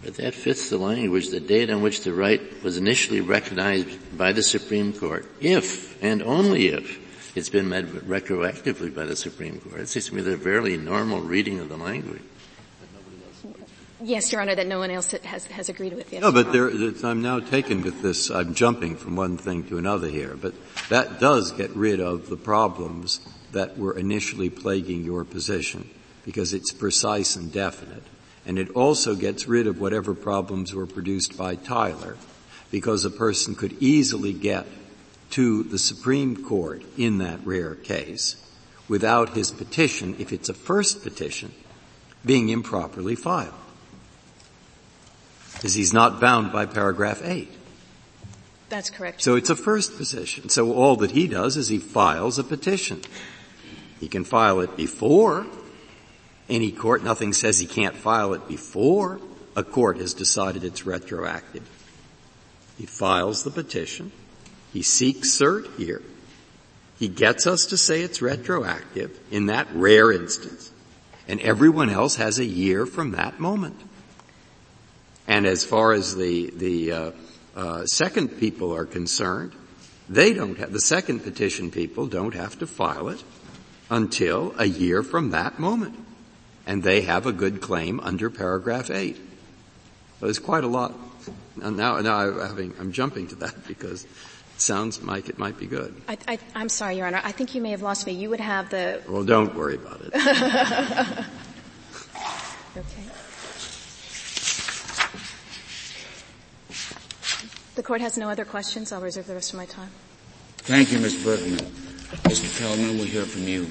But 0.04 0.16
that 0.16 0.34
fits 0.34 0.72
the 0.72 0.80
language, 0.80 1.30
the 1.30 1.40
date 1.40 1.70
on 1.70 1.84
which 1.84 2.02
the 2.02 2.12
right 2.12 2.42
was 2.64 2.76
initially 2.76 3.22
recognized 3.22 4.18
by 4.18 4.34
the 4.34 4.42
Supreme 4.42 4.94
Court, 4.94 5.28
if 5.40 6.04
and 6.04 6.24
only 6.24 6.70
if 6.70 7.03
it's 7.36 7.50
been 7.50 7.69
made 7.69 7.88
retroactively 7.88 8.93
by 8.93 9.06
the 9.06 9.15
Supreme 9.15 9.60
Court. 9.60 9.82
It 9.82 9.89
seems 9.89 10.08
to 10.08 10.15
me 10.15 10.22
they're 10.22 10.36
a 10.36 10.39
fairly 10.39 10.78
normal 10.78 11.22
reading 11.22 11.60
of 11.60 11.69
the 11.69 11.78
language. 11.78 12.22
Yes, 14.02 14.34
Your 14.34 14.41
Honor, 14.41 14.56
that 14.56 14.67
no 14.67 14.80
one 14.80 14.91
else 14.91 15.12
has, 15.12 15.46
has 15.46 15.69
agreed 15.69 15.93
with. 15.93 16.12
Yes, 16.12 16.22
no, 16.22 16.32
but 16.34 16.52
there, 16.52 16.69
I'm 17.04 17.22
now 17.22 17.39
taken 17.39 17.84
with 17.84 18.02
this, 18.02 18.30
I'm 18.30 18.54
jumping 18.54 18.98
from 18.98 19.15
one 19.15 19.38
thing 19.38 19.63
to 19.69 19.78
another 19.78 20.10
here, 20.10 20.36
but 20.36 20.54
that 20.89 21.22
does 21.22 21.54
get 21.54 21.72
rid 21.72 22.02
of 22.02 22.28
the 22.28 22.36
problems 22.36 23.22
that 23.54 23.78
were 23.78 23.98
initially 23.98 24.50
plaguing 24.50 25.06
your 25.06 25.24
position, 25.24 25.89
because 26.26 26.54
it's 26.54 26.74
precise 26.74 27.38
and 27.38 27.52
definite. 27.54 28.04
And 28.46 28.60
it 28.60 28.72
also 28.72 29.15
gets 29.15 29.48
rid 29.48 29.67
of 29.67 29.80
whatever 29.80 30.13
problems 30.13 30.74
were 30.74 30.86
produced 30.86 31.38
by 31.38 31.56
Tyler, 31.56 32.17
because 32.72 33.06
a 33.06 33.10
person 33.10 33.56
could 33.56 33.82
easily 33.82 34.34
get 34.34 34.65
to 35.34 35.63
the 35.63 35.80
Supreme 35.80 36.43
Court 36.43 36.84
in 36.96 37.17
that 37.17 37.39
rare 37.43 37.74
case 37.74 38.36
without 38.88 39.30
his 39.30 39.50
petition, 39.50 40.15
if 40.19 40.32
it's 40.32 40.50
a 40.50 40.54
first 40.54 41.02
petition, 41.02 41.52
being 42.24 42.50
improperly 42.50 43.15
filed. 43.15 43.54
Because 45.54 45.74
he's 45.74 45.91
not 45.91 46.22
bound 46.22 46.52
by 46.52 46.67
paragraph 46.67 47.22
8. 47.24 47.50
That's 48.69 48.91
correct. 48.91 49.24
So 49.24 49.36
it's 49.36 49.50
a 49.50 49.56
first 49.56 49.98
petition. 49.98 50.50
So 50.50 50.74
all 50.74 50.98
that 50.98 51.12
he 51.12 51.28
does 51.28 51.58
is 51.58 51.67
he 51.67 51.80
files 51.80 52.38
a 52.38 52.43
petition. 52.43 53.02
He 54.00 54.08
can 54.08 54.26
file 54.26 54.60
it 54.60 54.78
before 54.78 55.48
any 56.48 56.72
court. 56.72 57.04
Nothing 57.04 57.34
says 57.34 57.60
he 57.60 57.65
can't 57.65 57.96
file 57.96 58.34
it 58.34 58.48
before 58.48 59.19
a 59.56 59.63
court 59.63 59.98
has 59.98 60.13
decided 60.13 60.63
it's 60.63 60.86
retroactive. 60.86 61.67
He 62.78 62.86
files 62.86 63.43
the 63.43 63.52
petition. 63.52 64.12
He 64.74 64.82
seeks 64.82 65.30
cert 65.30 65.78
here. 65.78 66.02
He 67.00 67.08
gets 67.08 67.48
us 67.48 67.68
to 67.68 67.78
say 67.78 68.02
it's 68.02 68.22
retroactive 68.22 69.18
in 69.32 69.46
that 69.46 69.68
rare 69.74 70.12
instance. 70.12 70.72
And 71.28 71.40
everyone 71.42 71.90
else 71.90 72.18
has 72.18 72.40
a 72.40 72.46
year 72.46 72.86
from 72.86 73.12
that 73.12 73.40
moment. 73.40 73.80
And 75.28 75.46
as 75.46 75.64
far 75.64 75.94
as 75.94 76.16
the, 76.16 76.52
the, 76.56 76.92
uh, 76.92 77.12
uh, 77.56 77.86
second 77.86 78.40
people 78.40 78.74
are 78.74 78.86
concerned, 78.86 79.54
they 80.10 80.34
don't 80.34 80.58
have, 80.58 80.74
the 80.74 80.82
second 80.82 81.22
petition 81.22 81.72
people 81.72 82.08
don't 82.08 82.34
have 82.34 82.58
to 82.60 82.68
file 82.68 83.10
it 83.10 83.24
until 83.90 84.54
a 84.58 84.66
year 84.66 85.04
from 85.04 85.32
that 85.32 85.60
moment. 85.60 85.96
And 86.66 86.84
they 86.84 87.02
have 87.02 87.26
a 87.26 87.32
good 87.32 87.62
claim 87.62 88.00
under 88.00 88.30
paragraph 88.30 88.90
8. 88.90 89.18
there's 90.20 90.40
quite 90.40 90.64
a 90.64 90.68
lot. 90.68 90.94
Now, 91.56 92.00
now 92.00 92.18
I'm, 92.18 92.74
I'm 92.80 92.92
jumping 92.92 93.28
to 93.28 93.36
that 93.36 93.68
because 93.68 94.06
sounds 94.63 95.04
like 95.04 95.30
it 95.30 95.38
might 95.38 95.58
be 95.58 95.67
good. 95.67 95.93
I, 96.08 96.39
am 96.56 96.69
sorry, 96.69 96.97
Your 96.97 97.08
Honor. 97.08 97.21
I 97.23 97.32
think 97.32 97.54
you 97.54 97.62
may 97.62 97.71
have 97.71 97.82
lost 97.82 98.08
me. 98.08 98.13
You 98.13 98.30
would 98.30 98.39
have 98.39 98.69
the. 98.69 99.02
Well, 99.10 99.23
don't 99.23 99.54
worry 99.56 99.76
about 99.76 100.02
it. 100.02 100.13
okay. 102.78 103.04
The 107.76 107.84
court 107.84 108.02
has 108.02 108.17
no 108.17 108.30
other 108.30 108.45
questions. 108.45 108.91
I'll 108.91 109.02
reserve 109.02 109.28
the 109.28 109.34
rest 109.34 109.52
of 109.52 109.58
my 109.58 109.65
time. 109.65 109.89
Thank 110.60 110.91
you, 110.91 110.99
Ms. 110.99 111.23
Bergman. 111.23 111.58
Mr. 111.58 112.45
Feldman, 112.45 112.97
we'll 112.97 113.08
hear 113.08 113.26
from 113.26 113.43
you. 113.43 113.69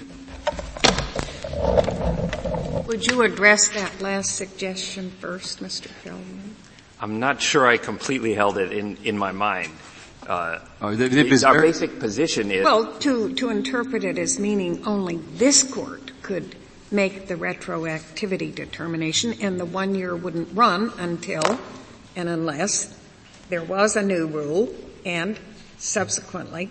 Would 2.87 3.07
you 3.07 3.23
address 3.23 3.69
that 3.71 4.03
last 4.03 4.37
suggestion 4.37 5.11
first, 5.11 5.61
Mr. 5.61 5.87
Feldman? 5.87 6.57
I'm 7.01 7.19
not 7.19 7.41
sure 7.41 7.67
I 7.67 7.79
completely 7.79 8.35
held 8.35 8.59
it 8.59 8.73
in, 8.73 8.99
in 9.05 9.17
my 9.17 9.33
mind. 9.33 9.73
Uh, 10.27 10.59
oh, 10.81 10.95
the, 10.95 11.09
the, 11.09 11.47
our 11.47 11.61
basic 11.61 11.99
position 11.99 12.51
is 12.51 12.65
well 12.65 12.93
to 12.99 13.35
to 13.35 13.51
interpret 13.51 14.05
it 14.05 14.19
as 14.19 14.39
meaning 14.39 14.87
only 14.87 15.17
this 15.17 15.65
court 15.65 16.13
could 16.23 16.55
make 16.93 17.27
the 17.27 17.35
retroactivity 17.35 18.55
determination 18.55 19.35
and 19.41 19.59
the 19.59 19.65
one 19.65 19.95
year 19.95 20.15
wouldn't 20.15 20.49
run 20.55 20.93
until 20.99 21.43
and 22.15 22.29
unless 22.29 22.97
there 23.49 23.65
was 23.65 23.97
a 23.97 24.03
new 24.03 24.27
rule 24.27 24.73
and 25.05 25.39
subsequently, 25.79 26.71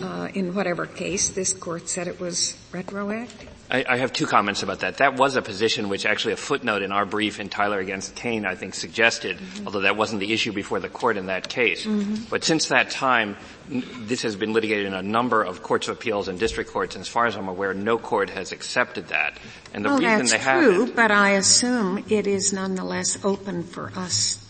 uh, 0.00 0.28
in 0.34 0.54
whatever 0.54 0.86
case, 0.86 1.30
this 1.30 1.52
court 1.52 1.88
said 1.88 2.06
it 2.06 2.20
was 2.20 2.56
retroactive. 2.72 3.55
I, 3.70 3.84
I, 3.88 3.96
have 3.96 4.12
two 4.12 4.26
comments 4.26 4.62
about 4.62 4.80
that. 4.80 4.98
That 4.98 5.16
was 5.16 5.34
a 5.36 5.42
position 5.42 5.88
which 5.88 6.06
actually 6.06 6.34
a 6.34 6.36
footnote 6.36 6.82
in 6.82 6.92
our 6.92 7.04
brief 7.04 7.40
in 7.40 7.48
Tyler 7.48 7.80
against 7.80 8.14
Cain, 8.14 8.46
I 8.46 8.54
think, 8.54 8.74
suggested, 8.74 9.38
mm-hmm. 9.38 9.66
although 9.66 9.80
that 9.80 9.96
wasn't 9.96 10.20
the 10.20 10.32
issue 10.32 10.52
before 10.52 10.78
the 10.78 10.88
court 10.88 11.16
in 11.16 11.26
that 11.26 11.48
case. 11.48 11.84
Mm-hmm. 11.84 12.24
But 12.30 12.44
since 12.44 12.68
that 12.68 12.90
time, 12.90 13.36
this 13.68 14.22
has 14.22 14.36
been 14.36 14.52
litigated 14.52 14.86
in 14.86 14.94
a 14.94 15.02
number 15.02 15.42
of 15.42 15.62
courts 15.62 15.88
of 15.88 15.96
appeals 15.96 16.28
and 16.28 16.38
district 16.38 16.70
courts, 16.70 16.94
and 16.94 17.02
as 17.02 17.08
far 17.08 17.26
as 17.26 17.36
I'm 17.36 17.48
aware, 17.48 17.74
no 17.74 17.98
court 17.98 18.30
has 18.30 18.52
accepted 18.52 19.08
that. 19.08 19.36
And 19.74 19.84
the 19.84 19.88
well, 19.90 19.98
reason 19.98 20.18
that's 20.18 20.32
they 20.32 20.38
true, 20.38 20.80
haven't. 20.80 20.96
but 20.96 21.10
I 21.10 21.30
assume 21.30 22.04
it 22.08 22.26
is 22.26 22.52
nonetheless 22.52 23.24
open 23.24 23.64
for 23.64 23.92
us 23.96 24.46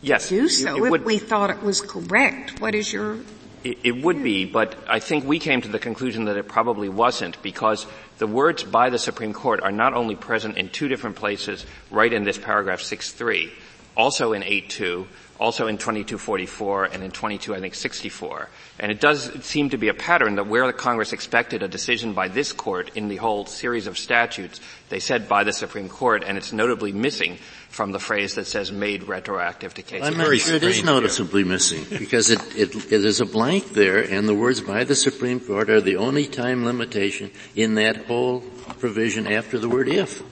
yes, 0.00 0.28
to 0.28 0.42
do 0.42 0.48
so 0.48 0.84
if 0.84 0.90
would, 0.90 1.04
we 1.04 1.18
thought 1.18 1.50
it 1.50 1.62
was 1.62 1.80
correct. 1.80 2.60
What 2.60 2.74
is 2.74 2.92
your 2.92 3.18
it, 3.64 4.02
would 4.02 4.22
be, 4.22 4.44
but 4.44 4.76
I 4.88 4.98
think 4.98 5.24
we 5.24 5.38
came 5.38 5.60
to 5.62 5.68
the 5.68 5.78
conclusion 5.78 6.24
that 6.24 6.36
it 6.36 6.48
probably 6.48 6.88
wasn't 6.88 7.40
because 7.42 7.86
the 8.18 8.26
words 8.26 8.64
by 8.64 8.90
the 8.90 8.98
Supreme 8.98 9.32
Court 9.32 9.60
are 9.62 9.72
not 9.72 9.94
only 9.94 10.16
present 10.16 10.58
in 10.58 10.68
two 10.68 10.88
different 10.88 11.16
places 11.16 11.64
right 11.90 12.12
in 12.12 12.24
this 12.24 12.38
paragraph 12.38 12.80
6.3, 12.80 13.50
also 13.96 14.32
in 14.32 14.42
8.2, 14.42 15.06
also 15.38 15.66
in 15.66 15.76
2244 15.76 16.84
and 16.84 17.02
in 17.02 17.10
22, 17.10 17.54
I 17.54 17.60
think, 17.60 17.74
64. 17.74 18.48
And 18.78 18.92
it 18.92 19.00
does 19.00 19.44
seem 19.44 19.70
to 19.70 19.76
be 19.76 19.88
a 19.88 19.94
pattern 19.94 20.36
that 20.36 20.46
where 20.46 20.66
the 20.66 20.72
Congress 20.72 21.12
expected 21.12 21.62
a 21.62 21.68
decision 21.68 22.12
by 22.12 22.28
this 22.28 22.52
court 22.52 22.92
in 22.94 23.08
the 23.08 23.16
whole 23.16 23.46
series 23.46 23.86
of 23.86 23.98
statutes, 23.98 24.60
they 24.88 25.00
said 25.00 25.28
by 25.28 25.42
the 25.44 25.52
Supreme 25.52 25.88
Court, 25.88 26.22
and 26.24 26.38
it's 26.38 26.52
notably 26.52 26.92
missing 26.92 27.38
from 27.72 27.90
the 27.90 27.98
phrase 27.98 28.34
that 28.34 28.46
says 28.46 28.70
made 28.70 29.04
retroactive 29.04 29.72
to 29.74 29.82
cases. 29.82 30.06
I'm 30.06 30.18
not 30.18 30.36
sure 30.36 30.56
it 30.56 30.62
is 30.62 30.84
noticeably 30.84 31.42
missing 31.42 31.84
because 31.88 32.28
it, 32.28 32.40
it, 32.54 32.92
it 32.92 33.04
is 33.04 33.20
a 33.20 33.24
blank 33.24 33.70
there 33.70 33.98
and 33.98 34.28
the 34.28 34.34
words 34.34 34.60
by 34.60 34.84
the 34.84 34.94
Supreme 34.94 35.40
Court 35.40 35.70
are 35.70 35.80
the 35.80 35.96
only 35.96 36.26
time 36.26 36.66
limitation 36.66 37.30
in 37.56 37.74
that 37.76 38.04
whole 38.04 38.40
provision 38.78 39.26
after 39.26 39.58
the 39.58 39.70
word 39.70 39.88
if. 39.88 40.22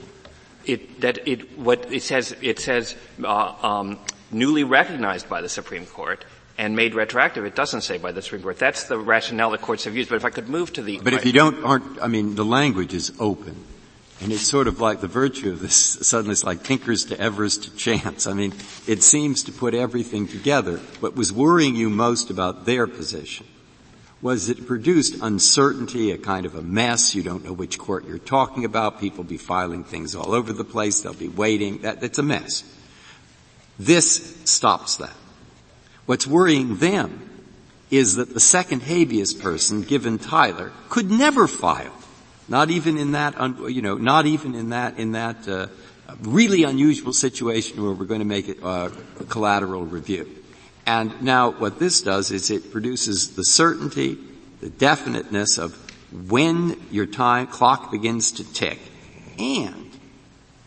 It, 0.66 1.00
that 1.00 1.26
it, 1.26 1.58
what 1.58 1.90
it 1.90 2.02
says, 2.02 2.36
it 2.42 2.58
says, 2.58 2.94
uh, 3.24 3.54
um, 3.62 3.98
newly 4.30 4.62
recognized 4.62 5.26
by 5.26 5.40
the 5.40 5.48
Supreme 5.48 5.86
Court 5.86 6.22
and 6.58 6.76
made 6.76 6.94
retroactive. 6.94 7.46
It 7.46 7.54
doesn't 7.54 7.80
say 7.80 7.96
by 7.96 8.12
the 8.12 8.20
Supreme 8.20 8.42
Court. 8.42 8.58
That's 8.58 8.84
the 8.84 8.98
rationale 8.98 9.50
the 9.50 9.58
courts 9.58 9.84
have 9.84 9.96
used. 9.96 10.10
But 10.10 10.16
if 10.16 10.26
I 10.26 10.30
could 10.30 10.50
move 10.50 10.74
to 10.74 10.82
the. 10.82 11.00
But 11.02 11.14
if 11.14 11.24
you 11.24 11.32
don't, 11.32 11.64
aren't, 11.64 12.02
I 12.02 12.06
mean, 12.06 12.34
the 12.34 12.44
language 12.44 12.92
is 12.92 13.12
open. 13.18 13.56
And 14.22 14.32
it's 14.32 14.46
sort 14.46 14.68
of 14.68 14.80
like 14.80 15.00
the 15.00 15.08
virtue 15.08 15.50
of 15.50 15.60
this, 15.60 15.74
suddenly 15.74 16.32
it's 16.32 16.44
like 16.44 16.62
Tinkers 16.62 17.06
to 17.06 17.18
Evers 17.18 17.56
to 17.58 17.74
Chance. 17.74 18.26
I 18.26 18.34
mean, 18.34 18.52
it 18.86 19.02
seems 19.02 19.44
to 19.44 19.52
put 19.52 19.72
everything 19.72 20.28
together. 20.28 20.76
What 21.00 21.16
was 21.16 21.32
worrying 21.32 21.74
you 21.74 21.88
most 21.88 22.28
about 22.28 22.66
their 22.66 22.86
position 22.86 23.46
was 24.20 24.50
it 24.50 24.66
produced 24.66 25.16
uncertainty, 25.22 26.10
a 26.10 26.18
kind 26.18 26.44
of 26.44 26.54
a 26.54 26.60
mess. 26.60 27.14
You 27.14 27.22
don't 27.22 27.44
know 27.44 27.54
which 27.54 27.78
court 27.78 28.06
you're 28.06 28.18
talking 28.18 28.66
about. 28.66 29.00
People 29.00 29.24
be 29.24 29.38
filing 29.38 29.84
things 29.84 30.14
all 30.14 30.34
over 30.34 30.52
the 30.52 30.64
place. 30.64 31.00
They'll 31.00 31.14
be 31.14 31.28
waiting. 31.28 31.78
That, 31.78 32.02
that's 32.02 32.18
a 32.18 32.22
mess. 32.22 32.64
This 33.78 34.36
stops 34.44 34.96
that. 34.96 35.14
What's 36.04 36.26
worrying 36.26 36.76
them 36.76 37.26
is 37.90 38.16
that 38.16 38.34
the 38.34 38.40
second 38.40 38.82
habeas 38.82 39.32
person, 39.32 39.82
given 39.82 40.18
Tyler, 40.18 40.72
could 40.90 41.10
never 41.10 41.48
file 41.48 41.99
not 42.50 42.70
even 42.70 42.98
in 42.98 43.12
that, 43.12 43.34
you 43.68 43.80
know, 43.80 43.96
not 43.96 44.26
even 44.26 44.54
in 44.54 44.70
that, 44.70 44.98
in 44.98 45.12
that, 45.12 45.48
uh, 45.48 45.68
really 46.22 46.64
unusual 46.64 47.12
situation 47.12 47.82
where 47.82 47.92
we're 47.92 48.04
going 48.04 48.20
to 48.20 48.26
make 48.26 48.48
it 48.48 48.58
uh, 48.62 48.90
a 49.20 49.24
collateral 49.24 49.84
review. 49.84 50.28
And 50.86 51.22
now 51.22 51.52
what 51.52 51.78
this 51.78 52.02
does 52.02 52.30
is 52.30 52.50
it 52.50 52.72
produces 52.72 53.36
the 53.36 53.44
certainty, 53.44 54.18
the 54.60 54.70
definiteness 54.70 55.58
of 55.58 55.76
when 56.28 56.80
your 56.90 57.06
time 57.06 57.46
clock 57.46 57.92
begins 57.92 58.32
to 58.32 58.52
tick 58.52 58.80
and 59.38 59.90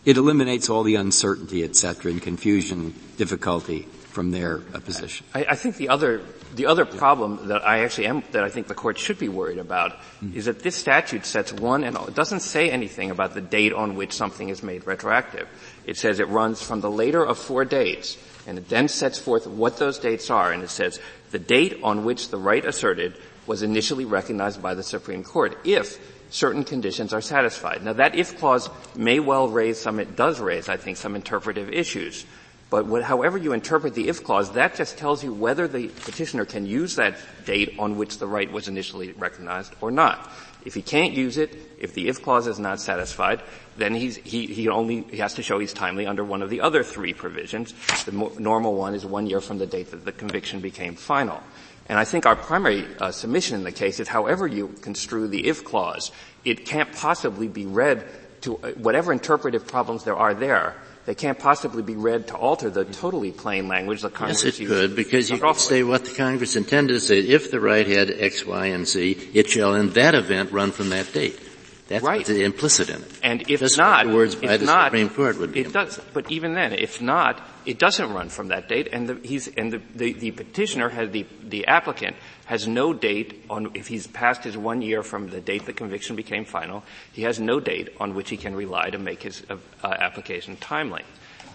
it 0.06 0.18
eliminates 0.18 0.70
all 0.70 0.84
the 0.84 0.96
uncertainty, 0.96 1.64
etc., 1.64 2.12
and 2.12 2.22
confusion, 2.22 2.94
difficulty 3.18 3.84
from 3.84 4.32
their 4.32 4.62
uh, 4.74 4.80
position. 4.80 5.26
I, 5.34 5.46
I, 5.52 5.56
think 5.56 5.78
the 5.78 5.90
other 5.90 6.22
the 6.56 6.68
other 6.68 6.86
problem 6.86 7.48
that 7.48 7.66
I 7.66 7.84
actually 7.84 8.08
am 8.08 8.24
that 8.32 8.44
I 8.44 8.50
think 8.50 8.68
the 8.68 8.76
court 8.76 8.98
should 8.98 9.18
be 9.18 9.30
worried 9.30 9.58
about 9.58 9.94
mm-hmm. 9.94 10.38
is 10.38 10.46
that 10.46 10.62
this 10.62 10.76
statute 10.76 11.26
sets 11.26 11.52
one 11.52 11.84
and 11.84 11.98
all, 11.98 12.08
it 12.08 12.16
doesn't 12.16 12.42
say 12.42 12.70
anything 12.70 13.12
about 13.12 13.34
the 13.34 13.42
date 13.42 13.74
on 13.74 13.96
which 13.96 14.14
something 14.14 14.50
is 14.50 14.62
made 14.64 14.86
retroactive. 14.86 15.48
It 15.86 15.98
says 15.98 16.20
it 16.20 16.28
runs 16.28 16.62
from 16.62 16.82
the 16.82 16.92
later 16.92 17.24
of 17.24 17.38
four 17.38 17.66
dates, 17.66 18.18
and 18.48 18.58
it 18.58 18.70
then 18.70 18.88
sets 18.88 19.20
forth 19.20 19.48
what 19.48 19.78
those 19.78 20.00
dates 20.00 20.30
are, 20.30 20.52
and 20.52 20.64
it 20.64 20.70
says 20.70 21.00
the 21.32 21.40
date 21.40 21.80
on 21.84 22.06
which 22.06 22.30
the 22.30 22.38
right 22.38 22.64
asserted 22.64 23.16
was 23.48 23.64
initially 23.64 24.06
recognized 24.06 24.62
by 24.62 24.74
the 24.74 24.84
Supreme 24.84 25.24
Court 25.24 25.58
if 25.66 26.00
certain 26.30 26.64
conditions 26.64 27.14
are 27.14 27.22
satisfied. 27.22 27.84
Now 27.84 27.94
that 27.94 28.16
if 28.16 28.40
clause 28.40 28.70
may 28.96 29.20
well 29.20 29.48
raise 29.48 29.80
some, 29.80 30.00
it 30.00 30.16
does 30.16 30.40
raise, 30.40 30.70
I 30.70 30.78
think, 30.78 30.98
some 30.98 31.16
interpretive 31.16 31.70
issues. 31.70 32.26
But 32.74 33.04
however 33.04 33.38
you 33.38 33.54
interpret 33.54 33.94
the 33.94 34.10
if 34.10 34.24
clause, 34.24 34.54
that 34.54 34.74
just 34.74 34.98
tells 34.98 35.24
you 35.24 35.32
whether 35.32 35.68
the 35.68 35.90
petitioner 35.90 36.44
can 36.44 36.66
use 36.66 36.96
that 36.96 37.18
date 37.46 37.76
on 37.78 37.98
which 37.98 38.18
the 38.18 38.26
right 38.26 38.52
was 38.52 38.68
initially 38.68 39.12
recognized 39.12 39.76
or 39.80 39.92
not. 39.92 40.28
If 40.66 40.74
he 40.74 40.82
can't 40.82 41.14
use 41.14 41.38
it, 41.38 41.56
if 41.78 41.94
the 41.94 42.08
if 42.08 42.24
clause 42.24 42.48
is 42.48 42.58
not 42.58 42.82
satisfied, 42.82 43.44
then 43.78 43.94
he, 43.94 44.10
he 44.10 44.70
only 44.70 45.02
he 45.02 45.18
has 45.18 45.36
to 45.36 45.44
show 45.44 45.60
he's 45.60 45.72
timely 45.72 46.08
under 46.08 46.24
one 46.24 46.42
of 46.42 46.50
the 46.50 46.62
other 46.62 46.82
three 46.82 47.14
provisions. 47.14 47.76
The 48.06 48.12
mo- 48.12 48.32
normal 48.40 48.74
one 48.74 48.96
is 48.96 49.06
one 49.06 49.28
year 49.28 49.40
from 49.40 49.60
the 49.60 49.68
date 49.68 49.92
that 49.92 50.04
the 50.04 50.12
conviction 50.12 50.60
became 50.60 50.96
final. 50.96 51.44
And 51.90 52.00
I 52.00 52.06
think 52.06 52.26
our 52.26 52.36
primary 52.36 52.88
uh, 53.00 53.12
submission 53.12 53.58
in 53.58 53.64
the 53.66 53.72
case 53.72 54.00
is 54.00 54.08
however 54.08 54.48
you 54.48 54.70
construe 54.82 55.28
the 55.28 55.46
if 55.46 55.64
clause, 55.64 56.12
it 56.44 56.66
can't 56.66 56.92
possibly 56.92 57.48
be 57.48 57.68
read 57.68 58.04
to 58.42 58.58
uh, 58.58 58.72
whatever 58.72 59.14
interpretive 59.14 59.68
problems 59.68 60.06
there 60.06 60.18
are 60.18 60.34
there 60.34 60.74
they 61.06 61.16
can't 61.16 61.38
possibly 61.38 61.84
be 61.84 61.96
read 61.96 62.28
to 62.28 62.36
alter 62.36 62.70
the 62.70 62.86
totally 62.86 63.32
plain 63.32 63.68
language 63.68 64.02
that 64.02 64.14
Congress 64.14 64.44
Yes, 64.44 64.60
it 64.60 64.68
could, 64.68 64.96
because 64.96 65.30
you 65.30 65.38
could 65.38 65.58
say 65.58 65.84
what 65.84 66.06
the 66.06 66.16
Congress 66.16 66.56
intended 66.56 66.94
to 66.94 67.00
say. 67.00 67.20
If 67.20 67.52
the 67.52 67.60
right 67.60 67.86
had 67.86 68.10
X, 68.10 68.46
Y, 68.46 68.68
and 68.68 68.88
Z, 68.88 69.32
it 69.34 69.50
shall 69.50 69.76
in 69.76 69.92
that 69.92 70.16
event 70.16 70.52
run 70.52 70.72
from 70.72 70.90
that 70.90 71.12
date. 71.12 71.40
That's 71.88 72.04
right. 72.04 72.28
implicit 72.28 72.90
in 72.90 73.02
it. 73.02 73.20
And 73.24 73.50
if 73.50 73.60
Just 73.60 73.78
not, 73.78 74.08
the 74.08 74.14
words 74.14 74.36
by 74.36 74.58
the 74.58 74.66
not, 74.66 74.86
Supreme 74.86 75.10
Court 75.10 75.38
would 75.38 75.52
be. 75.52 75.62
It 75.62 75.74
does, 75.74 76.00
but 76.14 76.32
even 76.32 76.54
then, 76.54 76.74
if 76.74 77.02
not, 77.02 77.42
it 77.66 77.78
doesn't 77.78 78.14
run 78.14 78.30
from 78.30 78.48
that 78.50 78.70
date, 78.70 78.90
and 78.92 79.10
the, 79.10 79.20
he's 79.28 79.48
and 79.50 79.74
the, 79.74 79.82
the, 79.96 80.14
the 80.14 80.32
petitioner 80.32 80.90
has 80.90 81.12
the 81.12 81.26
the 81.44 81.68
applicant 81.68 82.16
has 82.46 82.68
no 82.68 82.94
date 82.94 83.44
on 83.50 83.72
if 83.74 83.88
he's 83.88 84.08
passed 84.08 84.44
his 84.44 84.58
one 84.58 84.82
year 84.82 85.04
from 85.04 85.30
the 85.30 85.42
date 85.42 85.66
the 85.66 85.74
conviction 85.74 86.16
became 86.16 86.46
final. 86.46 86.84
He 87.12 87.24
has 87.24 87.40
no 87.40 87.60
date 87.60 87.90
on 88.00 88.16
which 88.16 88.30
he 88.30 88.38
can 88.38 88.56
rely 88.56 88.90
to 88.90 88.98
make 88.98 89.22
his 89.22 89.44
uh, 89.50 89.58
application 89.84 90.56
timely. 90.58 91.04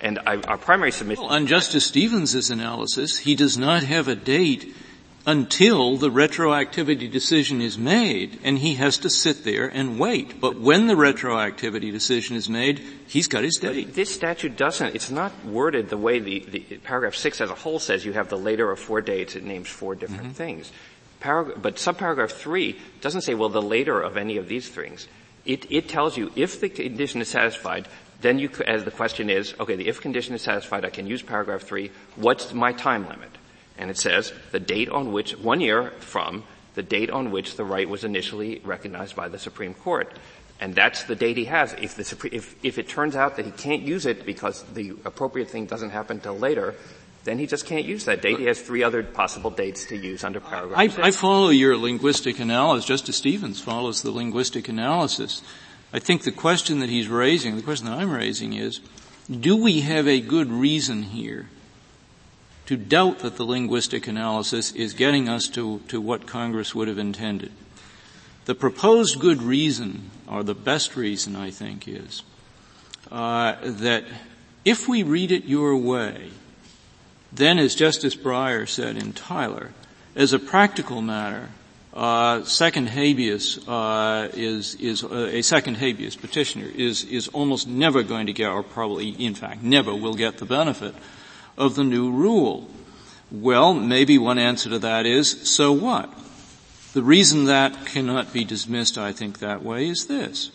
And 0.01 0.19
I, 0.27 0.37
our 0.43 0.59
primary 0.59 0.93
submission. 0.93 1.25
Well, 1.25 1.33
on 1.33 1.47
Justice 1.47 1.87
Stevens' 1.87 2.51
analysis, 2.51 3.19
he 3.19 3.35
does 3.35 3.59
not 3.59 3.83
have 3.83 4.07
a 4.09 4.15
date 4.15 4.75
until 5.29 5.99
the 5.99 6.09
retroactivity 6.09 7.11
decision 7.11 7.61
is 7.61 7.77
made, 7.77 8.41
and 8.43 8.59
he 8.59 8.77
has 8.77 8.97
to 8.97 9.11
sit 9.11 9.45
there 9.45 9.69
and 9.69 9.99
wait. 9.99 10.41
But 10.41 10.59
when 10.59 10.87
the 10.87 10.95
retroactivity 10.95 11.93
decision 11.93 12.35
is 12.35 12.49
made, 12.49 12.79
he's 13.07 13.29
got 13.29 13.45
his 13.45 13.57
date. 13.57 13.89
But 13.89 13.95
this 13.95 14.13
statute 14.13 14.57
doesn't, 14.57 14.95
it's 14.95 15.11
not 15.11 15.45
worded 15.45 15.91
the 15.91 15.99
way 15.99 16.19
the, 16.19 16.41
the, 16.49 16.61
paragraph 16.79 17.15
6 17.15 17.43
as 17.43 17.51
a 17.51 17.55
whole 17.55 17.79
says 17.79 18.07
you 18.07 18.15
have 18.15 18.31
the 18.31 18.39
later 18.39 18.71
of 18.71 18.81
four 18.81 19.03
dates, 19.03 19.37
it 19.37 19.45
names 19.45 19.69
four 19.69 19.95
different 19.95 20.23
mm-hmm. 20.23 20.33
things. 20.33 20.73
Parag- 21.21 21.61
but 21.61 21.77
subparagraph 21.77 22.31
3 22.31 22.81
doesn't 23.03 23.21
say, 23.21 23.35
well, 23.35 23.51
the 23.51 23.61
later 23.61 24.01
of 24.01 24.17
any 24.17 24.39
of 24.39 24.49
these 24.49 24.71
things. 24.71 25.09
It, 25.45 25.71
it 25.71 25.91
tells 25.91 26.17
you 26.17 26.33
if 26.37 26.59
the 26.59 26.71
condition 26.71 27.21
is 27.21 27.29
satisfied, 27.29 27.87
then 28.23 28.39
you, 28.39 28.49
as 28.67 28.85
the 28.85 28.91
question 28.91 29.29
is, 29.29 29.55
okay, 29.61 29.77
the 29.77 29.89
if 29.89 30.01
condition 30.01 30.35
is 30.35 30.41
satisfied, 30.41 30.87
I 30.87 30.91
can 30.91 31.07
use 31.07 31.21
paragraph 31.21 31.65
3, 31.65 31.91
what's 32.17 32.55
my 32.55 32.73
time 32.73 33.07
limit? 33.07 33.29
And 33.79 33.91
it 33.91 33.97
says 33.97 34.33
the 34.51 34.61
date 34.61 34.89
on 34.89 35.13
which, 35.13 35.39
one 35.39 35.61
year 35.61 35.93
from 36.01 36.45
the 36.75 36.83
date 36.83 37.11
on 37.11 37.31
which 37.31 37.57
the 37.57 37.65
right 37.65 37.89
was 37.89 38.05
initially 38.05 38.61
recognized 38.65 39.17
by 39.17 39.29
the 39.29 39.39
Supreme 39.39 39.75
Court. 39.75 40.13
And 40.61 40.75
that's 40.75 41.05
the 41.05 41.15
date 41.15 41.37
he 41.37 41.45
has. 41.47 41.73
If, 41.75 41.95
the, 41.95 42.29
if, 42.33 42.55
if 42.65 42.79
it 42.79 42.89
turns 42.89 43.17
out 43.17 43.37
that 43.37 43.47
he 43.47 43.53
can't 43.53 43.83
use 43.83 44.07
it 44.07 44.27
because 44.27 44.63
the 44.75 44.91
appropriate 45.05 45.51
thing 45.51 45.67
doesn't 45.67 45.91
happen 45.91 46.19
until 46.19 46.37
later, 46.37 46.75
then 47.25 47.39
he 47.39 47.47
just 47.47 47.67
can't 47.67 47.85
use 47.85 48.05
that 48.07 48.23
date. 48.23 48.39
He 48.39 48.47
has 48.47 48.61
three 48.61 48.83
other 48.83 49.03
possible 49.03 49.51
dates 49.51 49.87
to 49.87 49.97
use 49.97 50.25
under 50.25 50.41
paragraph 50.41 50.79
I, 50.79 51.09
I 51.09 51.11
follow 51.11 51.51
your 51.51 51.77
linguistic 51.77 52.39
analysis. 52.41 52.85
Justice 52.87 53.17
Stevens 53.17 53.61
follows 53.61 54.03
the 54.03 54.11
linguistic 54.11 54.69
analysis. 54.69 55.43
I 55.93 55.99
think 55.99 56.23
the 56.23 56.33
question 56.33 56.81
that 56.81 56.89
he's 56.89 57.09
raising, 57.09 57.57
the 57.57 57.63
question 57.63 57.87
that 57.87 57.99
I'm 57.99 58.11
raising 58.11 58.53
is, 58.53 58.81
do 59.29 59.57
we 59.57 59.81
have 59.81 60.09
a 60.09 60.21
good 60.21 60.51
reason 60.51 61.03
here 61.03 61.49
to 62.69 62.77
doubt 62.77 63.21
that 63.21 63.37
the 63.37 63.45
linguistic 63.47 64.07
analysis 64.07 64.73
is 64.73 64.93
getting 64.93 65.27
us 65.27 65.49
to, 65.49 65.79
to 65.89 65.99
what 65.99 66.27
Congress 66.27 66.75
would 66.75 66.87
have 66.87 66.99
intended. 66.99 67.51
The 68.45 68.55
proposed 68.55 69.19
good 69.21 69.41
reason 69.41 70.11
or 70.29 70.43
the 70.43 70.55
best 70.55 70.95
reason 70.95 71.35
I 71.35 71.51
think 71.51 71.89
is, 71.89 72.23
uh, 73.11 73.55
that 73.63 74.05
if 74.67 74.87
we 74.87 75.03
read 75.03 75.33
it 75.33 75.47
your 75.47 75.79
way, 75.79 76.29
then 77.33 77.59
as 77.59 77.75
Justice 77.75 78.15
Breyer 78.15 78.69
said 78.69 78.99
in 78.99 79.15
Tyler, 79.15 79.71
as 80.15 80.35
a 80.35 80.39
practical 80.39 81.01
matter, 81.01 81.49
uh, 81.95 82.45
second 82.45 82.91
habeas 82.91 83.67
uh, 83.67 84.29
is 84.35 84.75
is 84.75 85.03
uh, 85.03 85.31
a 85.33 85.41
second 85.41 85.79
habeas 85.79 86.17
petitioner 86.17 86.67
is 86.67 87.03
is 87.05 87.29
almost 87.29 87.67
never 87.67 88.03
going 88.03 88.27
to 88.27 88.35
get, 88.35 88.51
or 88.51 88.63
probably 88.63 89.09
in 89.09 89.35
fact 89.35 89.63
never 89.63 89.95
will 89.95 90.15
get 90.15 90.37
the 90.37 90.45
benefit 90.45 90.95
of 91.59 91.75
the 91.75 91.85
new 91.85 92.11
rule. 92.11 92.71
Well, 93.31 93.75
maybe 93.75 94.17
one 94.17 94.39
answer 94.39 94.71
to 94.71 94.79
that 94.79 95.05
is 95.05 95.51
so 95.51 95.73
what? 95.73 96.11
The 96.95 97.03
reason 97.03 97.45
that 97.45 97.85
cannot 97.85 98.33
be 98.33 98.45
dismissed, 98.45 98.97
I 98.97 99.13
think, 99.13 99.41
that 99.41 99.63
way 99.63 99.89
is 99.89 100.07
this. 100.07 100.51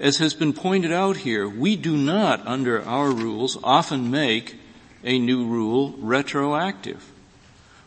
As 0.00 0.18
has 0.18 0.32
been 0.32 0.54
pointed 0.54 0.92
out 0.92 1.18
here, 1.18 1.46
we 1.46 1.76
do 1.76 1.96
not, 1.96 2.46
under 2.46 2.82
our 2.84 3.10
rules, 3.10 3.58
often 3.62 4.10
make 4.10 4.56
a 5.04 5.18
new 5.18 5.44
rule 5.44 5.94
retroactive. 5.98 7.12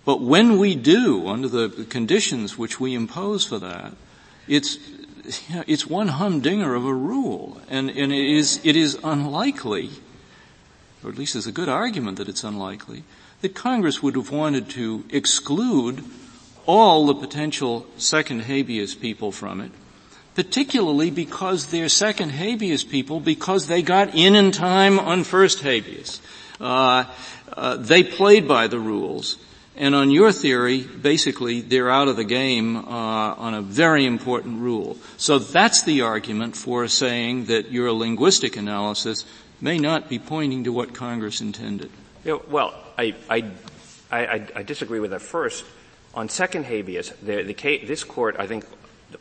But 0.06 0.22
when 0.22 0.58
we 0.58 0.76
do, 0.76 1.28
under 1.28 1.48
the 1.48 1.86
conditions 1.86 2.58
which 2.58 2.80
we 2.80 2.94
impose 2.94 3.46
for 3.46 3.60
that, 3.60 3.94
it's, 4.48 4.78
it's 5.68 5.88
one 5.88 6.10
humdinger 6.10 6.76
of 6.76 6.86
a 6.86 6.94
rule. 6.94 7.62
And, 7.70 7.90
and 7.90 8.12
it 8.12 8.30
is, 8.38 8.60
it 8.64 8.76
is 8.76 9.00
unlikely, 9.04 9.90
or 11.04 11.10
at 11.10 11.18
least 11.18 11.34
there's 11.34 11.48
a 11.48 11.52
good 11.52 11.70
argument 11.70 12.18
that 12.18 12.30
it's 12.30 12.44
unlikely, 12.44 13.04
that 13.42 13.56
Congress 13.56 14.02
would 14.04 14.16
have 14.16 14.32
wanted 14.32 14.70
to 14.70 15.04
exclude 15.10 16.04
all 16.66 17.08
the 17.08 17.16
potential 17.16 17.86
second 17.98 18.42
habeas 18.42 18.94
people 18.96 19.32
from 19.32 19.62
it, 19.62 19.72
particularly 20.36 21.10
because 21.10 21.68
they're 21.68 21.90
second 21.90 22.30
habeas 22.30 22.84
people 22.84 23.20
because 23.20 23.68
they 23.68 23.82
got 23.82 24.14
in 24.16 24.36
in 24.36 24.52
time 24.52 25.00
on 25.00 25.24
first 25.24 25.62
habeas. 25.62 26.22
Uh, 26.60 27.06
uh, 27.52 27.76
they 27.78 28.04
played 28.04 28.48
by 28.48 28.68
the 28.68 28.80
rules. 28.80 29.38
And 29.76 29.96
on 29.96 30.12
your 30.12 30.32
theory, 30.32 30.84
basically, 30.84 31.62
they're 31.62 31.90
out 31.90 32.08
of 32.08 32.18
the 32.18 32.26
game 32.26 32.76
uh, 32.76 32.82
on 32.82 33.54
a 33.54 33.62
very 33.62 34.06
important 34.06 34.60
rule. 34.60 34.98
So 35.18 35.40
that's 35.40 35.84
the 35.84 36.02
argument 36.02 36.56
for 36.56 36.88
saying 36.88 37.46
that 37.46 37.72
your 37.72 37.92
linguistic 37.92 38.58
analysis 38.58 39.26
may 39.62 39.78
not 39.78 40.10
be 40.10 40.20
pointing 40.20 40.64
to 40.66 40.74
what 40.74 40.94
Congress 40.94 41.40
intended. 41.42 41.92
You 42.26 42.32
know, 42.32 42.42
well, 42.50 42.74
I, 42.98 43.16
I, 43.30 43.46
I, 44.12 44.48
I, 44.56 44.64
disagree 44.64 45.00
with 45.00 45.12
that. 45.12 45.22
First, 45.22 45.64
on 46.14 46.30
second 46.30 46.66
habeas, 46.66 47.12
the, 47.22 47.44
the 47.44 47.86
this 47.86 48.04
court, 48.04 48.36
I 48.38 48.48
think, 48.48 48.66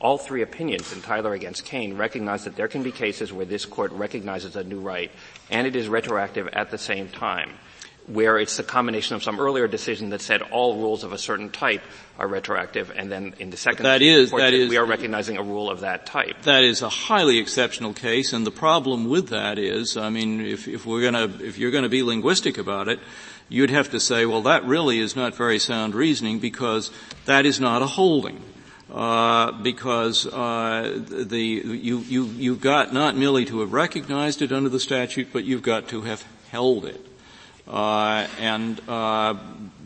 all 0.01 0.19
three 0.19 0.43
opinions 0.43 0.93
in 0.93 1.03
Tyler 1.03 1.33
against 1.35 1.65
Cain 1.65 1.97
recognize 1.97 2.45
that 2.45 2.57
there 2.57 2.69
can 2.69 2.83
be 2.83 2.93
cases 2.93 3.33
where 3.33 3.47
this 3.47 3.67
court 3.67 3.93
recognizes 3.93 4.57
a 4.57 4.65
new 4.65 4.81
right, 4.81 5.11
and 5.51 5.67
it 5.67 5.77
is 5.77 5.89
retroactive 5.89 6.49
at 6.49 6.71
the 6.71 6.79
same 6.79 7.09
time 7.09 7.51
where 8.07 8.39
it's 8.39 8.57
the 8.57 8.63
combination 8.63 9.17
of 9.17 9.23
some 9.23 9.39
earlier 9.39 9.69
decision 9.69 10.11
that 10.11 10.21
said 10.21 10.43
all 10.43 10.77
rules 10.77 11.05
of 11.05 11.13
a 11.13 11.19
certain 11.19 11.51
type 11.51 11.83
are 12.19 12.27
retroactive, 12.27 12.93
and 12.95 13.11
then 13.11 13.35
in 13.39 13.51
the 13.51 13.57
second 13.57 13.85
that 13.85 14.03
is, 14.03 14.31
that 14.31 14.53
is, 14.53 14.69
we 14.69 14.77
are 14.77 14.85
recognizing 14.85 15.37
a 15.37 15.43
rule 15.43 15.71
of 15.71 15.81
that 15.81 16.07
type. 16.07 16.43
That 16.43 16.65
is 16.65 16.83
a 16.83 16.89
highly 16.89 17.39
exceptional 17.39 17.95
case, 17.95 18.33
and 18.33 18.47
the 18.47 18.51
problem 18.51 19.09
with 19.09 19.29
that 19.29 19.59
is, 19.59 19.97
I 19.97 20.11
mean, 20.11 20.41
if, 20.41 20.69
if 20.69 20.85
we're 20.85 21.03
gonna, 21.03 21.33
if 21.41 21.59
you're 21.59 21.71
gonna 21.71 21.89
be 21.89 22.03
linguistic 22.03 22.59
about 22.59 22.89
it, 22.89 23.01
you'd 23.49 23.71
have 23.71 23.91
to 23.91 24.01
say, 24.01 24.27
well, 24.27 24.43
that 24.43 24.65
really 24.65 24.99
is 24.99 25.17
not 25.17 25.35
very 25.35 25.59
sound 25.59 25.95
reasoning 25.95 26.39
because 26.39 26.91
that 27.27 27.47
is 27.47 27.61
not 27.61 27.83
a 27.83 27.87
holding. 27.87 28.43
Uh, 28.93 29.53
because 29.63 30.27
uh, 30.27 31.01
the 31.09 31.39
you 31.39 31.99
you 31.99 32.25
you 32.25 32.57
got 32.57 32.93
not 32.93 33.17
merely 33.17 33.45
to 33.45 33.61
have 33.61 33.73
recognized 33.73 34.43
it 34.43 34.51
under 34.51 34.69
the 34.69 34.81
statute, 34.81 35.29
but 35.33 35.45
you've 35.45 35.63
got 35.63 35.87
to 35.87 36.01
have 36.01 36.25
held 36.51 36.85
it. 36.85 37.10
Uh, 37.71 38.27
and 38.41 38.81
uh, 38.89 39.35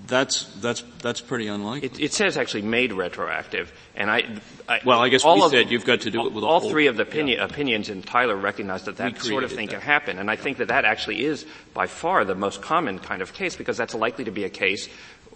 that's 0.07 0.45
that's 0.61 0.83
that's 1.03 1.21
pretty 1.21 1.49
unlikely. 1.49 1.89
It, 1.89 2.01
it, 2.01 2.13
says 2.15 2.39
actually 2.39 2.63
made 2.63 2.93
retroactive, 2.93 3.73
and 3.95 4.11
I. 4.11 4.41
I 4.67 4.81
well, 4.87 5.01
I 5.01 5.11
guess 5.11 5.23
all 5.23 5.37
we 5.37 5.43
of, 5.43 5.51
said 5.51 5.71
you've 5.71 5.85
got 5.85 6.01
to 6.03 6.11
do 6.11 6.21
all, 6.21 6.27
it 6.29 6.33
with 6.33 6.45
all 6.45 6.61
three 6.61 6.87
of 6.87 6.97
the 6.97 7.03
opinion, 7.03 7.39
yeah. 7.39 7.45
opinions 7.45 7.91
in 7.91 8.03
Tyler 8.03 8.37
recognize 8.37 8.85
that 8.85 8.97
that 8.97 9.21
sort 9.21 9.45
of 9.45 9.53
thing 9.53 9.67
that. 9.67 9.75
can 9.75 9.81
happen, 9.83 10.19
and 10.19 10.31
I 10.31 10.37
think 10.37 10.57
that 10.59 10.69
that 10.69 10.87
actually 10.87 11.27
is 11.27 11.45
by 11.75 11.87
far 11.87 12.25
the 12.25 12.35
most 12.35 12.63
common 12.63 12.99
kind 12.99 13.21
of 13.21 13.35
case 13.35 13.57
because 13.57 13.77
that's 13.77 13.95
likely 13.95 14.25
to 14.25 14.31
be 14.31 14.45
a 14.45 14.51
case 14.51 14.89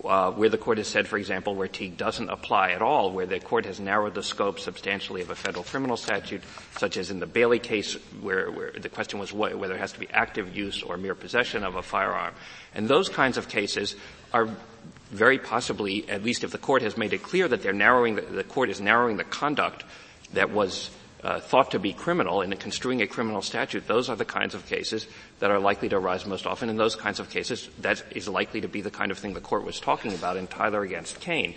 uh, 0.04 0.30
where 0.32 0.48
the 0.48 0.58
court 0.58 0.78
has 0.78 0.86
said, 0.86 1.08
for 1.08 1.18
example, 1.18 1.54
where 1.54 1.68
Teague 1.68 1.96
doesn't 1.96 2.28
apply 2.28 2.70
at 2.70 2.82
all, 2.82 3.10
where 3.10 3.26
the 3.26 3.40
court 3.40 3.66
has 3.66 3.80
narrowed 3.80 4.14
the 4.14 4.22
scope 4.22 4.60
substantially 4.60 5.22
of 5.22 5.30
a 5.30 5.34
federal 5.34 5.64
criminal 5.64 5.96
statute, 5.96 6.42
such 6.76 6.96
as 6.96 7.10
in 7.10 7.18
the 7.18 7.26
Bailey 7.26 7.58
case, 7.58 7.94
where, 8.20 8.50
where 8.50 8.70
the 8.72 8.88
question 8.88 9.18
was 9.18 9.32
what, 9.32 9.58
whether 9.58 9.74
it 9.74 9.80
has 9.80 9.92
to 9.92 10.00
be 10.00 10.08
active 10.10 10.56
use 10.56 10.82
or 10.82 10.96
mere 10.96 11.14
possession 11.14 11.64
of 11.64 11.74
a 11.74 11.82
firearm. 11.82 12.34
And 12.74 12.88
those 12.88 13.08
kinds 13.08 13.36
of 13.36 13.48
cases 13.48 13.96
are 14.32 14.48
very 15.10 15.38
possibly, 15.38 16.08
at 16.08 16.22
least 16.22 16.44
if 16.44 16.52
the 16.52 16.58
court 16.58 16.82
has 16.82 16.96
made 16.96 17.12
it 17.12 17.22
clear 17.22 17.48
that 17.48 17.62
they're 17.62 17.72
narrowing, 17.72 18.14
the, 18.16 18.22
the 18.22 18.44
court 18.44 18.70
is 18.70 18.80
narrowing 18.80 19.16
the 19.16 19.24
conduct 19.24 19.84
that 20.34 20.50
was 20.50 20.90
uh, 21.22 21.40
thought 21.40 21.72
to 21.72 21.78
be 21.78 21.92
criminal 21.92 22.42
in 22.42 22.54
construing 22.56 23.02
a 23.02 23.06
criminal 23.06 23.42
statute, 23.42 23.86
those 23.86 24.08
are 24.08 24.16
the 24.16 24.24
kinds 24.24 24.54
of 24.54 24.66
cases 24.66 25.06
that 25.40 25.50
are 25.50 25.58
likely 25.58 25.88
to 25.88 25.96
arise 25.96 26.26
most 26.26 26.46
often. 26.46 26.68
In 26.68 26.76
those 26.76 26.96
kinds 26.96 27.20
of 27.20 27.30
cases, 27.30 27.68
that 27.80 28.02
is 28.12 28.28
likely 28.28 28.60
to 28.60 28.68
be 28.68 28.80
the 28.80 28.90
kind 28.90 29.10
of 29.10 29.18
thing 29.18 29.34
the 29.34 29.40
court 29.40 29.64
was 29.64 29.80
talking 29.80 30.14
about 30.14 30.36
in 30.36 30.46
Tyler 30.46 30.82
against 30.82 31.20
Cain. 31.20 31.54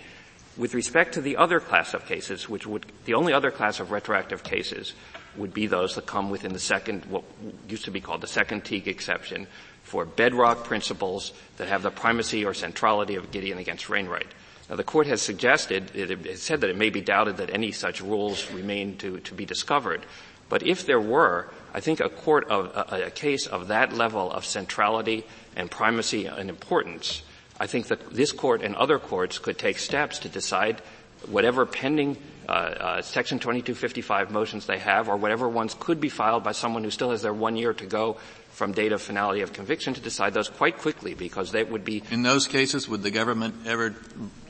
With 0.56 0.74
respect 0.74 1.14
to 1.14 1.20
the 1.20 1.36
other 1.36 1.60
class 1.60 1.94
of 1.94 2.04
cases, 2.04 2.48
which 2.48 2.66
would, 2.66 2.86
the 3.04 3.14
only 3.14 3.32
other 3.32 3.50
class 3.50 3.80
of 3.80 3.90
retroactive 3.90 4.42
cases 4.42 4.92
would 5.36 5.54
be 5.54 5.66
those 5.66 5.94
that 5.94 6.06
come 6.06 6.28
within 6.28 6.52
the 6.52 6.58
second, 6.58 7.06
what 7.06 7.24
used 7.68 7.86
to 7.86 7.90
be 7.90 8.00
called 8.00 8.20
the 8.20 8.26
second 8.26 8.62
Teague 8.64 8.88
exception 8.88 9.46
for 9.82 10.04
bedrock 10.04 10.64
principles 10.64 11.32
that 11.56 11.68
have 11.68 11.82
the 11.82 11.90
primacy 11.90 12.44
or 12.44 12.52
centrality 12.52 13.14
of 13.14 13.30
Gideon 13.30 13.58
against 13.58 13.88
Wainwright. 13.88 14.28
Now, 14.72 14.76
the 14.76 14.84
court 14.84 15.06
has 15.08 15.20
suggested, 15.20 15.90
it 15.94 16.24
has 16.24 16.40
said 16.40 16.62
that 16.62 16.70
it 16.70 16.78
may 16.78 16.88
be 16.88 17.02
doubted 17.02 17.36
that 17.36 17.50
any 17.50 17.72
such 17.72 18.00
rules 18.00 18.50
remain 18.52 18.96
to, 18.96 19.20
to 19.20 19.34
be 19.34 19.44
discovered. 19.44 20.00
But 20.48 20.62
if 20.62 20.86
there 20.86 20.98
were, 20.98 21.50
I 21.74 21.80
think 21.80 22.00
a 22.00 22.08
court 22.08 22.48
of, 22.48 22.74
a, 22.74 23.08
a 23.08 23.10
case 23.10 23.46
of 23.46 23.68
that 23.68 23.92
level 23.92 24.32
of 24.32 24.46
centrality 24.46 25.26
and 25.56 25.70
primacy 25.70 26.24
and 26.24 26.48
importance, 26.48 27.22
I 27.60 27.66
think 27.66 27.88
that 27.88 28.14
this 28.14 28.32
court 28.32 28.62
and 28.62 28.74
other 28.74 28.98
courts 28.98 29.38
could 29.38 29.58
take 29.58 29.76
steps 29.76 30.20
to 30.20 30.30
decide 30.30 30.80
whatever 31.26 31.66
pending 31.66 32.16
uh, 32.48 32.52
uh, 32.52 33.02
Section 33.02 33.40
2255 33.40 34.30
motions 34.30 34.64
they 34.64 34.78
have, 34.78 35.10
or 35.10 35.18
whatever 35.18 35.50
ones 35.50 35.76
could 35.78 36.00
be 36.00 36.08
filed 36.08 36.44
by 36.44 36.52
someone 36.52 36.82
who 36.82 36.90
still 36.90 37.10
has 37.10 37.20
their 37.20 37.34
one 37.34 37.56
year 37.56 37.74
to 37.74 37.84
go 37.84 38.16
from 38.62 38.70
date 38.70 38.92
of 38.92 39.02
finality 39.02 39.40
of 39.40 39.52
conviction 39.52 39.92
to 39.92 40.00
decide 40.00 40.32
those 40.32 40.48
quite 40.48 40.78
quickly 40.78 41.14
because 41.14 41.50
that 41.50 41.68
would 41.68 41.84
be. 41.84 42.00
In 42.12 42.22
those 42.22 42.46
cases, 42.46 42.88
would 42.88 43.02
the 43.02 43.10
government 43.10 43.66
ever, 43.66 43.92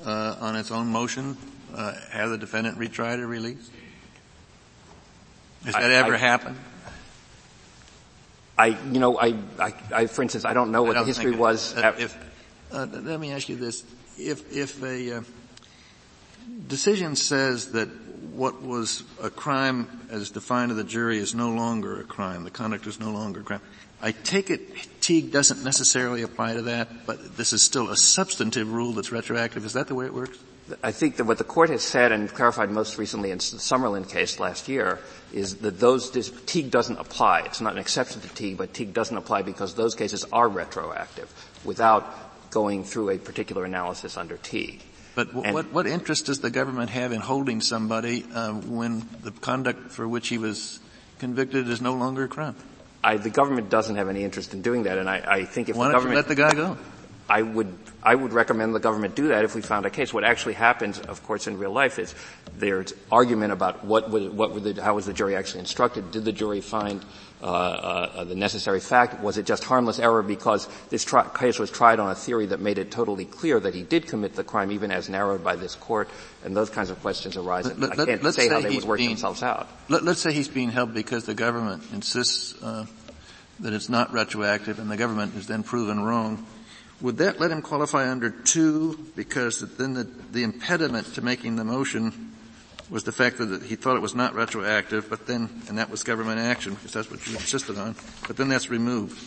uh, 0.04 0.36
on 0.38 0.54
its 0.54 0.70
own 0.70 0.88
motion, 0.88 1.34
uh, 1.74 1.94
have 2.10 2.28
the 2.28 2.36
defendant 2.36 2.78
retried 2.78 3.20
or 3.20 3.26
released? 3.26 3.70
Has 5.64 5.72
that 5.72 5.90
I, 5.90 5.94
ever 5.94 6.14
I, 6.14 6.18
happened? 6.18 6.58
I, 8.58 8.66
you 8.66 9.00
know, 9.00 9.18
I, 9.18 9.28
I, 9.58 9.74
I, 9.94 10.06
for 10.08 10.20
instance, 10.20 10.44
I 10.44 10.52
don't 10.52 10.72
know 10.72 10.82
what 10.82 10.92
don't 10.92 11.04
the 11.04 11.06
history 11.06 11.34
was. 11.34 11.74
Uh, 11.74 11.94
if, 11.98 12.14
uh, 12.70 12.86
let 12.90 13.18
me 13.18 13.32
ask 13.32 13.48
you 13.48 13.56
this: 13.56 13.82
If 14.18 14.54
if 14.54 14.82
a 14.82 15.16
uh, 15.16 15.22
decision 16.68 17.16
says 17.16 17.72
that 17.72 17.88
what 18.34 18.60
was 18.60 19.04
a 19.22 19.30
crime 19.30 19.88
as 20.10 20.28
defined 20.28 20.68
to 20.68 20.74
the 20.74 20.84
jury 20.84 21.16
is 21.16 21.34
no 21.34 21.48
longer 21.48 21.98
a 21.98 22.04
crime, 22.04 22.44
the 22.44 22.50
conduct 22.50 22.86
is 22.86 23.00
no 23.00 23.10
longer 23.10 23.40
a 23.40 23.44
crime, 23.44 23.60
I 24.02 24.10
take 24.10 24.50
it 24.50 24.60
Teague 25.00 25.32
doesn't 25.32 25.64
necessarily 25.64 26.22
apply 26.22 26.54
to 26.54 26.62
that, 26.62 27.06
but 27.06 27.36
this 27.36 27.52
is 27.52 27.62
still 27.62 27.90
a 27.90 27.96
substantive 27.96 28.72
rule 28.72 28.92
that's 28.92 29.10
retroactive. 29.10 29.64
Is 29.64 29.72
that 29.72 29.88
the 29.88 29.94
way 29.94 30.06
it 30.06 30.14
works? 30.14 30.38
I 30.82 30.92
think 30.92 31.16
that 31.16 31.24
what 31.24 31.38
the 31.38 31.44
court 31.44 31.70
has 31.70 31.82
said 31.82 32.12
and 32.12 32.32
clarified 32.32 32.70
most 32.70 32.98
recently 32.98 33.32
in 33.32 33.38
the 33.38 33.42
Summerlin 33.42 34.08
case 34.08 34.38
last 34.38 34.68
year 34.68 35.00
is 35.32 35.56
that 35.56 35.80
those, 35.80 36.10
Teague 36.46 36.70
doesn't 36.70 36.98
apply. 36.98 37.40
It's 37.40 37.60
not 37.60 37.72
an 37.72 37.80
exception 37.80 38.20
to 38.20 38.28
Teague, 38.28 38.58
but 38.58 38.72
Teague 38.72 38.94
doesn't 38.94 39.16
apply 39.16 39.42
because 39.42 39.74
those 39.74 39.94
cases 39.96 40.24
are 40.32 40.48
retroactive 40.48 41.32
without 41.64 42.50
going 42.50 42.84
through 42.84 43.10
a 43.10 43.18
particular 43.18 43.64
analysis 43.64 44.16
under 44.16 44.36
Teague. 44.36 44.82
But 45.14 45.34
w- 45.34 45.52
what, 45.52 45.72
what 45.72 45.86
interest 45.86 46.26
does 46.26 46.40
the 46.40 46.50
government 46.50 46.90
have 46.90 47.12
in 47.12 47.20
holding 47.20 47.60
somebody 47.60 48.24
uh, 48.32 48.52
when 48.52 49.08
the 49.22 49.32
conduct 49.32 49.90
for 49.90 50.06
which 50.06 50.28
he 50.28 50.38
was 50.38 50.80
convicted 51.18 51.68
is 51.68 51.80
no 51.80 51.94
longer 51.94 52.24
a 52.24 52.28
crime? 52.28 52.56
I, 53.04 53.16
the 53.16 53.30
government 53.30 53.68
doesn't 53.68 53.96
have 53.96 54.08
any 54.08 54.22
interest 54.22 54.54
in 54.54 54.62
doing 54.62 54.84
that, 54.84 54.98
and 54.98 55.08
I, 55.08 55.24
I 55.26 55.44
think 55.44 55.68
if 55.68 55.76
Why 55.76 55.88
the 55.88 55.94
government 55.94 56.16
let 56.16 56.28
the 56.28 56.34
guy 56.34 56.52
go. 56.52 56.78
I 57.32 57.40
would, 57.40 57.72
I 58.02 58.14
would 58.14 58.34
recommend 58.34 58.74
the 58.74 58.78
government 58.78 59.14
do 59.14 59.28
that 59.28 59.42
if 59.42 59.54
we 59.54 59.62
found 59.62 59.86
a 59.86 59.90
case. 59.90 60.12
What 60.12 60.22
actually 60.22 60.52
happens, 60.52 60.98
of 61.00 61.22
course, 61.22 61.46
in 61.46 61.56
real 61.56 61.72
life 61.72 61.98
is 61.98 62.14
there's 62.58 62.92
argument 63.10 63.54
about 63.54 63.86
what, 63.86 64.10
would, 64.10 64.36
what 64.36 64.62
the, 64.62 64.82
how 64.82 64.96
was 64.96 65.06
the 65.06 65.14
jury 65.14 65.34
actually 65.34 65.60
instructed? 65.60 66.10
Did 66.10 66.26
the 66.26 66.32
jury 66.32 66.60
find 66.60 67.02
uh, 67.42 67.46
uh, 67.46 68.24
the 68.24 68.34
necessary 68.34 68.80
fact? 68.80 69.22
Was 69.22 69.38
it 69.38 69.46
just 69.46 69.64
harmless 69.64 69.98
error 69.98 70.22
because 70.22 70.68
this 70.90 71.06
tri- 71.06 71.26
case 71.34 71.58
was 71.58 71.70
tried 71.70 72.00
on 72.00 72.10
a 72.10 72.14
theory 72.14 72.44
that 72.52 72.60
made 72.60 72.76
it 72.76 72.90
totally 72.90 73.24
clear 73.24 73.58
that 73.58 73.72
he 73.72 73.82
did 73.82 74.08
commit 74.08 74.34
the 74.34 74.44
crime, 74.44 74.70
even 74.70 74.90
as 74.90 75.08
narrowed 75.08 75.42
by 75.42 75.56
this 75.56 75.74
court? 75.74 76.10
And 76.44 76.54
those 76.54 76.68
kinds 76.68 76.90
of 76.90 77.00
questions 77.00 77.38
arise. 77.38 77.64
Let, 77.78 77.98
I 77.98 78.04
can't 78.04 78.22
say, 78.24 78.30
say 78.30 78.48
how 78.50 78.60
they 78.60 78.76
would 78.76 78.84
work 78.84 78.98
being, 78.98 79.08
themselves 79.08 79.42
out. 79.42 79.70
Let, 79.88 80.06
us 80.06 80.20
say 80.20 80.34
he's 80.34 80.48
being 80.48 80.70
held 80.70 80.92
because 80.92 81.24
the 81.24 81.32
government 81.32 81.82
insists 81.94 82.62
uh, 82.62 82.84
that 83.60 83.72
it's 83.72 83.88
not 83.88 84.12
retroactive, 84.12 84.78
and 84.78 84.90
the 84.90 84.98
government 84.98 85.34
is 85.34 85.46
then 85.46 85.62
proven 85.62 86.04
wrong. 86.04 86.44
Would 87.02 87.18
that 87.18 87.40
let 87.40 87.50
him 87.50 87.62
qualify 87.62 88.08
under 88.10 88.30
two? 88.30 89.06
Because 89.16 89.60
then 89.76 89.94
the, 89.94 90.04
the 90.04 90.44
impediment 90.44 91.14
to 91.14 91.22
making 91.22 91.56
the 91.56 91.64
motion 91.64 92.32
was 92.88 93.04
the 93.04 93.12
fact 93.12 93.38
that 93.38 93.62
he 93.62 93.74
thought 93.74 93.96
it 93.96 94.02
was 94.02 94.14
not 94.14 94.34
retroactive, 94.34 95.10
but 95.10 95.26
then, 95.26 95.48
and 95.68 95.78
that 95.78 95.90
was 95.90 96.02
government 96.04 96.38
action, 96.38 96.74
because 96.74 96.92
that's 96.92 97.10
what 97.10 97.26
you 97.26 97.34
insisted 97.34 97.78
on, 97.78 97.96
but 98.28 98.36
then 98.36 98.48
that's 98.48 98.70
removed. 98.70 99.18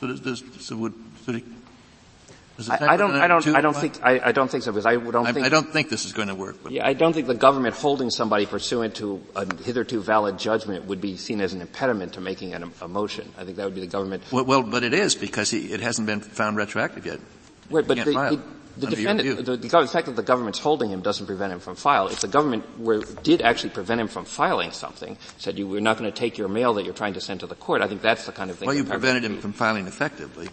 So, 0.00 0.08
does, 0.08 0.20
does, 0.20 0.42
so 0.60 0.76
would, 0.76 0.94
so 1.24 1.40
I, 2.58 2.96
don't. 2.96 3.14
I 3.14 3.26
don't. 3.26 3.46
I 3.48 3.60
don't 3.60 3.76
think. 3.76 4.02
I, 4.02 4.28
I, 4.28 4.32
don't 4.32 4.50
think 4.50 4.64
so 4.64 4.72
because 4.72 4.86
I 4.86 4.96
don't 4.96 5.26
think. 5.32 5.44
I 5.44 5.50
don't 5.50 5.68
think 5.68 5.90
this 5.90 6.06
is 6.06 6.12
going 6.12 6.28
to 6.28 6.34
work. 6.34 6.56
But. 6.62 6.72
Yeah, 6.72 6.86
I 6.86 6.94
don't 6.94 7.12
think 7.12 7.26
the 7.26 7.34
government 7.34 7.74
holding 7.74 8.08
somebody 8.08 8.46
pursuant 8.46 8.94
to 8.96 9.22
a 9.34 9.44
hitherto 9.62 10.00
valid 10.00 10.38
judgment 10.38 10.86
would 10.86 11.00
be 11.00 11.16
seen 11.18 11.42
as 11.42 11.52
an 11.52 11.60
impediment 11.60 12.14
to 12.14 12.20
making 12.20 12.54
an, 12.54 12.72
a 12.80 12.88
motion. 12.88 13.30
I 13.36 13.44
think 13.44 13.58
that 13.58 13.64
would 13.64 13.74
be 13.74 13.82
the 13.82 13.86
government. 13.86 14.22
Well, 14.32 14.44
well 14.44 14.62
but 14.62 14.84
it 14.84 14.94
is 14.94 15.14
because 15.14 15.50
he, 15.50 15.72
it 15.72 15.80
hasn't 15.80 16.06
been 16.06 16.20
found 16.20 16.56
retroactive 16.56 17.04
yet. 17.04 17.20
Right, 17.68 17.86
but 17.86 17.98
the, 17.98 18.40
the 18.76 18.86
defendant, 18.88 19.44
the, 19.44 19.56
the, 19.56 19.68
the, 19.68 19.86
fact 19.88 20.06
that 20.06 20.16
the 20.16 20.22
government's 20.22 20.58
holding 20.58 20.90
him 20.90 21.00
doesn't 21.00 21.26
prevent 21.26 21.52
him 21.52 21.60
from 21.60 21.76
filing. 21.76 22.12
If 22.12 22.20
the 22.20 22.28
government 22.28 22.78
were, 22.78 23.02
did 23.22 23.42
actually 23.42 23.70
prevent 23.70 24.00
him 24.00 24.08
from 24.08 24.24
filing 24.24 24.70
something, 24.70 25.16
said 25.38 25.58
you, 25.58 25.66
we're 25.66 25.80
not 25.80 25.98
going 25.98 26.10
to 26.10 26.16
take 26.16 26.38
your 26.38 26.48
mail 26.48 26.74
that 26.74 26.84
you're 26.84 26.94
trying 26.94 27.14
to 27.14 27.20
send 27.20 27.40
to 27.40 27.46
the 27.46 27.54
court, 27.54 27.82
I 27.82 27.88
think 27.88 28.02
that's 28.02 28.26
the 28.26 28.32
kind 28.32 28.50
of 28.50 28.58
thing. 28.58 28.66
Well, 28.66 28.76
you 28.76 28.84
prevented 28.84 29.24
him 29.24 29.40
from 29.40 29.52
filing 29.52 29.86
effectively. 29.86 30.48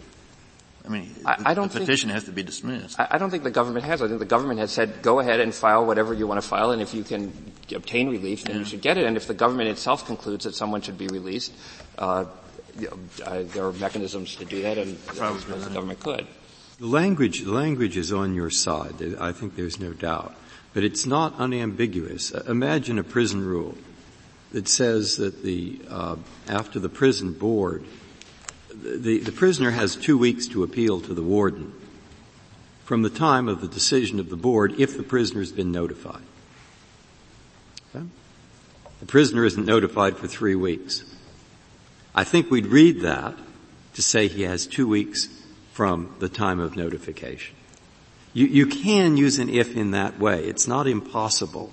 I 0.84 0.88
mean, 0.88 1.14
I, 1.24 1.36
the, 1.36 1.48
I 1.48 1.54
don't 1.54 1.72
the 1.72 1.80
petition 1.80 2.08
think, 2.08 2.14
has 2.14 2.24
to 2.24 2.32
be 2.32 2.42
dismissed. 2.42 3.00
I, 3.00 3.08
I, 3.12 3.18
don't 3.18 3.30
think 3.30 3.42
the 3.42 3.50
government 3.50 3.86
has. 3.86 4.02
I 4.02 4.08
think 4.08 4.18
the 4.18 4.26
government 4.26 4.60
has 4.60 4.70
said, 4.70 5.00
go 5.02 5.18
ahead 5.18 5.40
and 5.40 5.54
file 5.54 5.86
whatever 5.86 6.12
you 6.12 6.26
want 6.26 6.42
to 6.42 6.46
file, 6.46 6.72
and 6.72 6.82
if 6.82 6.92
you 6.92 7.02
can 7.02 7.32
obtain 7.74 8.10
relief, 8.10 8.44
then 8.44 8.56
yeah. 8.56 8.58
you 8.60 8.64
should 8.66 8.82
get 8.82 8.98
it. 8.98 9.06
And 9.06 9.16
if 9.16 9.26
the 9.26 9.34
government 9.34 9.70
itself 9.70 10.06
concludes 10.06 10.44
that 10.44 10.54
someone 10.54 10.82
should 10.82 10.98
be 10.98 11.06
released, 11.06 11.54
uh, 11.96 12.26
you 12.78 12.88
know, 12.88 12.98
uh, 13.24 13.42
there 13.46 13.64
are 13.64 13.72
mechanisms 13.72 14.36
to 14.36 14.44
do 14.44 14.62
that, 14.62 14.76
and 14.76 14.98
the 14.98 15.70
government 15.72 16.00
could. 16.00 16.26
The 16.78 16.86
language, 16.86 17.42
the 17.42 17.52
language 17.52 17.96
is 17.96 18.12
on 18.12 18.34
your 18.34 18.50
side. 18.50 19.16
I 19.18 19.32
think 19.32 19.56
there's 19.56 19.80
no 19.80 19.92
doubt. 19.92 20.34
But 20.74 20.82
it's 20.82 21.06
not 21.06 21.34
unambiguous. 21.38 22.34
Uh, 22.34 22.42
imagine 22.48 22.98
a 22.98 23.04
prison 23.04 23.44
rule 23.46 23.76
that 24.52 24.68
says 24.68 25.16
that 25.16 25.42
the, 25.42 25.80
uh, 25.88 26.16
after 26.48 26.80
the 26.80 26.88
prison 26.88 27.32
board 27.32 27.84
the, 28.82 29.18
the 29.18 29.32
prisoner 29.32 29.70
has 29.70 29.96
two 29.96 30.18
weeks 30.18 30.46
to 30.48 30.62
appeal 30.62 31.00
to 31.00 31.14
the 31.14 31.22
warden 31.22 31.72
from 32.84 33.02
the 33.02 33.10
time 33.10 33.48
of 33.48 33.60
the 33.60 33.68
decision 33.68 34.20
of 34.20 34.28
the 34.28 34.36
board 34.36 34.78
if 34.78 34.96
the 34.96 35.02
prisoner 35.02 35.40
has 35.40 35.52
been 35.52 35.72
notified. 35.72 36.22
Okay? 37.94 38.04
The 39.00 39.06
prisoner 39.06 39.44
isn't 39.44 39.64
notified 39.64 40.16
for 40.16 40.26
three 40.26 40.54
weeks. 40.54 41.04
I 42.14 42.24
think 42.24 42.50
we'd 42.50 42.66
read 42.66 43.00
that 43.00 43.34
to 43.94 44.02
say 44.02 44.28
he 44.28 44.42
has 44.42 44.66
two 44.66 44.86
weeks 44.86 45.28
from 45.72 46.14
the 46.18 46.28
time 46.28 46.60
of 46.60 46.76
notification. 46.76 47.56
You, 48.32 48.46
you 48.46 48.66
can 48.66 49.16
use 49.16 49.38
an 49.38 49.48
if 49.48 49.76
in 49.76 49.92
that 49.92 50.18
way. 50.18 50.44
It's 50.44 50.68
not 50.68 50.86
impossible. 50.86 51.72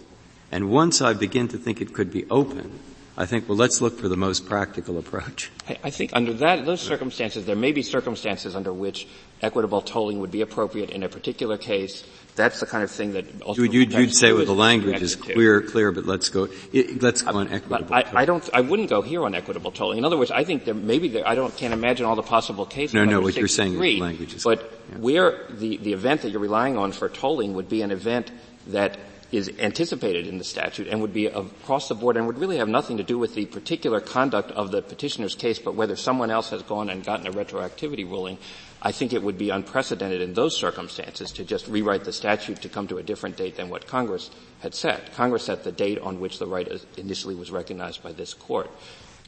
And 0.52 0.70
once 0.70 1.02
I 1.02 1.14
begin 1.14 1.48
to 1.50 1.58
think 1.58 1.82
it 1.82 1.94
could 1.94 2.12
be 2.12 2.26
open, 2.30 2.80
I 3.18 3.26
think, 3.26 3.50
well, 3.50 3.58
let's 3.58 3.82
look 3.82 4.00
for 4.00 4.08
the 4.08 4.16
most 4.16 4.48
practical 4.48 4.98
approach. 4.98 5.52
I 5.84 5.90
think 5.90 6.12
under 6.14 6.32
that, 6.34 6.66
those 6.66 6.82
circumstances, 6.82 7.46
there 7.46 7.58
may 7.58 7.74
be 7.74 7.82
circumstances 7.82 8.56
under 8.56 8.72
which 8.72 9.08
equitable 9.42 9.82
tolling 9.82 10.20
would 10.20 10.32
be 10.32 10.42
appropriate 10.42 10.90
in 10.92 11.04
a 11.04 11.10
particular 11.10 11.58
case. 11.58 12.06
That's 12.36 12.62
the 12.62 12.66
kind 12.66 12.84
of 12.84 12.90
thing 12.90 13.12
that 13.14 13.26
you'd, 13.58 13.74
you'd, 13.74 13.92
you'd 13.92 14.16
say 14.16 14.32
well, 14.32 14.46
the 14.46 14.54
language 14.54 15.02
is 15.02 15.18
clear, 15.18 15.62
clear, 15.62 15.92
but 15.92 16.06
let's 16.06 16.30
go. 16.30 16.48
Let's 16.74 17.22
go 17.22 17.38
on 17.38 17.50
equitable. 17.50 17.94
I, 17.94 18.06
I, 18.14 18.26
don't. 18.26 18.50
I 18.54 18.62
wouldn't 18.62 18.90
go 18.90 19.02
here 19.02 19.24
on 19.26 19.36
equitable 19.36 19.72
tolling. 19.72 19.98
In 19.98 20.06
other 20.06 20.18
words, 20.18 20.32
I 20.32 20.46
think 20.46 20.64
there 20.64 20.74
maybe 20.74 21.10
there, 21.10 21.28
I 21.28 21.36
don't 21.36 21.56
can't 21.58 21.74
imagine 21.74 22.06
all 22.06 22.16
the 22.16 22.24
possible 22.24 22.66
cases. 22.66 22.94
No, 22.94 23.04
no. 23.04 23.20
What 23.20 23.36
you're 23.36 23.50
saying 23.50 23.76
three, 23.76 23.96
is 23.96 24.00
the 24.00 24.06
language 24.06 24.34
is. 24.36 24.44
But 24.46 24.72
yeah. 24.90 24.98
where 25.00 25.48
the 25.50 25.76
the 25.78 25.92
event 25.92 26.22
that 26.22 26.30
you're 26.30 26.40
relying 26.40 26.78
on 26.78 26.94
for 26.94 27.10
tolling 27.10 27.54
would 27.56 27.68
be 27.68 27.82
an 27.82 27.92
event 27.92 28.32
that 28.68 28.98
is 29.32 29.50
anticipated 29.60 30.28
in 30.28 30.38
the 30.38 30.44
statute 30.44 30.88
and 30.88 31.02
would 31.02 31.14
be 31.14 31.28
across 31.28 31.88
the 31.88 31.96
board 31.96 32.18
and 32.18 32.28
would 32.28 32.38
really 32.38 32.58
have 32.58 32.68
nothing 32.68 32.98
to 32.98 33.04
do 33.04 33.18
with 33.18 33.34
the 33.34 33.46
particular 33.46 34.00
conduct 34.00 34.52
of 34.52 34.72
the 34.72 34.82
petitioner's 34.82 35.36
case, 35.36 35.60
but 35.60 35.76
whether 35.76 35.96
someone 35.96 36.30
else 36.30 36.50
has 36.50 36.62
gone 36.64 36.90
and 36.90 37.06
gotten 37.06 37.28
a 37.28 37.32
retroactivity 37.32 38.10
ruling, 38.10 38.38
I 38.82 38.92
think 38.92 39.14
it 39.14 39.22
would 39.22 39.38
be 39.38 39.50
unprecedented 39.50 40.22
in 40.22 40.34
those 40.34 40.58
circumstances 40.58 41.32
to 41.34 41.46
just 41.46 41.68
rewrite 41.68 42.04
the 42.04 42.12
statute 42.12 42.62
to 42.64 42.70
come 42.70 42.88
to 42.88 42.98
a 42.98 43.04
different 43.04 43.38
date 43.38 43.56
than 43.56 43.70
what 43.70 43.88
Congress 43.88 44.32
had 44.60 44.74
set. 44.74 45.14
Congress 45.14 45.44
set 45.44 45.64
the 45.64 45.72
date 45.72 46.00
on 46.00 46.20
which 46.20 46.40
the 46.40 46.48
right 46.48 46.68
initially 46.98 47.36
was 47.36 47.52
recognized 47.52 48.04
by 48.04 48.12
this 48.12 48.34
court. 48.34 48.70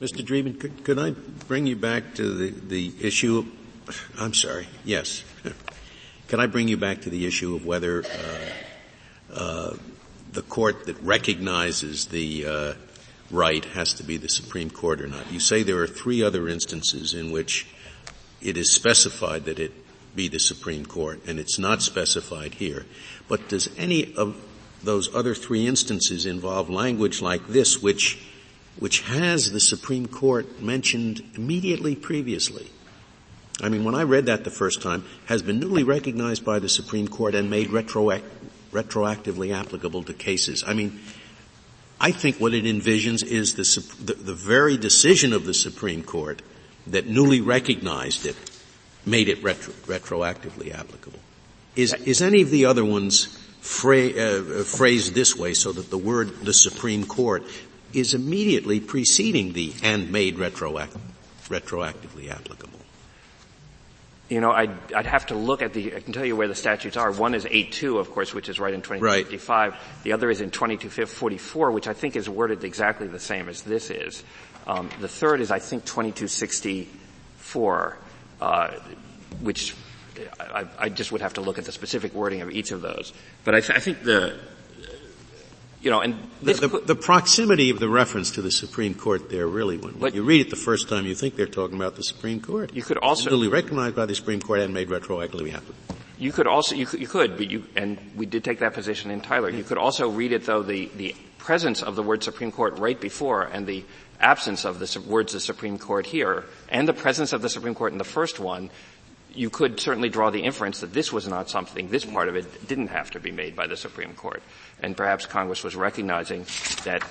Mr. 0.01 0.25
Dreeben, 0.25 0.59
could, 0.59 0.83
could 0.83 0.99
I 0.99 1.11
bring 1.47 1.67
you 1.67 1.75
back 1.75 2.15
to 2.15 2.33
the, 2.33 2.49
the 2.49 2.93
issue? 2.99 3.45
I'm 4.19 4.33
sorry. 4.33 4.67
Yes. 4.83 5.23
Can 6.27 6.39
I 6.39 6.47
bring 6.47 6.67
you 6.67 6.77
back 6.77 7.01
to 7.01 7.09
the 7.09 7.27
issue 7.27 7.55
of 7.55 7.65
whether 7.65 8.03
uh, 8.03 8.09
court 10.53 10.85
that 10.85 11.01
recognizes 11.01 12.05
the 12.05 12.45
uh, 12.45 12.73
right 13.31 13.65
has 13.65 13.91
to 13.95 14.03
be 14.03 14.17
the 14.17 14.29
Supreme 14.29 14.69
Court 14.69 15.01
or 15.01 15.07
not. 15.07 15.31
You 15.31 15.39
say 15.39 15.63
there 15.63 15.81
are 15.81 15.87
three 15.87 16.21
other 16.21 16.47
instances 16.47 17.15
in 17.15 17.31
which 17.31 17.65
it 18.39 18.55
is 18.55 18.71
specified 18.71 19.45
that 19.45 19.57
it 19.57 19.71
be 20.15 20.27
the 20.27 20.39
Supreme 20.39 20.85
Court, 20.85 21.21
and 21.25 21.39
it's 21.39 21.57
not 21.57 21.81
specified 21.81 22.53
here. 22.53 22.85
But 23.27 23.49
does 23.49 23.67
any 23.79 24.13
of 24.13 24.35
those 24.83 25.15
other 25.15 25.33
three 25.33 25.65
instances 25.65 26.27
involve 26.27 26.69
language 26.69 27.19
like 27.19 27.47
this, 27.47 27.81
which 27.81 28.21
which 28.77 29.01
has 29.01 29.51
the 29.51 29.59
Supreme 29.59 30.05
Court 30.05 30.61
mentioned 30.61 31.23
immediately 31.33 31.95
previously? 31.95 32.69
I 33.59 33.69
mean, 33.69 33.83
when 33.83 33.95
I 33.95 34.03
read 34.03 34.27
that 34.27 34.43
the 34.43 34.51
first 34.51 34.83
time, 34.83 35.03
has 35.25 35.41
been 35.41 35.59
newly 35.59 35.83
recognized 35.83 36.45
by 36.45 36.59
the 36.59 36.69
Supreme 36.69 37.07
Court 37.07 37.33
and 37.33 37.49
made 37.49 37.71
retroactive 37.71 38.42
retroactively 38.73 39.53
applicable 39.53 40.03
to 40.03 40.13
cases. 40.13 40.63
I 40.65 40.73
mean, 40.73 40.99
I 41.99 42.11
think 42.11 42.37
what 42.37 42.53
it 42.53 42.65
envisions 42.65 43.23
is 43.23 43.55
the, 43.55 44.03
the, 44.03 44.13
the 44.13 44.33
very 44.33 44.77
decision 44.77 45.31
of 45.31 45.45
the 45.45 45.53
Supreme 45.53 46.03
Court 46.03 46.41
that 46.87 47.07
newly 47.07 47.39
recognized 47.39 48.25
it 48.25 48.35
made 49.05 49.29
it 49.29 49.41
retro, 49.43 49.73
retroactively 49.85 50.73
applicable. 50.73 51.19
Is, 51.75 51.93
is 51.93 52.21
any 52.21 52.41
of 52.41 52.49
the 52.49 52.65
other 52.65 52.85
ones 52.85 53.27
uh, 53.63 54.63
phrased 54.63 55.13
this 55.13 55.35
way 55.35 55.53
so 55.53 55.71
that 55.71 55.89
the 55.89 55.97
word 55.97 56.41
the 56.41 56.53
Supreme 56.53 57.05
Court 57.05 57.43
is 57.93 58.13
immediately 58.13 58.79
preceding 58.79 59.53
the 59.53 59.73
and 59.81 60.11
made 60.11 60.37
retroact- 60.37 60.99
retroactively 61.47 62.29
applicable? 62.29 62.79
You 64.33 64.41
know, 64.41 64.51
I'd, 64.51 64.93
I'd 64.93 65.05
have 65.05 65.27
to 65.27 65.35
look 65.35 65.61
at 65.61 65.73
the, 65.73 65.95
I 65.95 65.99
can 65.99 66.11
tell 66.11 66.25
you 66.25 66.35
where 66.35 66.47
the 66.47 66.55
statutes 66.55 66.97
are. 66.97 67.11
One 67.11 67.35
is 67.35 67.45
8.2, 67.45 67.99
of 67.99 68.09
course, 68.09 68.33
which 68.33 68.49
is 68.49 68.59
right 68.59 68.73
in 68.73 68.81
2255. 68.81 69.71
Right. 69.71 69.79
The 70.01 70.13
other 70.13 70.31
is 70.31 70.41
in 70.41 70.49
2244, 70.49 71.69
which 71.69 71.87
I 71.87 71.93
think 71.93 72.15
is 72.15 72.27
worded 72.27 72.63
exactly 72.63 73.05
the 73.05 73.19
same 73.19 73.47
as 73.47 73.61
this 73.61 73.91
is. 73.91 74.23
Um, 74.65 74.89
the 74.99 75.07
third 75.07 75.39
is, 75.39 75.51
I 75.51 75.59
think, 75.59 75.85
2264, 75.85 77.97
uh, 78.41 78.71
which 79.41 79.75
I, 80.39 80.65
I, 80.79 80.89
just 80.89 81.11
would 81.11 81.21
have 81.21 81.35
to 81.35 81.41
look 81.41 81.59
at 81.59 81.65
the 81.65 81.71
specific 81.71 82.15
wording 82.15 82.41
of 82.41 82.49
each 82.49 82.71
of 82.71 82.81
those. 82.81 83.13
But 83.43 83.53
I, 83.53 83.59
th- 83.59 83.77
I 83.77 83.81
think 83.81 84.01
the, 84.01 84.39
you 85.83 85.91
know, 85.91 85.99
and 85.99 86.15
the, 86.41 86.53
the, 86.53 86.67
the, 86.79 86.95
proximity 86.95 87.69
of 87.69 87.79
the 87.79 87.89
reference 87.89 88.31
to 88.31 88.41
the 88.41 88.51
Supreme 88.51 88.95
Court 88.95 89.29
there 89.29 89.45
really, 89.45 89.77
when, 89.77 89.99
when 89.99 90.13
you 90.13 90.23
read 90.23 90.39
it 90.39 90.49
the 90.49 90.55
first 90.55 90.87
time, 90.87 91.05
you 91.05 91.13
think 91.13 91.35
they're 91.35 91.45
talking 91.45 91.75
about 91.75 91.97
the 91.97 92.03
Supreme 92.03 92.39
Court. 92.39 92.73
You 92.73 92.83
could 92.83 92.97
also 92.97 93.29
duly 93.29 93.49
recognized 93.49 93.95
by 93.95 94.05
the 94.05 94.15
Supreme 94.15 94.39
Court 94.39 94.61
and 94.61 94.73
made 94.73 94.87
retroactively 94.87 95.51
happen. 95.51 95.75
You 96.17 96.31
could 96.31 96.47
also, 96.47 96.75
you 96.75 96.85
could, 96.85 97.01
you 97.01 97.07
could, 97.07 97.35
but 97.35 97.51
you, 97.51 97.65
and 97.75 97.99
we 98.15 98.25
did 98.25 98.45
take 98.45 98.59
that 98.59 98.73
position 98.73 99.11
in 99.11 99.19
Tyler. 99.19 99.49
You 99.49 99.63
could 99.63 99.77
also 99.77 100.09
read 100.09 100.31
it 100.31 100.45
though 100.45 100.63
the 100.63 100.89
the 100.95 101.15
presence 101.37 101.83
of 101.83 101.97
the 101.97 102.03
word 102.03 102.23
Supreme 102.23 102.53
Court 102.53 102.79
right 102.79 102.99
before 102.99 103.43
and 103.43 103.67
the 103.67 103.83
absence 104.21 104.63
of 104.63 104.79
the 104.79 104.99
words 105.01 105.33
the 105.33 105.41
Supreme 105.41 105.77
Court 105.77 106.05
here 106.05 106.45
and 106.69 106.87
the 106.87 106.93
presence 106.93 107.33
of 107.33 107.41
the 107.41 107.49
Supreme 107.49 107.75
Court 107.75 107.91
in 107.91 107.97
the 107.97 108.05
first 108.05 108.39
one 108.39 108.69
you 109.33 109.49
could 109.49 109.79
certainly 109.79 110.09
draw 110.09 110.29
the 110.29 110.43
inference 110.43 110.81
that 110.81 110.93
this 110.93 111.11
was 111.11 111.27
not 111.27 111.49
something, 111.49 111.89
this 111.89 112.05
part 112.05 112.29
of 112.29 112.35
it 112.35 112.67
didn't 112.67 112.87
have 112.87 113.11
to 113.11 113.19
be 113.19 113.31
made 113.31 113.55
by 113.55 113.67
the 113.67 113.77
Supreme 113.77 114.13
Court. 114.13 114.41
And 114.81 114.95
perhaps 114.95 115.25
Congress 115.25 115.63
was 115.63 115.75
recognizing 115.75 116.45
that 116.83 117.03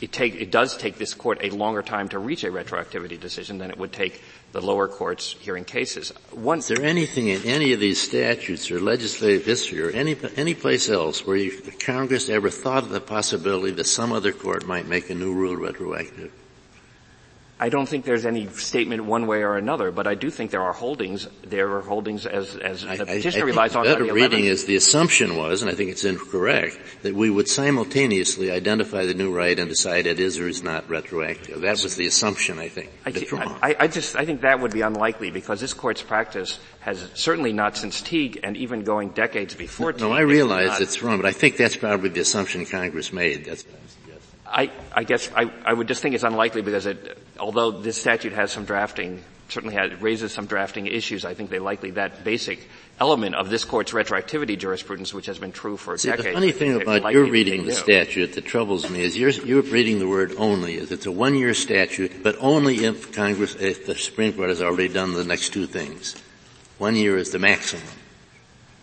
it 0.00 0.12
take, 0.12 0.36
it 0.36 0.50
does 0.50 0.76
take 0.76 0.96
this 0.96 1.12
court 1.14 1.38
a 1.42 1.50
longer 1.50 1.82
time 1.82 2.08
to 2.10 2.18
reach 2.18 2.44
a 2.44 2.48
retroactivity 2.48 3.18
decision 3.18 3.58
than 3.58 3.70
it 3.70 3.78
would 3.78 3.92
take 3.92 4.22
the 4.52 4.60
lower 4.60 4.86
courts 4.88 5.34
hearing 5.40 5.64
cases. 5.64 6.12
One, 6.30 6.58
Is 6.58 6.68
there 6.68 6.82
anything 6.82 7.28
in 7.28 7.42
any 7.42 7.72
of 7.72 7.80
these 7.80 8.00
statutes 8.00 8.70
or 8.70 8.80
legislative 8.80 9.44
history 9.44 9.82
or 9.82 9.90
any, 9.90 10.16
any 10.36 10.54
place 10.54 10.88
else 10.88 11.26
where 11.26 11.36
you, 11.36 11.60
Congress 11.80 12.28
ever 12.28 12.48
thought 12.50 12.84
of 12.84 12.90
the 12.90 13.00
possibility 13.00 13.72
that 13.72 13.86
some 13.86 14.12
other 14.12 14.32
court 14.32 14.66
might 14.66 14.86
make 14.86 15.10
a 15.10 15.14
new 15.14 15.34
rule 15.34 15.56
retroactive? 15.56 16.32
I 17.60 17.70
don't 17.70 17.88
think 17.88 18.04
there's 18.04 18.24
any 18.24 18.46
statement 18.48 19.04
one 19.04 19.26
way 19.26 19.42
or 19.42 19.56
another, 19.56 19.90
but 19.90 20.06
I 20.06 20.14
do 20.14 20.30
think 20.30 20.52
there 20.52 20.62
are 20.62 20.72
holdings. 20.72 21.26
There 21.42 21.76
are 21.76 21.80
holdings 21.80 22.24
as, 22.24 22.54
as 22.56 22.82
the 22.82 23.04
petitioner 23.04 23.44
I, 23.44 23.46
I 23.46 23.50
relies 23.50 23.74
on. 23.74 23.84
The 23.84 23.92
better 23.94 24.12
reading 24.12 24.44
11th. 24.44 24.48
is 24.48 24.64
the 24.66 24.76
assumption 24.76 25.36
was, 25.36 25.62
and 25.62 25.70
I 25.70 25.74
think 25.74 25.90
it's 25.90 26.04
incorrect, 26.04 26.78
that 27.02 27.14
we 27.14 27.30
would 27.30 27.48
simultaneously 27.48 28.52
identify 28.52 29.06
the 29.06 29.14
new 29.14 29.34
right 29.34 29.58
and 29.58 29.68
decide 29.68 30.06
it 30.06 30.20
is 30.20 30.38
or 30.38 30.46
is 30.46 30.62
not 30.62 30.88
retroactive. 30.88 31.60
That 31.62 31.82
was 31.82 31.96
the 31.96 32.06
assumption, 32.06 32.60
I 32.60 32.68
think. 32.68 32.90
I, 33.04 33.10
I, 33.60 33.76
I 33.80 33.86
just, 33.88 34.14
I 34.14 34.24
think 34.24 34.42
that 34.42 34.60
would 34.60 34.72
be 34.72 34.82
unlikely 34.82 35.32
because 35.32 35.60
this 35.60 35.74
court's 35.74 36.02
practice 36.02 36.60
has 36.80 37.10
certainly 37.14 37.52
not 37.52 37.76
since 37.76 38.00
Teague 38.00 38.38
and 38.44 38.56
even 38.56 38.84
going 38.84 39.10
decades 39.10 39.54
before 39.54 39.92
no, 39.92 39.98
Teague. 39.98 40.08
No, 40.08 40.12
I 40.12 40.20
realize 40.20 40.80
it's 40.80 41.02
wrong, 41.02 41.16
but 41.16 41.26
I 41.26 41.32
think 41.32 41.56
that's 41.56 41.76
probably 41.76 42.10
the 42.10 42.20
assumption 42.20 42.66
Congress 42.66 43.12
made. 43.12 43.46
That's 43.46 43.64
I, 44.50 44.70
I 44.92 45.04
guess 45.04 45.30
I, 45.34 45.50
I 45.64 45.72
would 45.72 45.88
just 45.88 46.02
think 46.02 46.14
it's 46.14 46.24
unlikely 46.24 46.62
because 46.62 46.86
it, 46.86 47.18
although 47.38 47.70
this 47.70 48.00
statute 48.00 48.32
has 48.32 48.50
some 48.50 48.64
drafting, 48.64 49.22
certainly 49.48 49.74
has, 49.74 50.00
raises 50.00 50.32
some 50.32 50.46
drafting 50.46 50.86
issues, 50.86 51.24
I 51.24 51.34
think 51.34 51.50
they 51.50 51.58
likely 51.58 51.92
that 51.92 52.24
basic 52.24 52.66
element 52.98 53.34
of 53.34 53.50
this 53.50 53.64
court's 53.64 53.92
retroactivity 53.92 54.58
jurisprudence, 54.58 55.12
which 55.12 55.26
has 55.26 55.38
been 55.38 55.52
true 55.52 55.76
for 55.76 55.96
See, 55.98 56.08
decades. 56.08 56.28
The 56.28 56.32
funny 56.32 56.52
thing 56.52 56.80
about 56.80 57.12
your 57.12 57.26
reading 57.26 57.66
the 57.66 57.74
statute 57.74 58.34
that 58.34 58.46
troubles 58.46 58.88
me 58.90 59.02
is 59.02 59.16
you're, 59.16 59.30
you're 59.30 59.62
reading 59.62 59.98
the 59.98 60.08
word 60.08 60.32
only. 60.38 60.74
Is 60.74 60.90
it's 60.90 61.06
a 61.06 61.12
one-year 61.12 61.54
statute, 61.54 62.22
but 62.22 62.36
only 62.40 62.84
if 62.84 63.12
Congress, 63.14 63.54
if 63.54 63.86
the 63.86 63.94
Supreme 63.94 64.32
Court 64.32 64.48
has 64.48 64.62
already 64.62 64.88
done 64.88 65.12
the 65.14 65.24
next 65.24 65.50
two 65.50 65.66
things. 65.66 66.16
One 66.78 66.96
year 66.96 67.18
is 67.18 67.32
the 67.32 67.38
maximum. 67.38 67.82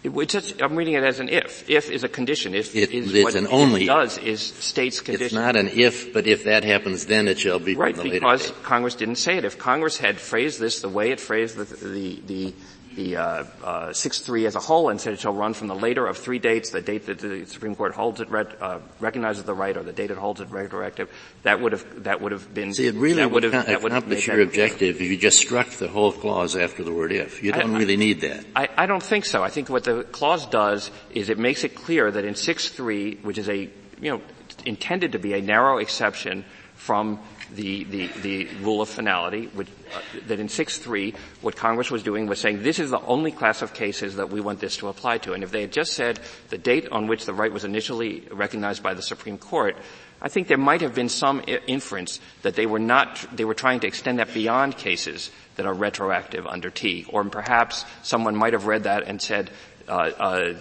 It, 0.06 0.30
just, 0.30 0.62
I'm 0.62 0.76
reading 0.76 0.94
it 0.94 1.04
as 1.04 1.20
an 1.20 1.30
if. 1.30 1.70
If 1.70 1.90
is 1.90 2.04
a 2.04 2.10
condition. 2.10 2.54
If 2.54 2.76
it, 2.76 2.92
is 2.92 3.14
it's 3.14 3.24
what 3.24 3.36
an 3.36 3.48
only. 3.48 3.86
does 3.86 4.18
is 4.18 4.42
states 4.42 5.00
condition. 5.00 5.26
It's 5.26 5.34
not 5.34 5.56
an 5.56 5.70
if, 5.70 6.14
but 6.14 6.28
if 6.28 6.44
that 6.44 6.64
happens, 6.64 7.06
then 7.08 7.28
it 7.28 7.40
shall 7.40 7.60
be 7.60 7.76
right 7.76 7.96
because. 7.96 8.52
Congress 8.64 8.96
didn't 8.96 9.16
say 9.16 9.38
it. 9.38 9.46
If 9.46 9.58
Congress 9.58 9.98
had 9.98 10.20
phrased 10.20 10.60
this 10.60 10.82
the 10.82 10.90
way 10.90 11.12
it 11.12 11.20
phrased 11.20 11.58
the 11.58 11.66
the, 11.66 12.22
the 12.28 12.54
the 12.96 13.18
uh, 13.18 13.44
uh, 13.64 13.90
6-3 13.90 14.48
as 14.48 14.56
a 14.56 14.60
whole 14.60 14.90
and 14.90 15.00
said 15.00 15.14
it 15.14 15.20
shall 15.20 15.34
run 15.34 15.54
from 15.54 15.68
the 15.68 15.76
later 15.76 16.08
of 16.08 16.18
three 16.18 16.40
dates, 16.40 16.70
the 16.70 16.82
date 16.82 17.06
that 17.08 17.20
the 17.20 17.46
Supreme 17.46 17.76
Court 17.76 17.94
holds 17.94 18.22
it, 18.22 18.30
uh, 18.32 18.80
recognizes 19.00 19.44
the 19.44 19.54
right, 19.54 19.76
or 19.76 19.84
the 19.84 19.94
date 19.94 20.12
it 20.12 20.18
holds 20.18 20.42
it 20.42 20.50
retroactive. 20.50 21.10
That 21.44 21.62
would 21.62 21.74
have 21.74 22.04
that 22.04 22.22
would 22.22 22.32
have 22.32 22.54
been. 22.54 22.74
See, 22.74 22.88
it 22.88 22.96
really 22.96 23.16
that 23.16 23.32
would 23.32 23.44
have 23.44 23.68
accomplish 23.68 24.28
your 24.28 24.42
objective 24.42 25.02
if 25.02 25.02
you 25.02 25.18
just 25.18 25.38
struck 25.38 25.70
the 25.72 25.88
whole 25.88 26.12
clause 26.12 26.56
after 26.56 26.84
the 26.84 26.94
word 26.94 27.12
if. 27.12 27.44
You 27.44 27.52
don't 27.52 27.76
I, 27.76 27.80
really 27.80 27.98
need 27.98 28.22
that. 28.22 28.46
I, 28.56 28.70
I 28.78 28.86
don't 28.86 29.04
think 29.04 29.26
so. 29.26 29.44
I 29.44 29.50
think 29.50 29.70
what 29.70 29.84
the 29.84 30.04
clause 30.04 30.46
does 30.48 30.90
is 31.12 31.30
it 31.30 31.38
makes 31.38 31.64
it 31.64 31.76
clear 31.76 32.10
that 32.10 32.26
in 32.26 32.34
6-3, 32.34 33.24
which 33.24 33.38
is 33.38 33.50
a 33.50 33.70
you 34.02 34.12
know 34.12 34.22
intended 34.66 35.12
to 35.12 35.20
be 35.20 35.34
a 35.34 35.42
narrow 35.42 35.78
exception 35.80 36.46
from 36.76 37.20
the, 37.56 37.84
the, 37.86 38.08
the 38.22 38.46
rule 38.62 38.82
of 38.82 38.90
finality, 38.90 39.48
which, 39.54 39.68
uh, 39.96 40.02
that 40.28 40.40
in 40.40 40.48
6.3, 40.48 41.16
what 41.42 41.56
Congress 41.56 41.90
was 41.90 42.04
doing 42.04 42.28
was 42.28 42.40
saying 42.40 42.62
this 42.64 42.80
is 42.80 42.90
the 42.92 43.02
only 43.02 43.32
class 43.32 43.62
of 43.62 43.74
cases 43.74 44.18
that 44.18 44.30
we 44.30 44.42
want 44.42 44.60
this 44.60 44.78
to 44.78 44.88
apply 44.88 45.18
to. 45.20 45.34
And 45.34 45.44
if 45.44 45.52
they 45.52 45.62
had 45.62 45.72
just 45.72 45.94
said 45.94 46.20
the 46.50 46.58
date 46.58 46.88
on 46.92 47.08
which 47.08 47.26
the 47.26 47.34
right 47.34 47.52
was 47.52 47.64
initially 47.64 48.28
recognized 48.32 48.84
by 48.84 48.94
the 48.94 49.02
Supreme 49.02 49.38
Court, 49.38 49.76
I 50.22 50.30
think 50.30 50.48
there 50.48 50.58
might 50.58 50.82
have 50.82 50.96
been 50.96 51.10
some 51.10 51.42
I- 51.48 51.60
inference 51.68 52.20
that 52.42 52.56
they 52.56 52.66
were 52.66 52.80
not, 52.80 53.26
they 53.36 53.46
were 53.46 53.54
trying 53.54 53.80
to 53.82 53.88
extend 53.88 54.20
that 54.20 54.34
beyond 54.34 54.78
cases 54.78 55.32
that 55.56 55.66
are 55.66 55.74
retroactive 55.74 56.46
under 56.48 56.70
Teague. 56.70 57.08
Or 57.10 57.24
perhaps 57.26 57.86
someone 58.04 58.36
might 58.36 58.54
have 58.54 58.66
read 58.66 58.84
that 58.84 59.04
and 59.04 59.22
said, 59.22 59.50
uh, 59.88 59.92
uh, 59.92 60.54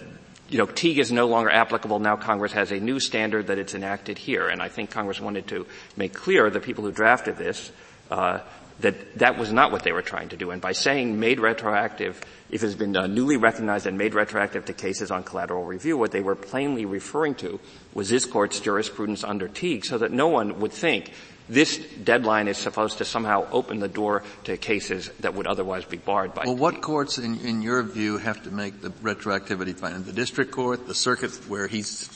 you 0.49 0.57
know, 0.57 0.65
Teague 0.65 0.99
is 0.99 1.11
no 1.11 1.27
longer 1.27 1.49
applicable. 1.49 1.99
Now 1.99 2.15
Congress 2.15 2.51
has 2.53 2.71
a 2.71 2.79
new 2.79 2.99
standard 2.99 3.47
that 3.47 3.57
it's 3.57 3.73
enacted 3.73 4.17
here. 4.17 4.47
And 4.47 4.61
I 4.61 4.69
think 4.69 4.91
Congress 4.91 5.19
wanted 5.19 5.47
to 5.47 5.65
make 5.97 6.13
clear 6.13 6.49
the 6.49 6.59
people 6.59 6.83
who 6.83 6.91
drafted 6.91 7.37
this, 7.37 7.71
uh, 8.11 8.39
that 8.81 9.17
that 9.19 9.37
was 9.37 9.51
not 9.51 9.71
what 9.71 9.83
they 9.83 9.91
were 9.91 10.01
trying 10.01 10.29
to 10.29 10.37
do. 10.37 10.51
And 10.51 10.61
by 10.61 10.73
saying 10.73 11.19
made 11.19 11.39
retroactive, 11.39 12.21
if 12.49 12.61
it 12.61 12.65
has 12.65 12.75
been 12.75 12.95
uh, 12.95 13.07
newly 13.07 13.37
recognized 13.37 13.87
and 13.87 13.97
made 13.97 14.13
retroactive 14.13 14.65
to 14.65 14.73
cases 14.73 15.11
on 15.11 15.23
collateral 15.23 15.63
review, 15.63 15.97
what 15.97 16.11
they 16.11 16.21
were 16.21 16.35
plainly 16.35 16.85
referring 16.85 17.35
to 17.35 17.59
was 17.93 18.09
this 18.09 18.25
court's 18.25 18.59
jurisprudence 18.59 19.23
under 19.23 19.47
Teague 19.47 19.85
so 19.85 19.97
that 19.97 20.11
no 20.11 20.27
one 20.27 20.59
would 20.59 20.73
think 20.73 21.11
this 21.47 21.77
deadline 21.77 22.47
is 22.47 22.57
supposed 22.57 22.97
to 22.99 23.05
somehow 23.05 23.47
open 23.51 23.79
the 23.79 23.87
door 23.87 24.23
to 24.45 24.57
cases 24.57 25.09
that 25.19 25.33
would 25.33 25.47
otherwise 25.47 25.85
be 25.85 25.97
barred 25.97 26.33
by. 26.33 26.43
Well, 26.45 26.55
what 26.55 26.81
courts, 26.81 27.17
in, 27.17 27.39
in 27.41 27.61
your 27.61 27.83
view, 27.83 28.17
have 28.17 28.43
to 28.43 28.51
make 28.51 28.81
the 28.81 28.89
retroactivity 28.89 29.75
finding? 29.75 30.03
The 30.03 30.13
district 30.13 30.51
court, 30.51 30.87
the 30.87 30.95
circuit 30.95 31.31
where 31.47 31.67
he's, 31.67 32.09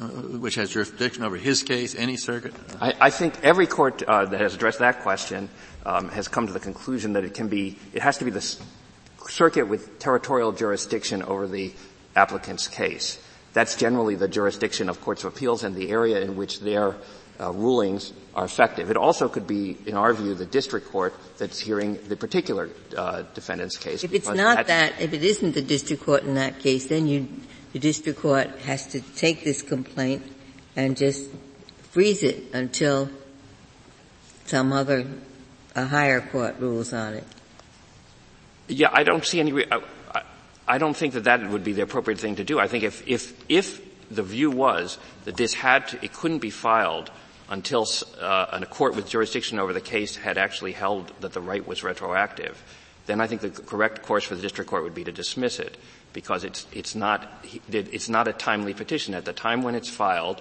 uh, 0.00 0.06
which 0.06 0.54
has 0.54 0.70
jurisdiction 0.70 1.24
over 1.24 1.36
his 1.36 1.62
case, 1.62 1.94
any 1.94 2.16
circuit? 2.16 2.54
I, 2.80 2.94
I 3.00 3.10
think 3.10 3.42
every 3.42 3.66
court 3.66 4.02
uh, 4.02 4.24
that 4.26 4.40
has 4.40 4.54
addressed 4.54 4.78
that 4.78 5.02
question 5.02 5.48
um, 5.84 6.08
has 6.10 6.28
come 6.28 6.46
to 6.46 6.52
the 6.52 6.60
conclusion 6.60 7.14
that 7.14 7.24
it 7.24 7.34
can 7.34 7.48
be, 7.48 7.78
it 7.92 8.02
has 8.02 8.18
to 8.18 8.24
be 8.24 8.30
the 8.30 8.56
circuit 9.28 9.68
with 9.68 9.98
territorial 9.98 10.52
jurisdiction 10.52 11.22
over 11.22 11.46
the 11.46 11.72
applicant's 12.16 12.66
case. 12.66 13.22
That's 13.52 13.74
generally 13.74 14.14
the 14.14 14.28
jurisdiction 14.28 14.88
of 14.88 15.00
courts 15.00 15.24
of 15.24 15.34
appeals 15.34 15.64
and 15.64 15.74
the 15.74 15.90
area 15.90 16.20
in 16.20 16.36
which 16.36 16.60
their 16.60 16.96
uh, 17.40 17.52
rulings 17.52 18.12
are 18.34 18.44
effective. 18.44 18.90
It 18.90 18.96
also 18.96 19.28
could 19.28 19.46
be, 19.46 19.76
in 19.86 19.94
our 19.94 20.12
view, 20.12 20.34
the 20.34 20.46
district 20.46 20.90
court 20.90 21.14
that's 21.38 21.58
hearing 21.58 21.98
the 22.08 22.16
particular 22.16 22.68
uh, 22.96 23.22
defendant's 23.34 23.76
case. 23.76 24.04
If 24.04 24.12
it's 24.12 24.28
not 24.28 24.66
that, 24.66 25.00
if 25.00 25.12
it 25.12 25.24
isn't 25.24 25.54
the 25.54 25.62
district 25.62 26.04
court 26.04 26.22
in 26.24 26.34
that 26.34 26.58
case, 26.60 26.86
then 26.86 27.06
you, 27.06 27.28
the 27.72 27.78
district 27.78 28.20
court 28.20 28.48
has 28.60 28.86
to 28.88 29.00
take 29.00 29.42
this 29.42 29.62
complaint 29.62 30.22
and 30.76 30.96
just 30.96 31.28
freeze 31.90 32.22
it 32.22 32.54
until 32.54 33.08
some 34.46 34.72
other, 34.72 35.06
a 35.74 35.86
higher 35.86 36.20
court 36.20 36.56
rules 36.58 36.92
on 36.92 37.14
it. 37.14 37.24
Yeah, 38.68 38.90
I 38.92 39.02
don't 39.02 39.24
see 39.24 39.40
any. 39.40 39.64
I, 39.70 39.80
I 40.68 40.78
don't 40.78 40.96
think 40.96 41.14
that 41.14 41.24
that 41.24 41.48
would 41.50 41.64
be 41.64 41.72
the 41.72 41.82
appropriate 41.82 42.20
thing 42.20 42.36
to 42.36 42.44
do. 42.44 42.60
I 42.60 42.68
think 42.68 42.84
if 42.84 43.02
if 43.08 43.34
if 43.48 43.80
the 44.10 44.22
view 44.22 44.50
was 44.50 44.98
that 45.24 45.36
this 45.36 45.54
had 45.54 45.88
to, 45.88 46.04
it 46.04 46.12
couldn't 46.12 46.38
be 46.38 46.50
filed 46.50 47.10
until 47.50 47.86
uh, 48.20 48.46
a 48.52 48.66
court 48.66 48.94
with 48.94 49.08
jurisdiction 49.08 49.58
over 49.58 49.72
the 49.72 49.80
case 49.80 50.16
had 50.16 50.38
actually 50.38 50.72
held 50.72 51.12
that 51.20 51.32
the 51.32 51.40
right 51.40 51.66
was 51.66 51.82
retroactive, 51.82 52.62
then 53.06 53.20
I 53.20 53.26
think 53.26 53.40
the 53.40 53.50
correct 53.50 54.02
course 54.02 54.24
for 54.24 54.36
the 54.36 54.42
district 54.42 54.70
court 54.70 54.84
would 54.84 54.94
be 54.94 55.04
to 55.04 55.12
dismiss 55.12 55.58
it 55.58 55.76
because 56.12 56.44
it's 56.44 56.66
it's 56.72 56.94
not 56.94 57.28
it's 57.70 58.08
not 58.08 58.28
a 58.28 58.32
timely 58.32 58.72
petition. 58.72 59.14
At 59.14 59.24
the 59.24 59.32
time 59.32 59.62
when 59.62 59.74
it's 59.74 59.88
filed, 59.88 60.40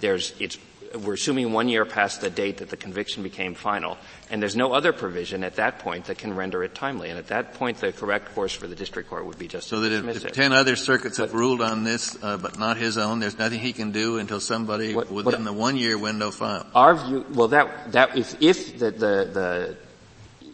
there's 0.00 0.34
it's 0.38 0.58
we're 0.94 1.14
assuming 1.14 1.52
one 1.52 1.68
year 1.68 1.84
past 1.84 2.20
the 2.20 2.30
date 2.30 2.58
that 2.58 2.68
the 2.68 2.76
conviction 2.76 3.22
became 3.22 3.54
final, 3.54 3.96
and 4.28 4.42
there's 4.42 4.56
no 4.56 4.72
other 4.72 4.92
provision 4.92 5.44
at 5.44 5.56
that 5.56 5.78
point 5.78 6.06
that 6.06 6.18
can 6.18 6.34
render 6.34 6.64
it 6.64 6.74
timely. 6.74 7.10
And 7.10 7.18
at 7.18 7.28
that 7.28 7.54
point, 7.54 7.78
the 7.78 7.92
correct 7.92 8.34
course 8.34 8.52
for 8.52 8.66
the 8.66 8.74
district 8.74 9.08
court 9.08 9.26
would 9.26 9.38
be 9.38 9.46
just 9.46 9.68
so 9.68 9.80
that 9.80 9.92
if, 9.92 10.24
if, 10.24 10.32
ten 10.32 10.52
other 10.52 10.76
circuits 10.76 11.18
have 11.18 11.32
ruled 11.32 11.60
on 11.60 11.84
this, 11.84 12.18
uh, 12.22 12.36
but 12.36 12.58
not 12.58 12.76
his 12.76 12.98
own, 12.98 13.20
there's 13.20 13.38
nothing 13.38 13.60
he 13.60 13.72
can 13.72 13.92
do 13.92 14.18
until 14.18 14.40
somebody 14.40 14.94
what, 14.94 15.10
within 15.10 15.44
what, 15.44 15.44
the 15.44 15.52
one 15.52 15.76
year 15.76 15.96
window 15.96 16.30
files. 16.30 16.66
Our 16.74 16.96
view, 16.96 17.24
well, 17.34 17.48
that 17.48 17.92
that 17.92 18.16
if 18.16 18.40
if 18.42 18.78
the, 18.78 18.90
the 18.90 19.30
the 19.32 19.76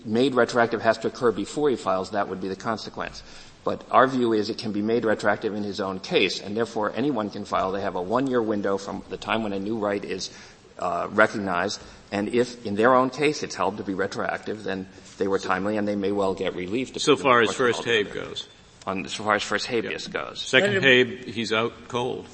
made 0.05 0.34
retroactive 0.34 0.82
has 0.82 0.99
to 0.99 1.09
occur 1.09 1.32
before 1.32 1.70
he 1.70 1.76
files, 1.76 2.11
that 2.11 2.28
would 2.28 2.41
be 2.41 2.49
the 2.49 2.57
consequence. 2.57 3.22
But 3.66 3.82
our 3.90 4.06
view 4.06 4.32
is 4.32 4.48
it 4.48 4.58
can 4.58 4.70
be 4.70 4.80
made 4.80 5.04
retroactive 5.04 5.52
in 5.52 5.64
his 5.64 5.80
own 5.80 5.98
case, 5.98 6.40
and 6.40 6.56
therefore 6.56 6.92
anyone 6.94 7.30
can 7.30 7.44
file. 7.44 7.72
They 7.72 7.80
have 7.80 7.96
a 7.96 8.00
one-year 8.00 8.40
window 8.40 8.78
from 8.78 9.02
the 9.10 9.16
time 9.16 9.42
when 9.42 9.52
a 9.52 9.58
new 9.58 9.78
right 9.78 10.04
is 10.04 10.30
uh, 10.78 11.08
recognized, 11.10 11.82
and 12.12 12.28
if 12.28 12.64
in 12.64 12.76
their 12.76 12.94
own 12.94 13.10
case 13.10 13.42
it's 13.42 13.56
held 13.56 13.78
to 13.78 13.82
be 13.82 13.92
retroactive, 13.92 14.62
then 14.62 14.86
they 15.18 15.26
were 15.26 15.40
timely 15.40 15.78
and 15.78 15.88
they 15.88 15.96
may 15.96 16.12
well 16.12 16.32
get 16.32 16.54
relief. 16.54 16.96
So 17.00 17.16
far 17.16 17.40
as 17.40 17.52
first 17.52 17.82
Habe 17.82 18.14
goes. 18.14 18.46
On, 18.86 19.04
so 19.08 19.24
far 19.24 19.34
as 19.34 19.42
first 19.42 19.66
habeas 19.66 20.06
yeah. 20.06 20.12
goes. 20.12 20.40
Second 20.40 20.80
Habe, 20.84 21.24
he's 21.26 21.52
out 21.52 21.72
cold. 21.88 22.28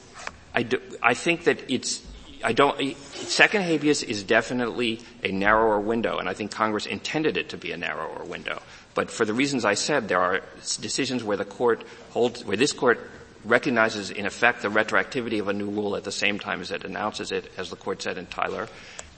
I, 0.54 0.64
do, 0.64 0.82
I 1.02 1.14
think 1.14 1.44
that 1.44 1.70
it's, 1.70 2.06
I 2.44 2.52
don't, 2.52 2.94
second 3.14 3.62
habeas 3.62 4.02
is 4.02 4.22
definitely 4.22 5.00
a 5.24 5.32
narrower 5.32 5.80
window, 5.80 6.18
and 6.18 6.28
I 6.28 6.34
think 6.34 6.50
Congress 6.50 6.84
intended 6.84 7.38
it 7.38 7.48
to 7.48 7.56
be 7.56 7.72
a 7.72 7.78
narrower 7.78 8.22
window. 8.22 8.60
But 8.95 9.11
for 9.11 9.24
the 9.24 9.34
reasons 9.34 9.64
I 9.64 9.74
said, 9.74 10.09
there 10.09 10.20
are 10.20 10.40
decisions 10.80 11.24
where 11.24 11.36
the 11.36 11.45
court 11.45 11.84
holds, 12.11 12.45
where 12.45 12.57
this 12.57 12.72
court 12.72 13.01
recognizes 13.45 14.11
in 14.11 14.26
effect 14.26 14.62
the 14.62 14.68
retroactivity 14.68 15.40
of 15.40 15.49
a 15.49 15.53
new 15.53 15.70
rule 15.70 15.97
at 15.97 16.05
the 16.05 16.12
same 16.12 16.38
time 16.38 16.61
as 16.61 16.70
it 16.70 16.84
announces 16.84 17.32
it, 17.32 17.51
as 17.57 17.70
the 17.70 17.76
court 17.76 18.03
said 18.03 18.18
in 18.18 18.26
Tyler. 18.26 18.68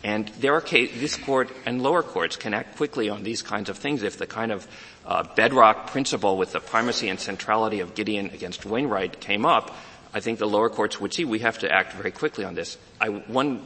And 0.03 0.29
there 0.41 0.55
are 0.55 0.61
cases, 0.61 1.01
this 1.01 1.17
court 1.17 1.51
and 1.65 1.83
lower 1.83 2.03
courts 2.03 2.37
can 2.37 2.53
act 2.53 2.77
quickly 2.77 3.09
on 3.09 3.23
these 3.23 3.41
kinds 3.41 3.71
of 3.71 3.79
things 3.79 4.03
if 4.03 4.19
the 4.19 4.27
kind 4.27 4.53
of 4.53 4.69
uh, 5.07 5.25
bedrock 5.35 5.91
principle 5.91 6.37
with 6.37 6.53
the 6.53 6.61
primacy 6.61 7.09
and 7.09 7.19
centrality 7.19 7.81
of 7.81 7.95
Gideon 7.95 8.27
against 8.27 8.67
Wainwright 8.67 9.21
came 9.21 9.47
up. 9.47 9.75
I 10.13 10.21
think 10.21 10.39
the 10.39 10.47
lower 10.47 10.69
courts 10.69 11.01
would 11.01 11.13
see 11.13 11.25
we 11.25 11.41
have 11.41 11.59
to 11.61 11.73
act 11.73 11.95
very 11.95 12.11
quickly 12.11 12.45
on 12.45 12.55
this. 12.55 12.77
I, 13.01 13.09
one 13.09 13.63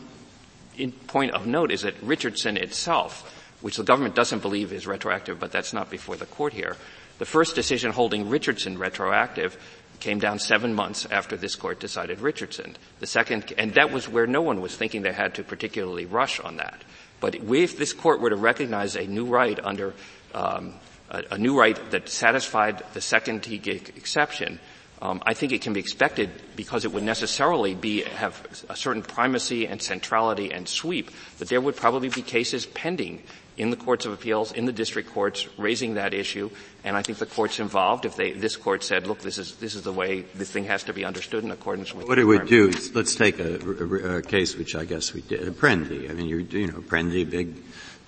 point 1.08 1.32
of 1.32 1.46
note 1.46 1.72
is 1.72 1.82
that 1.82 2.00
Richardson 2.02 2.56
itself, 2.56 3.37
which 3.60 3.76
the 3.76 3.82
government 3.82 4.14
doesn't 4.14 4.42
believe 4.42 4.72
is 4.72 4.86
retroactive, 4.86 5.40
but 5.40 5.52
that's 5.52 5.72
not 5.72 5.90
before 5.90 6.16
the 6.16 6.26
court 6.26 6.52
here, 6.52 6.76
the 7.18 7.24
first 7.24 7.54
decision 7.54 7.92
holding 7.92 8.28
Richardson 8.28 8.78
retroactive 8.78 9.56
came 10.00 10.20
down 10.20 10.38
seven 10.38 10.74
months 10.74 11.06
after 11.10 11.36
this 11.36 11.56
court 11.56 11.80
decided 11.80 12.20
Richardson. 12.20 12.76
The 13.00 13.06
second, 13.06 13.52
and 13.58 13.74
that 13.74 13.90
was 13.90 14.08
where 14.08 14.26
no 14.26 14.42
one 14.42 14.60
was 14.60 14.76
thinking 14.76 15.02
they 15.02 15.12
had 15.12 15.34
to 15.34 15.42
particularly 15.42 16.06
rush 16.06 16.38
on 16.40 16.56
that. 16.58 16.82
But 17.20 17.34
if 17.34 17.76
this 17.76 17.92
court 17.92 18.20
were 18.20 18.30
to 18.30 18.36
recognize 18.36 18.94
a 18.94 19.06
new 19.06 19.26
right 19.26 19.58
under 19.62 19.94
um, 20.34 20.74
a, 21.10 21.24
a, 21.32 21.38
new 21.38 21.58
right 21.58 21.78
that 21.90 22.08
satisfied 22.08 22.84
the 22.92 23.00
second 23.00 23.42
Teague 23.42 23.66
exception, 23.66 24.60
um, 25.00 25.22
I 25.24 25.34
think 25.34 25.52
it 25.52 25.62
can 25.62 25.72
be 25.72 25.80
expected 25.80 26.30
because 26.54 26.84
it 26.84 26.92
would 26.92 27.02
necessarily 27.02 27.74
be 27.74 28.02
have 28.02 28.46
a 28.68 28.76
certain 28.76 29.02
primacy 29.02 29.66
and 29.66 29.80
centrality 29.80 30.52
and 30.52 30.68
sweep 30.68 31.10
that 31.38 31.48
there 31.48 31.60
would 31.60 31.76
probably 31.76 32.08
be 32.08 32.22
cases 32.22 32.66
pending 32.66 33.22
in 33.58 33.70
the 33.70 33.76
courts 33.76 34.06
of 34.06 34.12
appeals, 34.12 34.52
in 34.52 34.64
the 34.64 34.72
district 34.72 35.10
courts, 35.12 35.48
raising 35.58 35.94
that 35.94 36.14
issue. 36.14 36.48
And 36.84 36.96
I 36.96 37.02
think 37.02 37.18
the 37.18 37.26
courts 37.26 37.58
involved, 37.58 38.04
if 38.04 38.16
they, 38.16 38.32
this 38.32 38.56
court 38.56 38.84
said, 38.84 39.06
look, 39.06 39.20
this 39.20 39.36
is, 39.36 39.56
this 39.56 39.74
is 39.74 39.82
the 39.82 39.92
way 39.92 40.22
this 40.34 40.50
thing 40.50 40.64
has 40.64 40.84
to 40.84 40.92
be 40.92 41.04
understood 41.04 41.44
in 41.44 41.50
accordance 41.50 41.92
with 41.92 42.06
What 42.06 42.18
it 42.18 42.24
would 42.24 42.46
do 42.46 42.68
is, 42.68 42.94
let's 42.94 43.16
take 43.16 43.40
a, 43.40 43.58
a, 43.58 44.18
a, 44.18 44.22
case 44.22 44.56
which 44.56 44.76
I 44.76 44.84
guess 44.84 45.12
we 45.12 45.22
did, 45.22 45.40
Apprendi. 45.52 46.08
I 46.08 46.14
mean, 46.14 46.28
you 46.28 46.38
you 46.38 46.68
know, 46.68 46.78
Apprendi, 46.78 47.28
big, 47.28 47.56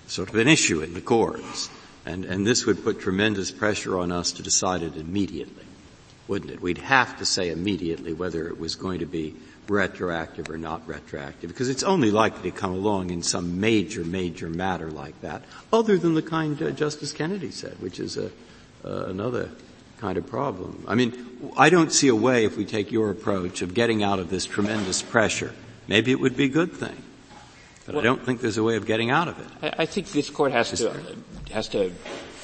sort 0.07 0.29
of 0.29 0.35
an 0.35 0.47
issue 0.47 0.81
in 0.81 0.93
the 0.93 1.01
courts. 1.01 1.69
And, 2.05 2.25
and 2.25 2.47
this 2.47 2.65
would 2.65 2.83
put 2.83 2.99
tremendous 2.99 3.51
pressure 3.51 3.99
on 3.99 4.11
us 4.11 4.31
to 4.33 4.41
decide 4.41 4.81
it 4.81 4.95
immediately, 4.95 5.65
wouldn't 6.31 6.49
it? 6.49 6.61
We'd 6.61 6.77
have 6.77 7.19
to 7.19 7.25
say 7.25 7.49
immediately 7.49 8.13
whether 8.13 8.47
it 8.47 8.57
was 8.57 8.75
going 8.75 8.99
to 8.99 9.05
be 9.05 9.35
retroactive 9.67 10.49
or 10.49 10.57
not 10.57 10.81
retroactive, 10.87 11.49
because 11.49 11.67
it's 11.67 11.83
only 11.83 12.09
likely 12.09 12.49
to 12.49 12.57
come 12.57 12.71
along 12.71 13.09
in 13.09 13.21
some 13.21 13.59
major, 13.59 14.05
major 14.05 14.47
matter 14.47 14.89
like 14.89 15.19
that, 15.19 15.43
other 15.73 15.97
than 15.97 16.13
the 16.13 16.21
kind 16.21 16.61
uh, 16.63 16.71
Justice 16.71 17.11
Kennedy 17.11 17.51
said, 17.51 17.73
which 17.81 17.99
is 17.99 18.15
a, 18.15 18.31
uh, 18.85 19.07
another 19.07 19.49
kind 19.97 20.17
of 20.17 20.25
problem. 20.25 20.85
I 20.87 20.95
mean, 20.95 21.11
I 21.57 21.69
don't 21.69 21.91
see 21.91 22.07
a 22.07 22.15
way, 22.15 22.45
if 22.45 22.55
we 22.55 22.63
take 22.63 22.93
your 22.93 23.11
approach, 23.11 23.61
of 23.61 23.73
getting 23.73 24.01
out 24.01 24.19
of 24.19 24.29
this 24.29 24.45
tremendous 24.45 25.01
pressure. 25.01 25.51
Maybe 25.89 26.11
it 26.11 26.19
would 26.21 26.37
be 26.37 26.45
a 26.45 26.53
good 26.61 26.71
thing. 26.71 26.95
But 27.85 27.95
well, 27.95 28.01
I 28.01 28.05
don't 28.05 28.23
think 28.23 28.39
there's 28.39 28.57
a 28.57 28.63
way 28.63 28.77
of 28.77 28.85
getting 28.85 29.09
out 29.11 29.27
of 29.27 29.37
it. 29.37 29.73
I, 29.77 29.83
I 29.83 29.85
think 29.85 30.07
this 30.13 30.29
court 30.29 30.53
has 30.53 30.71
to, 30.79 30.95
has 31.51 31.67
to 31.75 31.91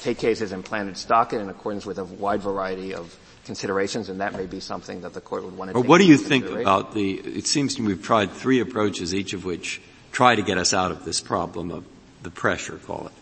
take 0.02 0.18
cases 0.18 0.52
and 0.52 0.62
plan 0.62 0.88
its 0.88 1.06
docket 1.06 1.40
in 1.40 1.48
accordance 1.48 1.86
with 1.86 1.98
a 1.98 2.04
wide 2.04 2.42
variety 2.42 2.92
of 2.92 3.16
considerations, 3.48 4.10
and 4.10 4.20
that 4.20 4.34
may 4.34 4.44
be 4.46 4.60
something 4.60 5.00
that 5.00 5.14
the 5.14 5.20
court 5.20 5.42
would 5.42 5.56
want 5.56 5.70
to. 5.72 5.76
Or 5.78 5.82
what 5.82 5.98
do 5.98 6.04
you 6.04 6.18
think 6.18 6.46
about 6.46 6.92
the? 6.92 7.14
It 7.14 7.46
seems 7.46 7.74
to 7.76 7.82
me 7.82 7.88
we've 7.88 8.02
tried 8.02 8.30
three 8.30 8.60
approaches, 8.60 9.14
each 9.14 9.32
of 9.32 9.44
which 9.46 9.80
try 10.12 10.36
to 10.36 10.42
get 10.42 10.58
us 10.58 10.74
out 10.74 10.90
of 10.90 11.04
this 11.04 11.20
problem 11.20 11.70
of 11.70 11.84
the 12.22 12.30
pressure, 12.30 12.76
call 12.76 13.06
it. 13.06 13.12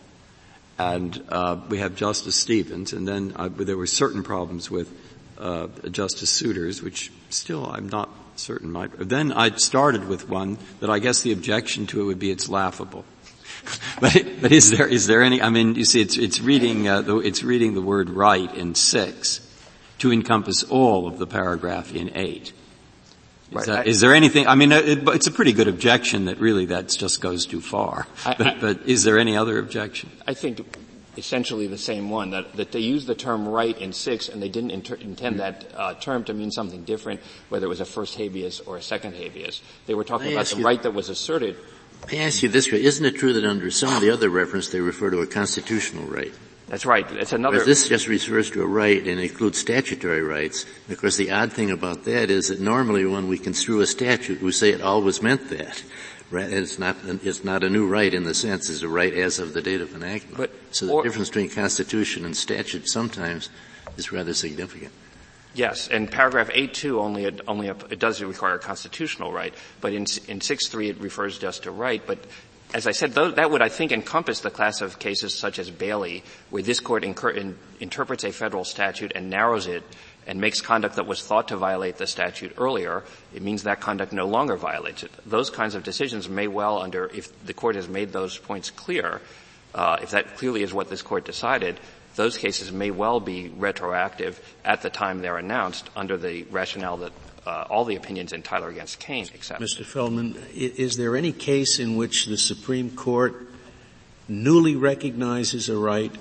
And 0.77 1.23
uh, 1.29 1.57
we 1.69 1.79
have 1.79 1.95
Justice 1.95 2.35
Stevens, 2.35 2.91
and 2.93 3.07
then 3.07 3.33
uh, 3.35 3.47
there 3.49 3.77
were 3.77 3.87
certain 3.87 4.21
problems 4.21 4.69
with 4.69 4.91
uh, 5.39 5.67
Justice 5.89 6.41
Souters, 6.41 6.83
which 6.83 7.09
still 7.29 7.65
I'm 7.65 7.87
not 7.87 8.09
certain 8.35 8.69
might. 8.69 8.91
Then 8.97 9.31
I 9.31 9.55
started 9.55 10.07
with 10.09 10.29
one 10.29 10.57
that 10.81 10.89
I 10.89 10.99
guess 10.99 11.21
the 11.21 11.31
objection 11.31 11.87
to 11.87 12.01
it 12.01 12.03
would 12.03 12.19
be 12.19 12.31
it's 12.31 12.49
laughable. 12.49 13.05
but, 14.01 14.13
but 14.41 14.51
is 14.51 14.71
there 14.71 14.87
is 14.87 15.07
there 15.07 15.23
any? 15.23 15.41
I 15.41 15.49
mean, 15.49 15.75
you 15.75 15.85
see, 15.85 16.01
it's 16.01 16.17
it's 16.17 16.41
reading 16.41 16.87
uh, 16.87 17.01
the, 17.01 17.17
it's 17.19 17.43
reading 17.43 17.73
the 17.73 17.81
word 17.81 18.09
right 18.09 18.53
in 18.53 18.75
six, 18.75 19.39
to 19.99 20.11
encompass 20.11 20.63
all 20.63 21.07
of 21.07 21.17
the 21.17 21.27
paragraph 21.27 21.93
in 21.93 22.15
eight. 22.15 22.53
Is, 23.49 23.55
right. 23.55 23.65
that, 23.67 23.79
I, 23.79 23.83
is 23.83 24.01
there 24.01 24.13
anything, 24.13 24.47
I 24.47 24.55
mean, 24.55 24.71
it, 24.71 25.07
it's 25.07 25.27
a 25.27 25.31
pretty 25.31 25.53
good 25.53 25.67
objection 25.67 26.25
that 26.25 26.39
really 26.39 26.65
that 26.65 26.89
just 26.89 27.21
goes 27.21 27.45
too 27.45 27.61
far. 27.61 28.05
I, 28.25 28.35
but, 28.37 28.47
I, 28.47 28.59
but, 28.59 28.81
is 28.85 29.03
there 29.03 29.17
any 29.17 29.37
other 29.37 29.57
objection? 29.57 30.09
I 30.27 30.33
think 30.33 30.77
essentially 31.17 31.67
the 31.67 31.77
same 31.77 32.09
one, 32.09 32.31
that, 32.31 32.53
that 32.57 32.71
they 32.71 32.79
used 32.79 33.07
the 33.07 33.15
term 33.15 33.47
right 33.47 33.77
in 33.77 33.93
six 33.93 34.29
and 34.29 34.41
they 34.41 34.49
didn't 34.49 34.71
inter- 34.71 34.95
intend 34.95 35.39
that 35.39 35.65
uh, 35.75 35.93
term 35.95 36.23
to 36.25 36.33
mean 36.33 36.51
something 36.51 36.83
different, 36.83 37.21
whether 37.49 37.65
it 37.65 37.69
was 37.69 37.79
a 37.79 37.85
first 37.85 38.15
habeas 38.15 38.59
or 38.61 38.77
a 38.77 38.81
second 38.81 39.15
habeas. 39.15 39.61
They 39.87 39.95
were 39.95 40.03
talking 40.03 40.33
about 40.33 40.45
the 40.47 40.61
right 40.61 40.81
that 40.83 40.91
was 40.91 41.09
asserted. 41.09 41.55
I 42.11 42.17
ask 42.17 42.43
you 42.43 42.49
this, 42.49 42.71
way 42.71 42.83
isn't 42.83 43.03
it 43.03 43.15
true 43.15 43.33
that 43.33 43.43
under 43.43 43.71
some 43.71 43.93
of 43.93 44.01
the 44.01 44.11
other 44.11 44.29
reference 44.29 44.69
they 44.69 44.81
refer 44.81 45.09
to 45.09 45.19
a 45.21 45.27
constitutional 45.27 46.05
right? 46.05 46.33
That's 46.67 46.85
right. 46.85 47.09
It's 47.11 47.31
another. 47.31 47.63
this 47.63 47.87
just 47.87 48.07
refers 48.07 48.51
to 48.51 48.61
a 48.61 48.67
right 48.67 49.05
and 49.05 49.19
includes 49.19 49.57
statutory 49.57 50.21
rights. 50.21 50.65
Of 50.89 50.99
course, 50.99 51.15
the 51.15 51.31
odd 51.31 51.53
thing 51.53 51.71
about 51.71 52.03
that 52.03 52.29
is 52.29 52.49
that 52.49 52.59
normally 52.59 53.05
when 53.05 53.29
we 53.29 53.37
construe 53.37 53.79
a 53.79 53.87
statute, 53.87 54.41
we 54.41 54.51
say 54.51 54.71
it 54.71 54.81
always 54.81 55.21
meant 55.21 55.49
that. 55.49 55.83
Right? 56.29 56.51
It's 56.51 56.77
not. 56.77 56.97
It's 57.05 57.45
not 57.45 57.63
a 57.63 57.69
new 57.69 57.87
right 57.87 58.13
in 58.13 58.25
the 58.25 58.33
sense 58.33 58.69
it's 58.69 58.81
a 58.81 58.89
right 58.89 59.13
as 59.13 59.39
of 59.39 59.53
the 59.53 59.61
date 59.61 59.79
of 59.79 59.95
enactment. 59.95 60.35
But, 60.35 60.51
so 60.71 60.85
the 60.85 60.91
or, 60.91 61.03
difference 61.03 61.29
between 61.29 61.49
constitution 61.49 62.25
and 62.25 62.35
statute 62.35 62.89
sometimes 62.89 63.49
is 63.95 64.11
rather 64.11 64.33
significant. 64.33 64.91
Yes, 65.57 65.87
and 65.87 66.11
paragraph 66.11 66.49
8.2 66.49 66.99
only, 66.99 67.39
only, 67.47 67.69
it 67.69 67.97
does 67.97 68.21
require 68.21 68.55
a 68.55 68.59
constitutional 68.59 69.33
right, 69.33 69.55
but 69.81 69.91
in, 69.91 70.03
in 70.27 70.39
6.3 70.39 70.89
it 70.89 71.01
refers 71.01 71.39
just 71.39 71.63
to 71.63 71.71
right, 71.71 72.05
but 72.05 72.19
as 72.73 72.85
I 72.85 72.91
said, 72.91 73.13
that 73.13 73.49
would, 73.49 73.61
I 73.61 73.69
think, 73.69 73.91
encompass 73.91 74.41
the 74.41 74.49
class 74.49 74.81
of 74.81 74.99
cases 74.99 75.33
such 75.33 75.57
as 75.57 75.71
Bailey, 75.71 76.23
where 76.49 76.63
this 76.63 76.79
court 76.79 77.03
incur, 77.03 77.29
in, 77.29 77.57
interprets 77.79 78.25
a 78.25 78.31
federal 78.31 78.65
statute 78.65 79.13
and 79.15 79.29
narrows 79.29 79.67
it 79.67 79.83
and 80.25 80.41
makes 80.41 80.59
conduct 80.59 80.97
that 80.97 81.07
was 81.07 81.23
thought 81.23 81.47
to 81.47 81.55
violate 81.55 81.95
the 81.97 82.05
statute 82.05 82.53
earlier. 82.57 83.05
It 83.33 83.41
means 83.41 83.63
that 83.63 83.79
conduct 83.79 84.11
no 84.11 84.27
longer 84.27 84.57
violates 84.57 85.03
it. 85.03 85.11
Those 85.25 85.49
kinds 85.49 85.75
of 85.75 85.83
decisions 85.83 86.27
may 86.27 86.47
well, 86.47 86.79
under 86.79 87.05
if 87.05 87.45
the 87.45 87.53
court 87.53 87.75
has 87.75 87.87
made 87.87 88.11
those 88.11 88.37
points 88.37 88.69
clear, 88.69 89.21
uh, 89.73 89.97
if 90.01 90.11
that 90.11 90.35
clearly 90.35 90.63
is 90.63 90.73
what 90.73 90.89
this 90.89 91.01
court 91.01 91.23
decided, 91.23 91.79
those 92.15 92.37
cases 92.37 92.71
may 92.71 92.91
well 92.91 93.21
be 93.21 93.47
retroactive 93.47 94.41
at 94.65 94.81
the 94.81 94.89
time 94.89 95.21
they're 95.21 95.37
announced 95.37 95.89
under 95.95 96.17
the 96.17 96.43
rationale 96.51 96.97
that 96.97 97.13
uh, 97.47 97.65
all 97.69 97.85
the 97.85 97.95
opinions 97.95 98.33
in 98.33 98.43
Tyler 98.43 98.69
against 98.69 98.99
Cain 98.99 99.27
except. 99.33 99.61
Mr. 99.61 99.85
Feldman, 99.85 100.35
is 100.53 100.97
there 100.97 101.15
any 101.15 101.31
case 101.31 101.79
in 101.79 101.95
which 101.95 102.25
the 102.25 102.37
Supreme 102.37 102.91
Court 102.91 103.47
newly 104.27 104.75
recognizes 104.75 105.69
a 105.69 105.77
right 105.77 106.11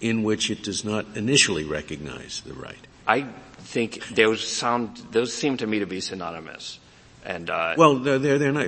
in 0.00 0.22
which 0.22 0.50
it 0.50 0.62
does 0.62 0.84
not 0.84 1.06
initially 1.14 1.64
recognize 1.64 2.40
the 2.40 2.54
right? 2.54 2.78
I 3.06 3.26
think 3.58 4.06
those 4.08 4.46
sound, 4.46 4.96
those 5.12 5.32
seem 5.32 5.58
to 5.58 5.66
me 5.66 5.80
to 5.80 5.86
be 5.86 6.00
synonymous. 6.00 6.78
And, 7.24 7.50
uh, 7.50 7.74
well, 7.76 7.96
they're, 7.96 8.20
they're, 8.20 8.38
they're, 8.38 8.52
not, 8.52 8.66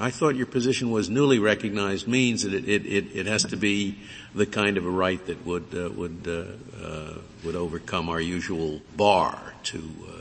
I 0.00 0.10
thought 0.10 0.34
your 0.34 0.46
position 0.46 0.90
was 0.90 1.08
newly 1.08 1.38
recognized 1.38 2.08
means 2.08 2.42
that 2.42 2.52
it, 2.52 2.68
it, 2.68 3.06
it, 3.14 3.26
has 3.26 3.44
to 3.44 3.56
be 3.56 3.96
the 4.34 4.44
kind 4.44 4.76
of 4.76 4.84
a 4.84 4.90
right 4.90 5.24
that 5.26 5.46
would, 5.46 5.72
uh, 5.72 5.88
would, 5.90 6.26
uh, 6.26 6.84
uh 6.84 7.18
would 7.44 7.54
overcome 7.54 8.08
our 8.08 8.20
usual 8.20 8.80
bar 8.96 9.54
to, 9.64 9.78
uh, 9.78 10.15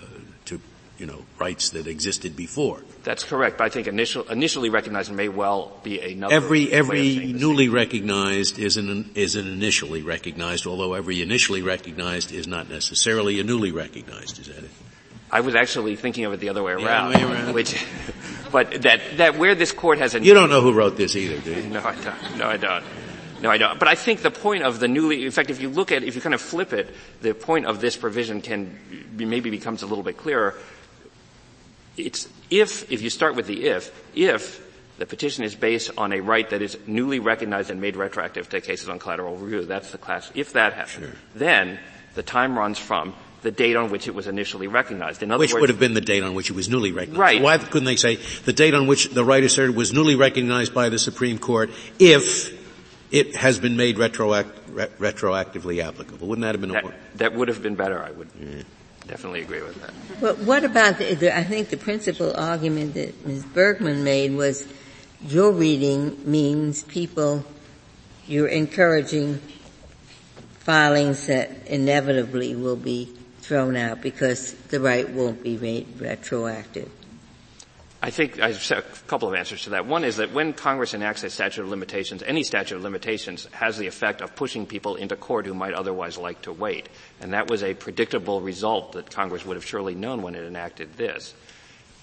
you 0.98 1.06
know, 1.06 1.26
rights 1.38 1.70
that 1.72 1.88
existed 1.88 2.36
before. 2.36 2.82
That's 3.04 3.24
correct. 3.24 3.58
But 3.58 3.66
I 3.66 3.70
think 3.70 3.88
initial, 3.88 4.24
initially 4.24 4.70
recognized 4.70 5.12
may 5.12 5.30
well 5.30 5.78
be 5.84 6.00
another. 6.00 6.34
Every 6.34 6.72
every 6.72 7.34
newly 7.34 7.70
recognized 7.70 8.60
is 8.60 8.78
an 8.78 9.12
is 9.16 9.36
an 9.36 9.48
initially 9.48 10.02
recognized, 10.02 10.66
although 10.66 10.94
every 10.94 11.22
initially 11.22 11.62
recognized 11.62 12.32
is 12.32 12.48
not 12.48 12.70
necessarily 12.70 13.40
a 13.40 13.44
newly 13.44 13.72
recognized. 13.72 14.40
Is 14.40 14.48
that 14.48 14.64
it? 14.64 14.72
I 15.32 15.42
was 15.42 15.56
actually 15.56 15.96
thinking 15.96 16.26
of 16.26 16.34
it 16.34 16.40
the 16.40 16.50
other 16.50 16.64
way 16.64 16.74
around, 16.74 17.14
way 17.14 17.22
around. 17.22 17.54
which, 17.54 17.86
but 18.52 18.84
that 18.84 19.02
that 19.18 19.38
where 19.38 19.56
this 19.56 19.72
court 19.72 19.98
has. 19.98 20.16
A. 20.16 20.24
You 20.24 20.34
don't 20.34 20.50
know 20.50 20.62
who 20.62 20.74
wrote 20.74 20.98
this 20.98 21.16
either, 21.16 21.40
do 21.40 21.54
you? 21.54 21.70
No, 21.70 21.82
I 21.84 21.96
don't. 21.96 22.38
No, 22.38 22.48
I 22.48 22.58
don't. 22.58 22.84
No, 23.42 23.52
I 23.52 23.58
don't. 23.58 23.78
But 23.78 23.90
I 23.90 23.96
think 23.96 24.22
the 24.22 24.32
point 24.32 24.64
of 24.64 24.80
the 24.80 24.88
newly, 24.88 25.26
in 25.26 25.32
fact, 25.32 25.50
if 25.50 25.62
you 25.62 25.70
look 25.70 25.92
at, 25.92 26.04
if 26.04 26.16
you 26.16 26.22
kind 26.22 26.34
of 26.34 26.42
flip 26.42 26.72
it, 26.72 26.90
the 27.22 27.34
point 27.34 27.66
of 27.66 27.82
this 27.82 27.98
provision 27.98 28.42
can 28.42 28.80
be, 29.16 29.26
maybe 29.26 29.50
becomes 29.50 29.84
a 29.84 29.88
little 29.88 30.04
bit 30.04 30.18
clearer 30.18 30.56
it's 31.98 32.28
if, 32.50 32.92
if 32.92 33.02
you 33.02 33.10
start 33.10 33.36
with 33.36 33.48
the 33.48 33.66
if, 33.66 33.92
if 34.16 34.62
the 34.98 35.06
petition 35.06 35.44
is 35.44 35.56
based 35.56 35.92
on 35.98 36.14
a 36.14 36.20
right 36.22 36.50
that 36.50 36.62
is 36.62 36.78
newly 36.88 37.20
recognized 37.20 37.70
and 37.70 37.82
made 37.82 37.96
retroactive 37.96 38.50
to 38.50 38.62
cases 38.62 38.90
on 38.90 39.00
collateral 39.00 39.36
review, 39.36 39.66
that's 39.66 39.92
the 39.92 39.98
class. 39.98 40.32
If 40.36 40.54
that 40.54 40.74
happens, 40.74 41.06
sure. 41.06 41.16
then 41.34 41.80
the 42.14 42.24
time 42.24 42.58
runs 42.58 42.80
from 42.80 43.14
the 43.42 43.52
date 43.52 43.76
on 43.76 43.92
which 43.92 44.08
it 44.08 44.16
was 44.16 44.28
initially 44.28 44.68
recognized. 44.68 45.22
In 45.22 45.32
other 45.32 45.40
which 45.40 45.54
words, 45.54 45.62
would 45.62 45.70
have 45.70 45.80
been 45.80 45.94
the 45.94 46.02
date 46.02 46.24
on 46.24 46.34
which 46.34 46.50
it 46.50 46.56
was 46.56 46.70
newly 46.70 46.92
recognized. 46.92 47.20
Right. 47.20 47.38
So 47.38 47.44
why 47.44 47.58
couldn't 47.58 47.86
they 47.86 47.96
say 47.96 48.16
the 48.46 48.54
date 48.54 48.74
on 48.74 48.88
which 48.88 49.10
the 49.10 49.24
right 49.24 49.44
asserted 49.44 49.76
was 49.76 49.94
newly 49.94 50.16
recognized 50.16 50.74
by 50.74 50.90
the 50.90 50.98
Supreme 50.98 51.38
Court 51.38 51.70
if 52.00 52.54
it 53.12 53.36
has 53.36 53.60
been 53.60 53.78
made 53.78 53.98
retroact, 53.98 54.52
re- 54.70 54.88
retroactively 54.98 55.84
applicable? 55.84 56.28
Wouldn't 56.28 56.44
that 56.44 56.56
have 56.56 56.62
been 56.62 56.72
that, 56.72 57.18
that 57.18 57.34
would 57.36 57.50
have 57.50 57.62
been 57.62 57.76
better, 57.76 58.02
I 58.02 58.12
would. 58.12 58.30
Yeah 58.40 58.64
definitely 59.08 59.42
agree 59.42 59.62
with 59.62 59.80
that. 59.82 59.94
But 60.20 60.40
what 60.40 60.64
about 60.64 60.98
the, 60.98 61.16
the, 61.16 61.36
I 61.36 61.44
think 61.44 61.70
the 61.70 61.78
principal 61.78 62.36
argument 62.36 62.94
that 62.96 63.26
Ms. 63.26 63.46
Bergman 63.46 64.04
made 64.04 64.34
was 64.34 64.68
your 65.22 65.52
reading 65.52 66.30
means 66.30 66.84
people, 66.84 67.46
you're 68.28 68.48
encouraging 68.48 69.40
filings 70.60 71.28
that 71.28 71.68
inevitably 71.68 72.56
will 72.56 72.76
be 72.76 73.06
thrown 73.40 73.76
out 73.76 74.02
because 74.02 74.54
the 74.70 74.80
right 74.80 75.10
won't 75.10 75.44
be 75.44 75.58
made 75.58 75.88
retroactive. 76.00 76.90
I 78.06 78.12
think 78.12 78.40
I 78.40 78.52
have 78.52 78.72
a 78.72 78.84
couple 79.08 79.28
of 79.28 79.34
answers 79.34 79.64
to 79.64 79.72
that. 79.72 79.88
One 79.88 80.04
is 80.04 80.18
that 80.18 80.32
when 80.32 80.54
Congress 80.54 80.94
enacts 80.94 81.24
a 81.24 81.30
statute 81.32 81.64
of 81.64 81.70
limitations, 81.70 82.22
any 82.22 82.44
statute 82.44 82.76
of 82.76 82.84
limitations 82.84 83.48
has 83.52 83.80
the 83.80 83.88
effect 83.88 84.22
of 84.22 84.36
pushing 84.36 84.68
people 84.68 84.96
into 84.96 85.16
court 85.16 85.48
who 85.48 85.56
might 85.56 85.74
otherwise 85.74 86.16
like 86.16 86.44
to 86.44 86.54
wait. 86.54 86.88
And 87.20 87.34
that 87.34 87.50
was 87.50 87.64
a 87.64 87.74
predictable 87.74 88.42
result 88.42 88.92
that 88.92 89.10
Congress 89.10 89.44
would 89.44 89.58
have 89.58 89.66
surely 89.66 89.96
known 89.96 90.22
when 90.22 90.36
it 90.36 90.46
enacted 90.46 90.96
this. 90.98 91.34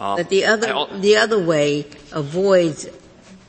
Um, 0.00 0.16
but 0.16 0.28
the 0.28 0.46
other, 0.46 0.88
the 0.98 1.18
other 1.18 1.38
way 1.38 1.86
avoids 2.10 2.88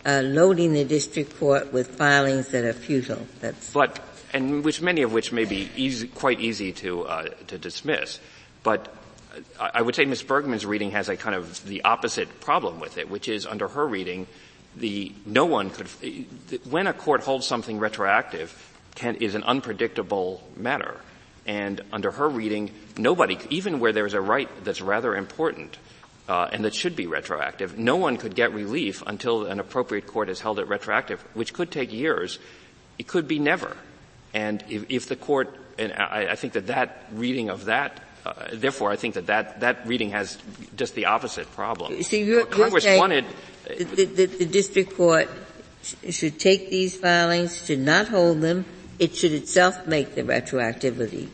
uh, 0.05 0.21
loading 0.23 0.73
the 0.73 0.85
district 0.85 1.39
court 1.39 1.73
with 1.73 1.97
filings 1.97 2.49
that 2.49 2.65
are 2.65 2.73
futile. 2.73 3.25
That's 3.41 3.73
but 3.73 3.99
and 4.31 4.63
which 4.63 4.79
many 4.79 5.01
of 5.01 5.11
which 5.11 5.31
may 5.31 5.45
be 5.45 5.71
easy, 5.75 6.07
quite 6.07 6.39
easy 6.39 6.71
to 6.73 7.05
uh, 7.05 7.29
to 7.47 7.57
dismiss. 7.57 8.19
But 8.61 8.93
I 9.59 9.81
would 9.81 9.95
say 9.95 10.05
Ms. 10.05 10.23
Bergman's 10.23 10.65
reading 10.65 10.91
has 10.91 11.09
a 11.09 11.17
kind 11.17 11.35
of 11.35 11.65
the 11.65 11.83
opposite 11.83 12.39
problem 12.39 12.79
with 12.79 12.97
it, 12.97 13.09
which 13.09 13.27
is 13.27 13.45
under 13.45 13.67
her 13.67 13.85
reading, 13.85 14.27
the 14.75 15.11
no 15.25 15.45
one 15.45 15.69
could 15.69 15.87
when 16.69 16.87
a 16.87 16.93
court 16.93 17.21
holds 17.21 17.45
something 17.45 17.79
retroactive 17.79 18.73
can, 18.95 19.15
is 19.15 19.35
an 19.35 19.43
unpredictable 19.43 20.43
matter. 20.55 20.99
And 21.45 21.81
under 21.91 22.11
her 22.11 22.29
reading, 22.29 22.71
nobody, 22.97 23.37
even 23.49 23.79
where 23.79 23.91
there's 23.91 24.13
a 24.13 24.21
right 24.21 24.49
that's 24.63 24.81
rather 24.81 25.15
important, 25.15 25.77
uh, 26.29 26.49
and 26.51 26.63
that 26.63 26.73
should 26.73 26.95
be 26.95 27.05
retroactive, 27.05 27.77
no 27.77 27.97
one 27.97 28.17
could 28.17 28.33
get 28.33 28.53
relief 28.53 29.03
until 29.05 29.45
an 29.45 29.59
appropriate 29.59 30.07
court 30.07 30.29
has 30.29 30.39
held 30.39 30.59
it 30.59 30.67
retroactive, 30.67 31.21
which 31.33 31.53
could 31.53 31.69
take 31.69 31.91
years. 31.91 32.39
It 32.97 33.07
could 33.07 33.27
be 33.27 33.39
never. 33.39 33.75
And 34.33 34.63
if, 34.69 34.85
if 34.89 35.09
the 35.09 35.15
court, 35.17 35.53
and 35.77 35.91
I, 35.93 36.27
I, 36.31 36.35
think 36.35 36.53
that 36.53 36.67
that 36.67 37.05
reading 37.11 37.49
of 37.49 37.65
that 37.65 38.01
uh, 38.25 38.33
therefore, 38.53 38.91
I 38.91 38.95
think 38.95 39.15
that, 39.15 39.27
that 39.27 39.59
that 39.59 39.85
reading 39.85 40.11
has 40.11 40.37
just 40.75 40.95
the 40.95 41.07
opposite 41.07 41.51
problem. 41.51 42.01
See, 42.03 42.23
you're, 42.23 42.45
Congress 42.45 42.85
you're 42.85 42.97
wanted 42.97 43.25
the, 43.67 44.05
the, 44.05 44.25
the, 44.25 44.45
district 44.45 44.95
court 44.95 45.29
should 46.09 46.39
take 46.39 46.69
these 46.69 46.95
filings, 46.95 47.65
should 47.65 47.79
not 47.79 48.07
hold 48.07 48.41
them. 48.41 48.65
It 48.99 49.15
should 49.15 49.31
itself 49.31 49.87
make 49.87 50.15
the 50.15 50.23
retroactivity 50.23 51.29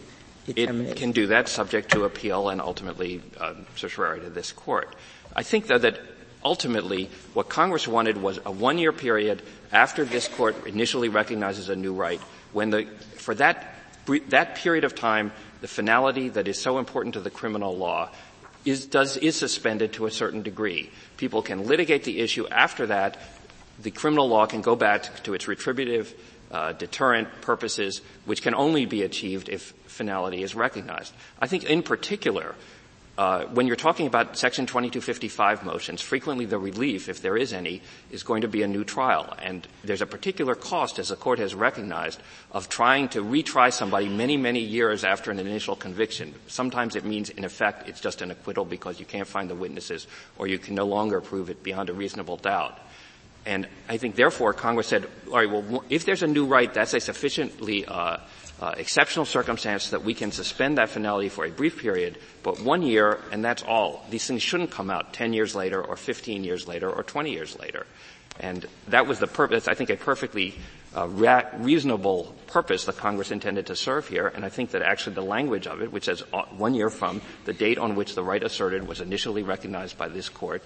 determination. 0.46 0.92
It 0.92 0.98
can 0.98 1.12
do 1.12 1.28
that, 1.28 1.48
subject 1.48 1.92
to 1.92 2.06
appeal 2.06 2.50
and 2.50 2.62
ultimately 2.62 3.22
uh, 3.40 3.54
certiorari 3.76 4.22
to 4.22 4.30
this 4.30 4.52
court. 4.52 4.96
I 5.36 5.44
think 5.44 5.68
though 5.68 5.78
that 5.78 6.00
ultimately 6.44 7.10
what 7.34 7.50
Congress 7.50 7.88
wanted 7.88 8.18
was 8.18 8.40
a 8.46 8.52
one-year 8.52 8.94
period 8.94 9.42
after 9.72 10.06
this 10.06 10.28
court 10.28 10.68
initially 10.68 11.10
recognizes 11.10 11.70
a 11.70 11.76
new 11.76 11.94
right, 11.94 12.22
when 12.54 12.70
the 12.70 12.86
for 13.18 13.36
that 13.36 13.76
that 14.30 14.56
period 14.56 14.84
of 14.84 14.96
time 14.96 15.32
the 15.62 15.68
finality 15.68 16.30
that 16.30 16.48
is 16.48 16.60
so 16.60 16.78
important 16.78 17.14
to 17.14 17.20
the 17.20 17.30
criminal 17.30 17.76
law 17.76 18.10
is, 18.66 18.86
does, 18.86 19.18
is 19.18 19.36
suspended 19.36 19.94
to 19.94 20.06
a 20.06 20.12
certain 20.12 20.42
degree. 20.42 20.92
People 21.18 21.42
can 21.42 21.66
litigate 21.66 22.04
the 22.04 22.20
issue 22.20 22.48
after 22.48 22.88
that. 22.88 23.18
The 23.82 23.92
criminal 23.92 24.28
law 24.28 24.46
can 24.46 24.62
go 24.62 24.76
back 24.76 25.24
to 25.24 25.34
its 25.34 25.48
retributive, 25.48 26.14
uh, 26.52 26.74
deterrent 26.74 27.42
purposes, 27.42 28.02
which 28.26 28.42
can 28.42 28.54
only 28.54 28.86
be 28.86 29.04
achieved 29.04 29.50
if 29.50 29.74
finality 29.86 30.44
is 30.44 30.56
recognized. 30.56 31.14
I 31.40 31.48
think 31.48 31.64
in 31.64 31.84
particular, 31.84 32.56
uh, 33.20 33.44
when 33.48 33.68
you're 33.68 33.76
talking 33.76 34.08
about 34.08 34.38
Section 34.38 34.66
2255 34.66 35.66
motions, 35.66 36.02
frequently 36.02 36.46
the 36.46 36.58
relief, 36.58 37.10
if 37.10 37.22
there 37.22 37.36
is 37.36 37.52
any, 37.52 37.82
is 38.12 38.24
going 38.24 38.44
to 38.44 38.48
be 38.48 38.62
a 38.62 38.68
new 38.68 38.86
trial. 38.86 39.36
And 39.44 39.68
there's 39.84 40.02
a 40.02 40.06
particular 40.06 40.56
cost, 40.56 41.00
as 41.00 41.10
the 41.10 41.18
court 41.18 41.38
has 41.40 41.54
recognized, 41.54 42.22
of 42.54 42.70
trying 42.70 43.10
to 43.10 43.22
retry 43.22 43.74
somebody 43.74 44.08
many, 44.08 44.38
many 44.38 44.62
years 44.62 45.04
after 45.04 45.32
an 45.32 45.40
initial 45.40 45.76
conviction. 45.76 46.34
Sometimes 46.48 46.96
it 46.96 47.04
means, 47.04 47.30
in 47.30 47.44
effect, 47.44 47.90
it's 47.90 48.00
just 48.00 48.22
an 48.22 48.32
acquittal 48.32 48.64
because 48.64 49.02
you 49.02 49.06
can't 49.06 49.28
find 49.28 49.50
the 49.50 49.56
witnesses 49.56 50.08
or 50.38 50.48
you 50.48 50.58
can 50.58 50.76
no 50.76 50.86
longer 50.86 51.20
prove 51.20 51.50
it 51.50 51.62
beyond 51.62 51.90
a 51.90 51.94
reasonable 51.94 52.38
doubt. 52.38 52.80
And 53.46 53.68
I 53.90 53.98
think, 53.98 54.16
therefore, 54.16 54.54
Congress 54.54 54.88
said, 54.88 55.10
all 55.28 55.34
right, 55.34 55.50
well, 55.50 55.84
if 55.90 56.06
there's 56.06 56.24
a 56.24 56.28
new 56.28 56.46
right, 56.46 56.74
that's 56.74 56.94
a 56.94 57.02
sufficiently 57.02 57.86
uh, 57.86 58.18
uh, 58.62 58.74
exceptional 58.78 59.26
circumstance 59.26 59.90
that 59.92 60.04
we 60.04 60.14
can 60.14 60.32
suspend 60.32 60.78
that 60.78 60.90
finality 60.90 61.30
for 61.30 61.46
a 61.46 61.50
brief 61.52 61.80
period, 61.80 62.18
but 62.44 62.60
one 62.60 62.82
year 62.82 63.20
and 63.32 63.44
that's 63.44 63.64
all. 63.64 64.06
These 64.10 64.28
things 64.28 64.42
shouldn't 64.42 64.72
come 64.72 64.90
out 64.90 65.14
10 65.14 65.34
years 65.34 65.56
later 65.56 65.82
or 65.82 65.96
15 65.96 66.44
years 66.44 66.68
later 66.68 66.90
or 66.90 67.04
20 67.04 67.32
years 67.32 67.58
later. 67.58 67.86
And 68.40 68.66
that 68.88 69.06
was 69.06 69.20
the 69.20 69.28
purpose, 69.28 69.68
I 69.68 69.74
think 69.74 69.90
a 69.90 69.98
perfectly 69.98 70.56
uh, 70.96 71.08
ra- 71.08 71.46
reasonable 71.58 72.36
purpose 72.48 72.86
that 72.86 72.98
Congress 72.98 73.32
intended 73.32 73.68
to 73.68 73.76
serve 73.76 74.08
here, 74.08 74.28
and 74.28 74.46
I 74.46 74.50
think 74.50 74.72
that 74.72 74.82
actually 74.82 75.16
the 75.16 75.22
language 75.22 75.68
of 75.68 75.82
it, 75.82 75.92
which 75.92 76.06
says 76.06 76.24
uh, 76.34 76.44
one 76.58 76.74
year 76.74 76.90
from 76.90 77.22
the 77.46 77.54
date 77.54 77.78
on 77.78 77.96
which 77.96 78.16
the 78.16 78.24
right 78.24 78.42
asserted 78.42 78.88
was 78.88 79.02
initially 79.02 79.44
recognized 79.44 79.98
by 79.98 80.08
this 80.08 80.30
court, 80.30 80.64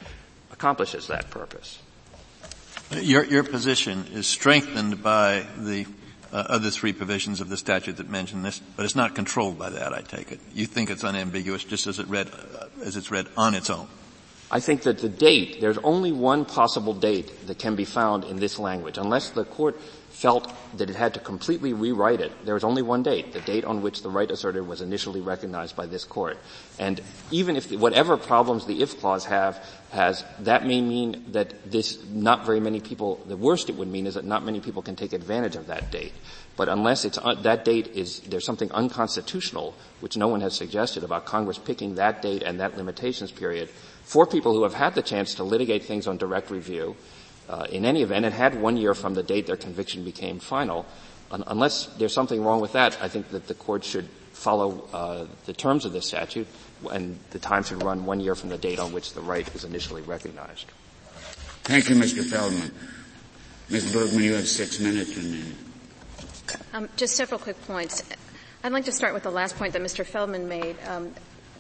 accomplishes 0.52 1.08
that 1.08 1.30
purpose. 1.30 1.80
Your, 2.92 3.26
your 3.26 3.44
position 3.44 4.06
is 4.14 4.28
strengthened 4.28 5.02
by 5.02 5.46
the 5.58 5.88
uh, 6.34 6.46
other 6.50 6.72
three 6.72 6.92
provisions 6.92 7.40
of 7.40 7.50
the 7.50 7.58
statute 7.58 7.98
that 7.98 8.10
mention 8.10 8.42
this, 8.42 8.60
but 8.76 8.84
it's 8.84 8.96
not 8.96 9.14
controlled 9.14 9.58
by 9.60 9.70
that, 9.70 9.94
I 9.94 10.02
take 10.02 10.32
it. 10.32 10.40
You 10.54 10.66
think 10.66 10.90
it's 10.90 11.04
unambiguous 11.04 11.64
just 11.64 11.86
as 11.86 12.00
it 12.00 12.08
read, 12.08 12.28
uh, 12.34 12.66
as 12.84 12.98
it's 12.98 13.12
read 13.12 13.28
on 13.38 13.54
its 13.54 13.70
own. 13.70 13.88
I 14.50 14.60
think 14.60 14.84
that 14.84 15.00
the 15.00 15.10
date, 15.10 15.62
there's 15.62 15.78
only 15.80 16.12
one 16.12 16.46
possible 16.46 16.94
date 16.94 17.48
that 17.48 17.60
can 17.60 17.76
be 17.76 17.86
found 17.86 18.24
in 18.24 18.38
this 18.38 18.60
language. 18.60 18.98
Unless 18.98 19.32
the 19.32 19.46
court 19.46 19.80
felt 20.14 20.48
that 20.78 20.90
it 20.90 20.96
had 20.96 21.16
to 21.16 21.20
completely 21.20 21.74
rewrite 21.74 22.22
it, 22.22 22.32
there 22.46 22.54
was 22.54 22.64
only 22.64 22.84
one 22.84 23.02
date, 23.02 23.34
the 23.34 23.42
date 23.42 23.66
on 23.66 23.82
which 23.82 24.04
the 24.04 24.10
right 24.10 24.30
asserted 24.30 24.66
was 24.66 24.80
initially 24.80 25.20
recognized 25.20 25.76
by 25.76 25.88
this 25.88 26.06
court. 26.06 26.38
And 26.78 27.02
even 27.32 27.58
if, 27.58 27.68
the, 27.68 27.78
whatever 27.78 28.16
problems 28.16 28.66
the 28.66 28.84
if 28.84 29.00
clause 29.00 29.26
have, 29.26 29.58
has, 29.92 30.24
that 30.42 30.66
may 30.66 30.82
mean 30.82 31.26
that 31.32 31.70
this, 31.70 32.04
not 32.06 32.46
very 32.46 32.60
many 32.60 32.80
people, 32.80 33.22
the 33.28 33.36
worst 33.36 33.70
it 33.70 33.76
would 33.76 33.88
mean 33.88 34.06
is 34.06 34.14
that 34.14 34.24
not 34.24 34.46
many 34.46 34.60
people 34.62 34.84
can 34.84 34.96
take 34.96 35.14
advantage 35.14 35.56
of 35.56 35.68
that 35.68 35.92
date. 35.92 36.14
But 36.56 36.70
unless 36.70 37.06
it's, 37.06 37.18
uh, 37.18 37.34
that 37.42 37.66
date 37.66 37.88
is, 37.88 38.20
there's 38.20 38.46
something 38.46 38.72
unconstitutional, 38.72 39.74
which 40.00 40.16
no 40.16 40.28
one 40.28 40.42
has 40.42 40.56
suggested 40.56 41.04
about 41.04 41.26
Congress 41.26 41.58
picking 41.58 41.96
that 41.96 42.22
date 42.22 42.44
and 42.44 42.60
that 42.60 42.78
limitations 42.78 43.32
period, 43.32 43.68
for 44.04 44.28
people 44.28 44.54
who 44.54 44.62
have 44.64 44.76
had 44.76 44.94
the 44.94 45.02
chance 45.02 45.36
to 45.36 45.44
litigate 45.44 45.86
things 45.86 46.06
on 46.06 46.18
direct 46.18 46.52
review, 46.52 46.96
uh, 47.50 47.68
in 47.70 47.86
any 47.86 48.02
event, 48.02 48.26
it 48.26 48.34
had 48.34 48.60
one 48.60 48.78
year 48.78 48.94
from 48.94 49.14
the 49.14 49.24
date 49.24 49.48
their 49.48 49.58
conviction 49.58 50.04
became 50.04 50.40
final. 50.40 50.86
Un- 51.32 51.44
unless 51.48 51.88
there's 51.98 52.14
something 52.14 52.44
wrong 52.44 52.62
with 52.62 52.74
that, 52.74 52.98
I 53.02 53.08
think 53.08 53.30
that 53.30 53.48
the 53.48 53.54
court 53.54 53.84
should 53.84 54.08
follow 54.32 54.88
uh, 54.94 55.26
the 55.46 55.54
terms 55.54 55.86
of 55.86 55.94
this 55.94 56.08
statute, 56.08 56.48
and 56.92 57.18
the 57.32 57.40
time 57.40 57.64
should 57.64 57.84
run 57.84 58.06
one 58.06 58.20
year 58.20 58.36
from 58.36 58.50
the 58.50 58.58
date 58.58 58.80
on 58.80 58.94
which 58.94 59.14
the 59.14 59.22
right 59.22 59.52
was 59.54 59.64
initially 59.64 60.02
recognized. 60.02 60.66
Thank 61.64 61.90
you, 61.90 61.96
Mr. 61.96 62.26
Feldman. 62.26 62.74
Ms. 63.70 63.94
Bergman, 63.94 64.24
you 64.24 64.34
have 64.34 64.48
six 64.48 64.80
minutes 64.80 65.16
remaining. 65.16 65.56
Um, 66.74 66.90
just 66.98 67.16
several 67.16 67.40
quick 67.40 67.60
points. 67.66 68.04
I'd 68.64 68.72
like 68.72 68.86
to 68.86 68.92
start 68.92 69.14
with 69.14 69.24
the 69.24 69.32
last 69.32 69.56
point 69.56 69.74
that 69.74 69.82
Mr. 69.82 70.06
Feldman 70.06 70.48
made. 70.48 70.76
Um, 70.88 71.14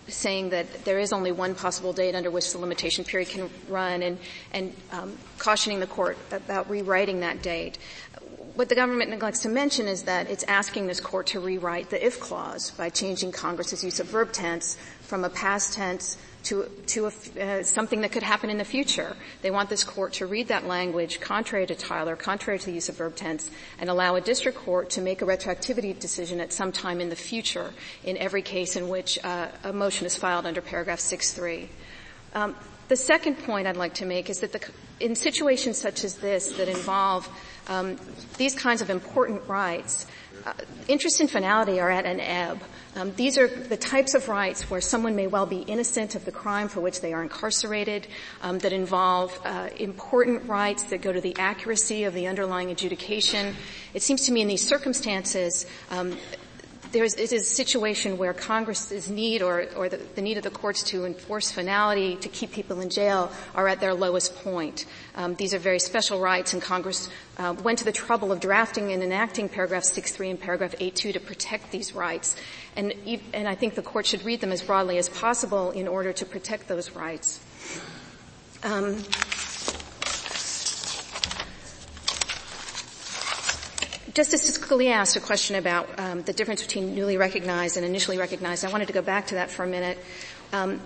saying 0.08 0.50
that 0.50 0.86
there 0.86 1.00
is 1.00 1.14
only 1.14 1.32
one 1.32 1.56
possible 1.56 1.94
date 1.94 2.16
under 2.16 2.30
which 2.30 2.52
the 2.52 2.58
limitation 2.58 3.04
period 3.04 3.30
can 3.30 3.50
run 3.70 4.04
and, 4.04 4.18
and 4.52 4.74
um, 4.92 5.18
cautioning 5.38 5.80
the 5.80 5.88
court 5.88 6.18
about 6.32 6.70
rewriting 6.70 7.22
that 7.22 7.42
date. 7.42 7.78
What 8.56 8.70
the 8.70 8.76
government 8.76 9.10
neglects 9.10 9.42
to 9.42 9.50
mention 9.50 9.88
is 9.88 10.04
that 10.04 10.30
it's 10.30 10.44
asking 10.44 10.88
this 10.88 11.00
court 11.00 11.28
to 11.28 11.40
rewrite 11.40 11.90
the 11.90 12.06
if 12.06 12.20
clause 12.20 12.72
by 12.72 12.90
changing 12.90 13.32
Congress's 13.32 13.84
use 13.84 14.00
of 14.00 14.08
verb 14.08 14.32
tense 14.32 14.78
from 15.02 15.24
a 15.24 15.30
past 15.30 15.74
tense 15.74 16.18
to, 16.44 16.70
to 16.88 17.06
a, 17.06 17.42
uh, 17.42 17.64
something 17.64 18.02
that 18.02 18.12
could 18.12 18.24
happen 18.24 18.50
in 18.50 18.58
the 18.58 18.66
future. 18.66 19.16
They 19.42 19.52
want 19.52 19.70
this 19.70 19.84
court 19.84 20.14
to 20.14 20.26
read 20.26 20.50
that 20.50 20.66
language 20.66 21.20
contrary 21.20 21.66
to 21.68 21.76
Tyler, 21.76 22.16
contrary 22.16 22.60
to 22.60 22.66
the 22.66 22.74
use 22.74 22.90
of 22.90 22.98
verb 22.98 23.16
tense, 23.16 23.50
and 23.80 23.90
allow 23.90 24.16
a 24.16 24.22
district 24.22 24.58
court 24.58 24.90
to 24.92 25.02
make 25.02 25.22
a 25.22 25.26
retroactivity 25.26 25.98
decision 25.98 26.40
at 26.40 26.52
some 26.52 26.72
time 26.72 27.00
in 27.00 27.10
the 27.10 27.16
future 27.16 27.74
in 28.04 28.18
every 28.18 28.42
case 28.42 28.76
in 28.76 28.90
which 28.90 29.18
uh, 29.24 29.48
a 29.64 29.74
motion 29.74 30.06
is 30.06 30.16
filed 30.16 30.46
under 30.46 30.62
paragraph 30.62 31.00
6.3. 31.00 31.68
Um, 32.34 32.56
the 32.90 32.98
second 32.98 33.40
point 33.40 33.68
I'd 33.68 33.78
like 33.78 33.94
to 33.96 34.06
make 34.06 34.30
is 34.30 34.42
that 34.42 34.52
the, 34.52 34.62
in 35.00 35.16
situations 35.16 35.78
such 35.78 36.04
as 36.04 36.16
this 36.16 36.48
that 36.58 36.68
involve 36.68 37.30
um, 37.68 37.98
these 38.38 38.54
kinds 38.56 38.82
of 38.82 38.90
important 38.90 39.48
rights, 39.48 40.06
uh, 40.46 40.54
interest 40.88 41.22
and 41.22 41.32
finality 41.32 41.80
are 41.80 41.90
at 41.90 42.06
an 42.06 42.20
ebb. 42.20 42.60
Um, 42.96 43.12
these 43.16 43.40
are 43.40 43.48
the 43.48 43.78
types 43.78 44.14
of 44.14 44.30
rights 44.30 44.70
where 44.70 44.80
someone 44.80 45.16
may 45.16 45.26
well 45.26 45.48
be 45.48 45.62
innocent 45.62 46.14
of 46.14 46.26
the 46.26 46.32
crime 46.32 46.68
for 46.68 46.80
which 46.80 47.02
they 47.02 47.12
are 47.12 47.24
incarcerated, 47.24 48.08
um, 48.44 48.60
that 48.60 48.72
involve 48.72 49.40
uh, 49.44 49.70
important 49.78 50.48
rights 50.48 50.84
that 50.86 51.02
go 51.02 51.12
to 51.12 51.20
the 51.20 51.36
accuracy 51.40 52.04
of 52.04 52.14
the 52.14 52.28
underlying 52.28 52.70
adjudication. 52.70 53.56
It 53.96 54.04
seems 54.04 54.28
to 54.28 54.32
me 54.32 54.42
in 54.42 54.48
these 54.48 54.66
circumstances, 54.68 55.66
um, 55.90 56.18
there's, 56.94 57.16
it 57.16 57.34
is 57.34 57.42
a 57.42 57.56
situation 57.56 58.18
where 58.18 58.34
Congress's 58.34 59.10
need 59.10 59.42
or, 59.42 59.66
or 59.76 59.90
the, 59.90 59.98
the, 59.98 60.22
need 60.22 60.38
of 60.38 60.44
the 60.44 60.52
courts 60.52 60.84
to 60.84 61.06
enforce 61.06 61.52
finality, 61.52 62.16
to 62.18 62.30
keep 62.30 62.52
people 62.52 62.80
in 62.80 62.90
jail, 62.90 63.32
are 63.56 63.68
at 63.68 63.80
their 63.80 63.94
lowest 63.94 64.36
point. 64.38 64.86
Um, 65.16 65.36
these 65.36 65.54
are 65.54 65.60
very 65.60 65.80
special 65.80 66.20
rights, 66.20 66.54
and 66.54 66.62
Congress 66.62 67.10
uh, 67.38 67.56
went 67.64 67.80
to 67.80 67.86
the 67.86 67.92
trouble 67.92 68.32
of 68.32 68.40
drafting 68.40 68.92
and 68.92 69.04
enacting 69.04 69.50
paragraph 69.50 69.84
6.3 69.84 70.30
and 70.30 70.40
paragraph 70.40 70.76
8.2 70.80 71.14
to 71.14 71.20
protect 71.20 71.72
these 71.72 71.94
rights. 71.94 72.36
And, 72.76 72.94
and 73.34 73.48
I 73.48 73.56
think 73.56 73.74
the 73.74 73.82
court 73.82 74.06
should 74.06 74.24
read 74.24 74.40
them 74.40 74.52
as 74.52 74.62
broadly 74.62 75.00
as 75.00 75.10
possible 75.10 75.72
in 75.72 75.88
order 75.88 76.14
to 76.14 76.26
protect 76.26 76.68
those 76.68 76.92
rights. 76.92 77.40
Um, 78.64 79.04
Justice 84.14 84.60
Scalia 84.60 84.92
asked 84.92 85.16
a 85.16 85.20
question 85.20 85.56
about 85.56 85.90
um, 86.00 86.22
the 86.22 86.34
difference 86.34 86.62
between 86.62 86.94
newly 86.94 87.18
recognized 87.18 87.78
and 87.78 87.86
initially 87.86 88.20
recognized. 88.20 88.64
I 88.64 88.72
wanted 88.72 88.86
to 88.86 88.94
go 88.94 89.02
back 89.02 89.26
to 89.28 89.36
that 89.36 89.50
for 89.50 89.64
a 89.64 89.68
minute. 89.68 89.98
Um, 90.52 90.80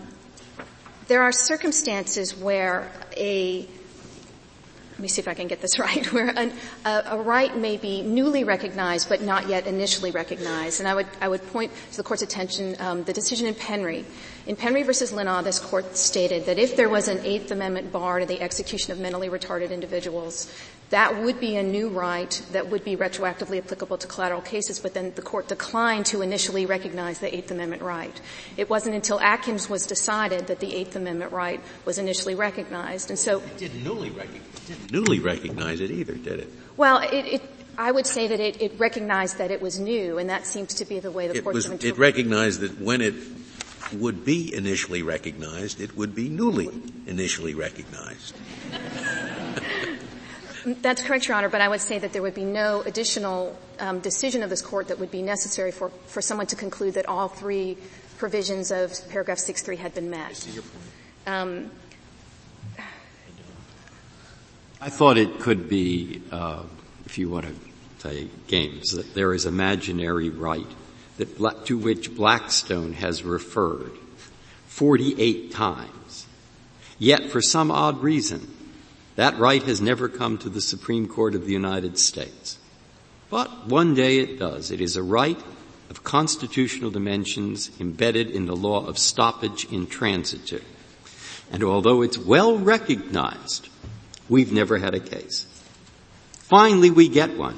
there 1.09 1.21
are 1.23 1.33
circumstances 1.33 2.33
where 2.37 2.89
a 3.17 3.67
let 4.91 4.99
me 5.01 5.09
see 5.09 5.21
if 5.21 5.27
I 5.27 5.33
can 5.33 5.47
get 5.47 5.61
this 5.61 5.77
right, 5.79 6.11
where 6.13 6.29
an, 6.29 6.53
a, 6.85 7.03
a, 7.07 7.21
right 7.21 7.55
may 7.55 7.75
be 7.75 8.01
newly 8.01 8.45
recognized 8.45 9.09
but 9.09 9.21
not 9.21 9.47
yet 9.47 9.67
initially 9.67 10.11
recognized. 10.11 10.79
And 10.79 10.87
I 10.87 10.95
would, 10.95 11.07
I 11.21 11.27
would 11.27 11.45
point 11.47 11.71
to 11.91 11.97
the 11.97 12.03
court's 12.03 12.23
attention 12.23 12.77
um, 12.79 13.03
the 13.03 13.13
decision 13.13 13.45
in 13.45 13.53
Penry. 13.55 14.05
In 14.47 14.55
Penry 14.55 14.85
versus 14.85 15.11
Lynaugh, 15.11 15.43
this 15.43 15.59
court 15.59 15.97
stated 15.97 16.45
that 16.45 16.57
if 16.57 16.77
there 16.77 16.87
was 16.87 17.09
an 17.09 17.19
Eighth 17.25 17.51
Amendment 17.51 17.91
bar 17.91 18.19
to 18.19 18.25
the 18.25 18.39
execution 18.39 18.93
of 18.93 18.99
mentally 18.99 19.27
retarded 19.27 19.71
individuals, 19.71 20.49
that 20.89 21.21
would 21.21 21.41
be 21.41 21.57
a 21.57 21.63
new 21.63 21.89
right 21.89 22.41
that 22.53 22.69
would 22.69 22.85
be 22.85 22.95
retroactively 22.95 23.57
applicable 23.57 23.97
to 23.97 24.07
collateral 24.07 24.39
cases, 24.39 24.79
but 24.79 24.93
then 24.93 25.11
the 25.15 25.21
court 25.21 25.49
declined 25.49 26.05
to 26.05 26.21
initially 26.21 26.65
recognize 26.65 27.19
the 27.19 27.35
Eighth 27.35 27.51
Amendment 27.51 27.81
right. 27.81 28.21
It 28.55 28.69
wasn't 28.69 28.95
until 28.95 29.19
Atkins 29.19 29.69
was 29.69 29.85
decided 29.85 30.47
that 30.47 30.61
the 30.61 30.73
Eighth 30.73 30.95
Amendment 30.95 31.33
right 31.33 31.59
was 31.83 31.97
initially 31.97 32.33
recognized. 32.33 33.09
And 33.09 33.19
so 33.19 33.39
it 33.39 33.57
didn't 33.57 33.83
newly, 33.83 34.11
didn't 34.65 34.93
newly 34.93 35.19
recognize 35.19 35.81
it 35.81 35.91
either, 35.91 36.13
did 36.13 36.39
it? 36.39 36.49
Well, 36.77 36.99
it, 36.99 37.25
it 37.25 37.41
I 37.77 37.91
would 37.91 38.07
say 38.07 38.29
that 38.29 38.39
it, 38.39 38.61
it, 38.61 38.79
recognized 38.79 39.39
that 39.39 39.51
it 39.51 39.61
was 39.61 39.77
new, 39.77 40.17
and 40.17 40.29
that 40.29 40.47
seems 40.47 40.75
to 40.75 40.85
be 40.85 41.01
the 41.01 41.11
way 41.11 41.27
the 41.27 41.35
it 41.35 41.43
court 41.43 41.53
was, 41.53 41.69
It 41.69 41.97
recognized 41.97 42.61
that 42.61 42.79
when 42.79 43.01
it 43.01 43.13
would 43.93 44.25
be 44.25 44.53
initially 44.53 45.01
recognized, 45.01 45.81
it 45.81 45.95
would 45.95 46.13
be 46.13 46.29
newly 46.29 46.69
initially 47.05 47.53
recognized. 47.53 48.35
That's 50.81 51.01
correct, 51.01 51.27
Your 51.27 51.37
Honor, 51.37 51.47
but 51.47 51.61
I 51.61 51.69
would 51.69 51.79
say 51.79 51.97
that 51.97 52.11
there 52.11 52.21
would 52.21 52.35
be 52.35 52.43
no 52.43 52.81
additional 52.81 53.57
um, 53.79 53.99
decision 53.99 54.43
of 54.43 54.49
this 54.49 54.61
court 54.61 54.89
that 54.89 54.99
would 54.99 55.11
be 55.11 55.21
necessary 55.21 55.71
for, 55.71 55.89
for 56.07 56.21
someone 56.21 56.47
to 56.47 56.57
conclude 56.57 56.95
that 56.95 57.05
all 57.05 57.29
three 57.29 57.77
provisions 58.17 58.71
of 58.71 58.93
paragraph 59.09 59.37
6.3 59.37 59.77
had 59.77 59.93
been 59.93 60.09
met. 60.09 60.29
I 60.29 60.33
see 60.33 60.51
your 60.51 60.63
Um, 61.25 61.71
I 64.81 64.89
thought 64.89 65.17
it 65.17 65.39
could 65.39 65.69
be, 65.69 66.21
uh, 66.31 66.63
if 67.05 67.17
you 67.17 67.29
want 67.29 67.45
to 67.45 67.53
say 67.99 68.27
games, 68.47 68.91
that 68.91 69.13
there 69.13 69.33
is 69.33 69.45
imaginary 69.45 70.29
right 70.29 70.67
that, 71.17 71.65
to 71.65 71.77
which 71.77 72.15
Blackstone 72.15 72.93
has 72.93 73.23
referred 73.23 73.91
48 74.67 75.51
times. 75.51 76.27
Yet 76.99 77.29
for 77.29 77.41
some 77.41 77.71
odd 77.71 78.01
reason, 78.01 78.53
that 79.15 79.37
right 79.37 79.63
has 79.63 79.81
never 79.81 80.07
come 80.07 80.37
to 80.39 80.49
the 80.49 80.61
Supreme 80.61 81.07
Court 81.07 81.35
of 81.35 81.45
the 81.45 81.53
United 81.53 81.97
States. 81.97 82.57
But 83.29 83.67
one 83.67 83.93
day 83.93 84.19
it 84.19 84.39
does. 84.39 84.71
It 84.71 84.79
is 84.79 84.95
a 84.95 85.03
right 85.03 85.39
of 85.89 86.03
constitutional 86.03 86.91
dimensions 86.91 87.71
embedded 87.79 88.29
in 88.29 88.45
the 88.45 88.55
law 88.55 88.85
of 88.85 88.97
stoppage 88.97 89.65
in 89.71 89.87
transitu. 89.87 90.61
And 91.51 91.63
although 91.63 92.01
it's 92.01 92.17
well 92.17 92.57
recognized, 92.57 93.69
we've 94.29 94.51
never 94.51 94.77
had 94.77 94.93
a 94.93 94.99
case. 94.99 95.45
Finally 96.33 96.91
we 96.91 97.07
get 97.07 97.37
one. 97.37 97.57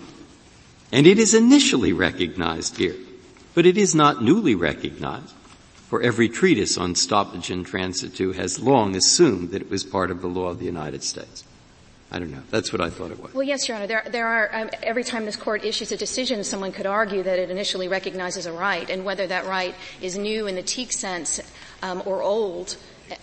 And 0.92 1.06
it 1.06 1.20
is 1.20 1.34
initially 1.34 1.94
recognized 1.94 2.78
here, 2.78 2.96
but 3.60 3.66
it 3.66 3.78
is 3.78 3.94
not 3.94 4.24
newly 4.24 4.56
recognized. 4.56 5.36
For 5.90 6.02
every 6.02 6.30
treatise 6.30 6.78
on 6.78 6.96
stoppage 6.96 7.52
in 7.52 7.66
transitu 7.66 8.34
has 8.34 8.58
long 8.58 8.96
assumed 8.96 9.52
that 9.52 9.62
it 9.62 9.70
was 9.70 9.84
part 9.84 10.12
of 10.12 10.22
the 10.22 10.28
law 10.28 10.48
of 10.48 10.60
the 10.60 10.66
United 10.66 11.04
States. 11.04 11.44
I 12.10 12.20
don't 12.20 12.32
know. 12.32 12.42
That's 12.52 12.72
what 12.72 12.80
I 12.80 12.90
thought 12.90 13.12
it 13.12 13.20
was. 13.22 13.34
Well, 13.34 13.44
yes, 13.44 13.68
Your 13.68 13.76
Honor. 13.76 13.88
There, 13.88 14.06
there 14.10 14.28
are 14.28 14.50
um, 14.56 14.70
every 14.82 15.04
time 15.04 15.26
this 15.26 15.36
court 15.36 15.66
issues 15.66 15.92
a 15.92 15.98
decision, 15.98 16.42
someone 16.46 16.72
could 16.72 16.86
argue 16.86 17.22
that 17.22 17.38
it 17.38 17.52
initially 17.52 17.90
recognizes 17.90 18.46
a 18.46 18.54
right, 18.54 18.90
and 18.90 19.04
whether 19.04 19.28
that 19.28 19.46
right 19.46 19.76
is 20.02 20.18
new 20.18 20.48
in 20.48 20.56
the 20.56 20.64
Teague 20.64 20.94
sense 20.94 21.42
um, 21.84 22.02
or 22.06 22.22
old. 22.22 22.78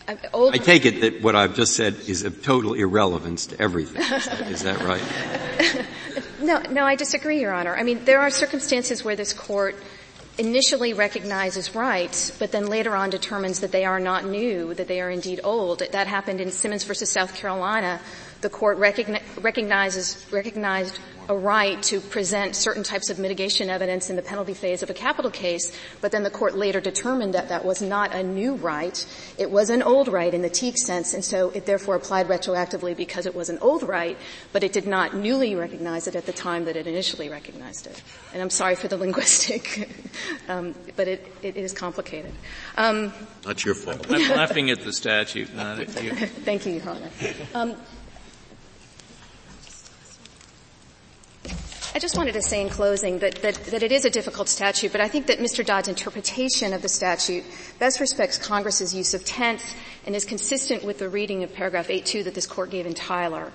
Uh, 0.07 0.17
old 0.35 0.53
I 0.53 0.59
take 0.59 0.85
it 0.85 1.01
that 1.01 1.23
what 1.23 1.35
I've 1.35 1.57
just 1.57 1.75
said 1.75 1.95
is 2.09 2.25
of 2.25 2.43
total 2.43 2.75
irrelevance 2.75 3.47
to 3.47 3.59
everything. 3.59 4.03
Is 4.13 4.27
that, 4.27 4.51
is 4.51 4.63
that 4.65 4.83
right? 4.83 5.87
no, 6.43 6.61
no, 6.71 6.85
I 6.85 6.95
disagree, 6.95 7.41
Your 7.41 7.55
Honor. 7.55 7.75
I 7.75 7.85
mean, 7.85 8.05
there 8.05 8.21
are 8.21 8.29
circumstances 8.29 9.03
where 9.03 9.17
this 9.17 9.33
court 9.33 9.77
initially 10.39 10.93
recognizes 10.93 11.75
rights, 11.75 12.31
but 12.39 12.53
then 12.53 12.67
later 12.67 12.95
on 12.95 13.11
determines 13.11 13.61
that 13.61 13.73
they 13.73 13.85
are 13.85 14.01
not 14.01 14.25
new, 14.25 14.75
that 14.75 14.89
they 14.89 15.01
are 15.01 15.11
indeed 15.11 15.41
old. 15.43 15.83
That 15.93 16.07
happened 16.07 16.41
in 16.41 16.51
Simmons 16.51 16.85
versus 16.85 17.11
South 17.11 17.35
Carolina, 17.35 18.01
the 18.41 18.51
court 18.51 18.79
recogni- 18.79 19.23
recognizes, 19.43 20.27
recognized 20.31 20.99
a 21.29 21.37
right 21.37 21.83
to 21.83 22.01
present 22.01 22.55
certain 22.55 22.83
types 22.83 23.11
of 23.11 23.19
mitigation 23.19 23.69
evidence 23.69 24.11
in 24.11 24.17
the 24.17 24.23
penalty 24.23 24.55
phase 24.55 24.83
of 24.83 24.91
a 24.91 24.95
capital 24.95 25.31
case, 25.31 25.77
but 26.01 26.13
then 26.13 26.23
the 26.23 26.31
court 26.31 26.57
later 26.57 26.81
determined 26.81 27.35
that 27.35 27.49
that 27.49 27.65
was 27.65 27.83
not 27.83 28.15
a 28.15 28.23
new 28.23 28.55
right. 28.55 29.05
It 29.39 29.51
was 29.51 29.71
an 29.71 29.83
old 29.83 30.09
right 30.09 30.33
in 30.33 30.43
the 30.43 30.51
Teague 30.51 30.79
sense, 30.79 31.15
and 31.15 31.25
so 31.25 31.51
it 31.51 31.67
therefore 31.67 31.97
applied 31.97 32.29
retroactively 32.29 32.97
because 32.97 33.27
it 33.27 33.35
was 33.35 33.49
an 33.49 33.59
old 33.59 33.83
right, 33.83 34.17
but 34.53 34.63
it 34.63 34.73
did 34.73 34.87
not 34.87 35.15
newly 35.15 35.55
recognize 35.55 36.07
it 36.07 36.15
at 36.15 36.27
the 36.27 36.33
time 36.33 36.65
that 36.67 36.77
it 36.77 36.87
initially 36.87 37.29
recognized 37.29 37.87
it. 37.87 38.03
And 38.33 38.43
I'm 38.43 38.51
sorry 38.51 38.77
for 38.77 38.89
the 38.89 38.97
linguistic, 39.07 39.89
um, 40.49 40.75
but 40.95 41.09
it, 41.09 41.27
it 41.43 41.57
is 41.57 41.73
complicated. 41.73 42.33
Um, 42.77 43.13
not 43.45 43.65
your 43.65 43.75
fault. 43.75 44.07
I'm 44.11 44.29
laughing 44.31 44.71
at 44.71 44.81
the 44.81 44.93
statute, 44.93 45.55
not 45.55 45.81
at 45.81 46.03
you. 46.03 46.13
Thank 46.45 46.67
you, 46.67 46.75
Your 46.75 46.89
Honor. 46.89 47.11
Um, 47.55 47.77
I 51.95 51.99
just 51.99 52.17
wanted 52.17 52.33
to 52.33 52.43
say 52.43 52.61
in 52.61 52.69
closing 52.69 53.21
that, 53.21 53.37
that, 53.37 53.55
that, 53.55 53.83
it 53.83 53.93
is 53.93 54.05
a 54.05 54.11
difficult 54.11 54.49
statute, 54.49 54.93
but 54.93 55.01
I 55.01 55.09
think 55.09 55.27
that 55.29 55.39
Mr. 55.39 55.65
Dodd's 55.65 55.89
interpretation 55.89 56.73
of 56.73 56.83
the 56.83 56.89
statute 56.89 57.45
best 57.79 58.01
respects 58.01 58.39
Congress's 58.39 58.95
use 58.95 59.15
of 59.15 59.25
tense 59.25 59.75
and 60.05 60.15
is 60.15 60.25
consistent 60.25 60.85
with 60.85 60.99
the 60.99 61.09
reading 61.09 61.43
of 61.43 61.55
paragraph 61.55 61.89
8.2 61.89 62.25
that 62.25 62.35
this 62.35 62.47
court 62.47 62.71
gave 62.71 62.87
in 62.87 62.95
Tyler. 62.95 63.53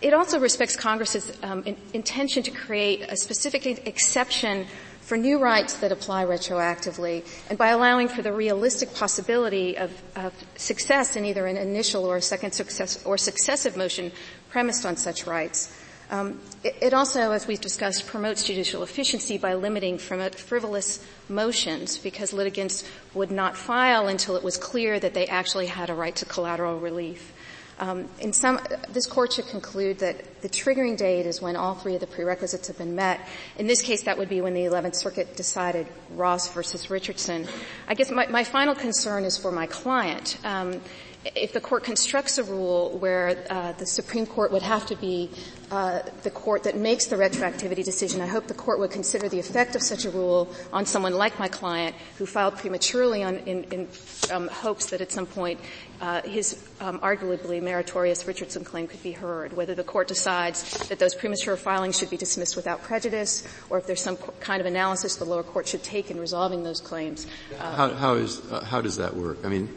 It 0.00 0.14
also 0.14 0.40
respects 0.40 0.76
Congress's 0.76 1.36
um, 1.42 1.62
in, 1.64 1.76
intention 1.92 2.42
to 2.44 2.50
create 2.50 3.02
a 3.02 3.16
specific 3.16 3.66
exception 3.86 4.66
for 5.00 5.18
new 5.18 5.38
rights 5.38 5.74
that 5.74 5.92
apply 5.92 6.24
retroactively, 6.24 7.26
and 7.50 7.58
by 7.58 7.68
allowing 7.68 8.08
for 8.08 8.22
the 8.22 8.32
realistic 8.32 8.94
possibility 8.94 9.76
of, 9.76 9.90
of 10.16 10.32
success 10.56 11.16
in 11.16 11.26
either 11.26 11.46
an 11.46 11.58
initial 11.58 12.06
or 12.06 12.16
a 12.16 12.22
second 12.22 12.52
success 12.52 13.04
or 13.04 13.18
successive 13.18 13.76
motion 13.76 14.10
premised 14.48 14.86
on 14.86 14.96
such 14.96 15.26
rights. 15.26 15.76
Um, 16.10 16.40
it, 16.62 16.76
it, 16.80 16.94
also, 16.94 17.32
as 17.32 17.46
we've 17.46 17.60
discussed, 17.60 18.06
promotes 18.06 18.44
judicial 18.44 18.82
efficiency 18.82 19.38
by 19.38 19.54
limiting 19.54 19.98
frivolous 19.98 21.04
motions 21.28 21.98
because 21.98 22.32
litigants 22.32 22.84
would 23.14 23.30
not 23.30 23.56
file 23.56 24.08
until 24.08 24.36
it 24.36 24.42
was 24.42 24.56
clear 24.56 25.00
that 25.00 25.14
they 25.14 25.26
actually 25.26 25.66
had 25.66 25.90
a 25.90 25.94
right 25.94 26.14
to 26.16 26.24
collateral 26.24 26.78
relief. 26.78 27.32
Um, 27.78 28.08
in 28.20 28.32
some, 28.32 28.60
this 28.90 29.06
court 29.06 29.32
should 29.32 29.46
conclude 29.48 29.98
that 29.98 30.42
the 30.42 30.48
triggering 30.48 30.96
date 30.96 31.26
is 31.26 31.42
when 31.42 31.56
all 31.56 31.74
three 31.74 31.94
of 31.94 32.00
the 32.00 32.06
prerequisites 32.06 32.68
have 32.68 32.78
been 32.78 32.94
met. 32.94 33.20
In 33.58 33.66
this 33.66 33.82
case, 33.82 34.04
that 34.04 34.16
would 34.16 34.28
be 34.28 34.40
when 34.40 34.54
the 34.54 34.60
11th 34.60 34.94
Circuit 34.94 35.36
decided 35.36 35.88
Ross 36.10 36.52
versus 36.52 36.88
Richardson. 36.88 37.48
I 37.88 37.94
guess 37.94 38.12
my, 38.12 38.26
my 38.28 38.44
final 38.44 38.76
concern 38.76 39.24
is 39.24 39.36
for 39.36 39.50
my 39.50 39.66
client. 39.66 40.38
Um, 40.44 40.80
if 41.24 41.52
the 41.52 41.60
court 41.60 41.84
constructs 41.84 42.38
a 42.38 42.44
rule 42.44 42.98
where 42.98 43.44
uh, 43.48 43.72
the 43.72 43.86
Supreme 43.86 44.26
Court 44.26 44.52
would 44.52 44.62
have 44.62 44.86
to 44.86 44.96
be 44.96 45.30
uh, 45.70 46.00
the 46.22 46.30
court 46.30 46.64
that 46.64 46.76
makes 46.76 47.06
the 47.06 47.16
retroactivity 47.16 47.84
decision, 47.84 48.20
I 48.20 48.26
hope 48.26 48.46
the 48.46 48.54
court 48.54 48.78
would 48.78 48.90
consider 48.90 49.28
the 49.28 49.38
effect 49.38 49.74
of 49.74 49.82
such 49.82 50.04
a 50.04 50.10
rule 50.10 50.52
on 50.72 50.84
someone 50.84 51.14
like 51.14 51.38
my 51.38 51.48
client 51.48 51.96
who 52.18 52.26
filed 52.26 52.56
prematurely 52.56 53.22
on, 53.22 53.36
in, 53.38 53.64
in 53.64 53.88
um, 54.30 54.48
hopes 54.48 54.86
that 54.90 55.00
at 55.00 55.10
some 55.10 55.26
point 55.26 55.58
uh, 56.00 56.20
his 56.22 56.68
um, 56.80 57.00
arguably 57.00 57.62
meritorious 57.62 58.26
Richardson 58.26 58.62
claim 58.62 58.86
could 58.86 59.02
be 59.02 59.12
heard. 59.12 59.54
Whether 59.54 59.74
the 59.74 59.84
court 59.84 60.08
decides 60.08 60.88
that 60.88 60.98
those 60.98 61.14
premature 61.14 61.56
filings 61.56 61.98
should 61.98 62.10
be 62.10 62.18
dismissed 62.18 62.56
without 62.56 62.82
prejudice, 62.82 63.46
or 63.70 63.78
if 63.78 63.86
there's 63.86 64.02
some 64.02 64.18
kind 64.40 64.60
of 64.60 64.66
analysis 64.66 65.16
the 65.16 65.24
lower 65.24 65.42
court 65.42 65.66
should 65.66 65.82
take 65.82 66.10
in 66.10 66.20
resolving 66.20 66.62
those 66.62 66.80
claims. 66.80 67.26
Uh, 67.58 67.74
how, 67.74 67.88
how, 67.94 68.14
is, 68.14 68.40
uh, 68.52 68.62
how 68.64 68.82
does 68.82 68.96
that 68.96 69.16
work? 69.16 69.38
I 69.44 69.48
mean, 69.48 69.68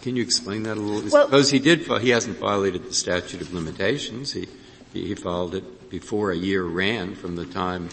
can 0.00 0.16
you 0.16 0.22
explain 0.22 0.64
that 0.64 0.76
a 0.76 0.80
little? 0.80 1.10
Well, 1.10 1.26
Suppose 1.26 1.50
he 1.50 1.58
did, 1.58 1.86
he 2.00 2.10
hasn't 2.10 2.38
violated 2.38 2.84
the 2.84 2.94
statute 2.94 3.40
of 3.40 3.52
limitations. 3.52 4.32
He, 4.32 4.48
he 4.92 5.14
filed 5.14 5.54
it 5.54 5.90
before 5.90 6.30
a 6.30 6.36
year 6.36 6.62
ran 6.62 7.14
from 7.14 7.36
the 7.36 7.46
time 7.46 7.88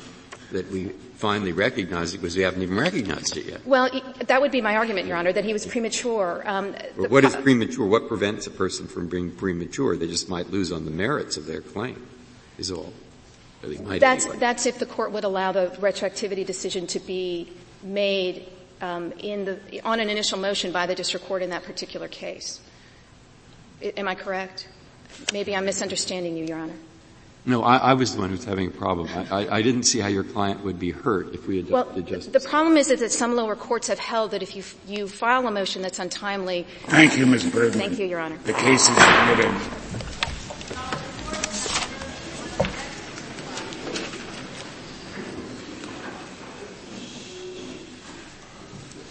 that 0.52 0.70
we 0.72 0.90
finally 1.16 1.52
recognized 1.52 2.16
it 2.16 2.20
because 2.20 2.36
we 2.36 2.44
haven't 2.44 2.62
even 2.62 2.78
recognized 2.78 3.38
it 3.38 3.46
yet. 3.46 3.66
Well, 3.68 3.90
that 4.26 4.42
would 4.42 4.52
be 4.52 4.62
my 4.62 4.78
argument, 4.78 5.06
Your 5.06 5.18
Honor, 5.18 5.34
that 5.34 5.46
he 5.46 5.54
was 5.54 5.66
premature. 5.66 6.42
Um, 6.46 6.76
well, 6.98 7.10
what 7.10 7.26
is 7.26 7.36
premature? 7.36 7.86
What 7.86 8.08
prevents 8.08 8.48
a 8.48 8.52
person 8.52 8.88
from 8.88 9.08
being 9.08 9.32
premature? 9.32 9.98
They 9.98 10.08
just 10.08 10.30
might 10.30 10.50
lose 10.50 10.72
on 10.72 10.86
the 10.86 10.92
merits 10.92 11.38
of 11.38 11.46
their 11.46 11.62
claim, 11.62 12.08
is 12.58 12.72
all. 12.72 12.94
That's, 13.62 14.26
that's 14.38 14.66
if 14.66 14.80
the 14.80 14.86
court 14.86 15.12
would 15.12 15.26
allow 15.26 15.52
the 15.52 15.68
retroactivity 15.80 16.46
decision 16.46 16.88
to 16.88 17.00
be 17.00 17.52
made 17.84 18.48
um, 18.82 19.12
in 19.14 19.46
the, 19.46 19.82
on 19.84 20.00
an 20.00 20.10
initial 20.10 20.38
motion 20.38 20.72
by 20.72 20.86
the 20.86 20.96
district 20.96 21.26
court 21.26 21.42
in 21.42 21.50
that 21.50 21.64
particular 21.64 22.08
case. 22.08 22.60
I- 23.82 23.94
am 23.98 24.08
I 24.08 24.16
correct? 24.16 24.68
Maybe 25.34 25.56
I'm 25.56 25.66
misunderstanding 25.66 26.38
you, 26.38 26.46
Your 26.46 26.60
Honor. 26.60 26.76
No, 27.46 27.64
I, 27.64 27.78
I 27.78 27.94
was 27.94 28.14
the 28.14 28.22
one 28.22 28.30
who's 28.30 28.44
having 28.44 28.68
a 28.68 28.72
problem. 28.72 29.08
I, 29.08 29.46
I, 29.46 29.56
I, 29.58 29.62
didn't 29.62 29.84
see 29.84 30.00
how 30.00 30.08
your 30.08 30.26
client 30.26 30.64
would 30.64 30.78
be 30.78 30.92
hurt 30.92 31.34
if 31.34 31.48
we 31.48 31.60
adopted 31.60 31.96
well, 31.96 32.06
justice. 32.06 32.34
The 32.34 32.48
problem 32.48 32.76
is 32.76 32.90
that 32.90 33.12
some 33.12 33.36
lower 33.36 33.56
courts 33.56 33.88
have 33.88 33.98
held 33.98 34.32
that 34.32 34.44
if 34.44 34.56
you, 34.56 34.64
you 34.88 35.08
file 35.08 35.48
a 35.48 35.52
motion 35.52 35.82
that's 35.82 36.00
untimely. 36.00 36.68
Thank 36.88 37.18
you, 37.18 37.26
Ms. 37.26 37.46
Bergman. 37.46 37.72
Thank 37.72 37.98
you, 37.98 38.06
Your 38.06 38.20
Honor. 38.20 38.38
The 38.44 38.54
case 38.54 38.90
is 38.90 38.96
submitted. 38.98 40.09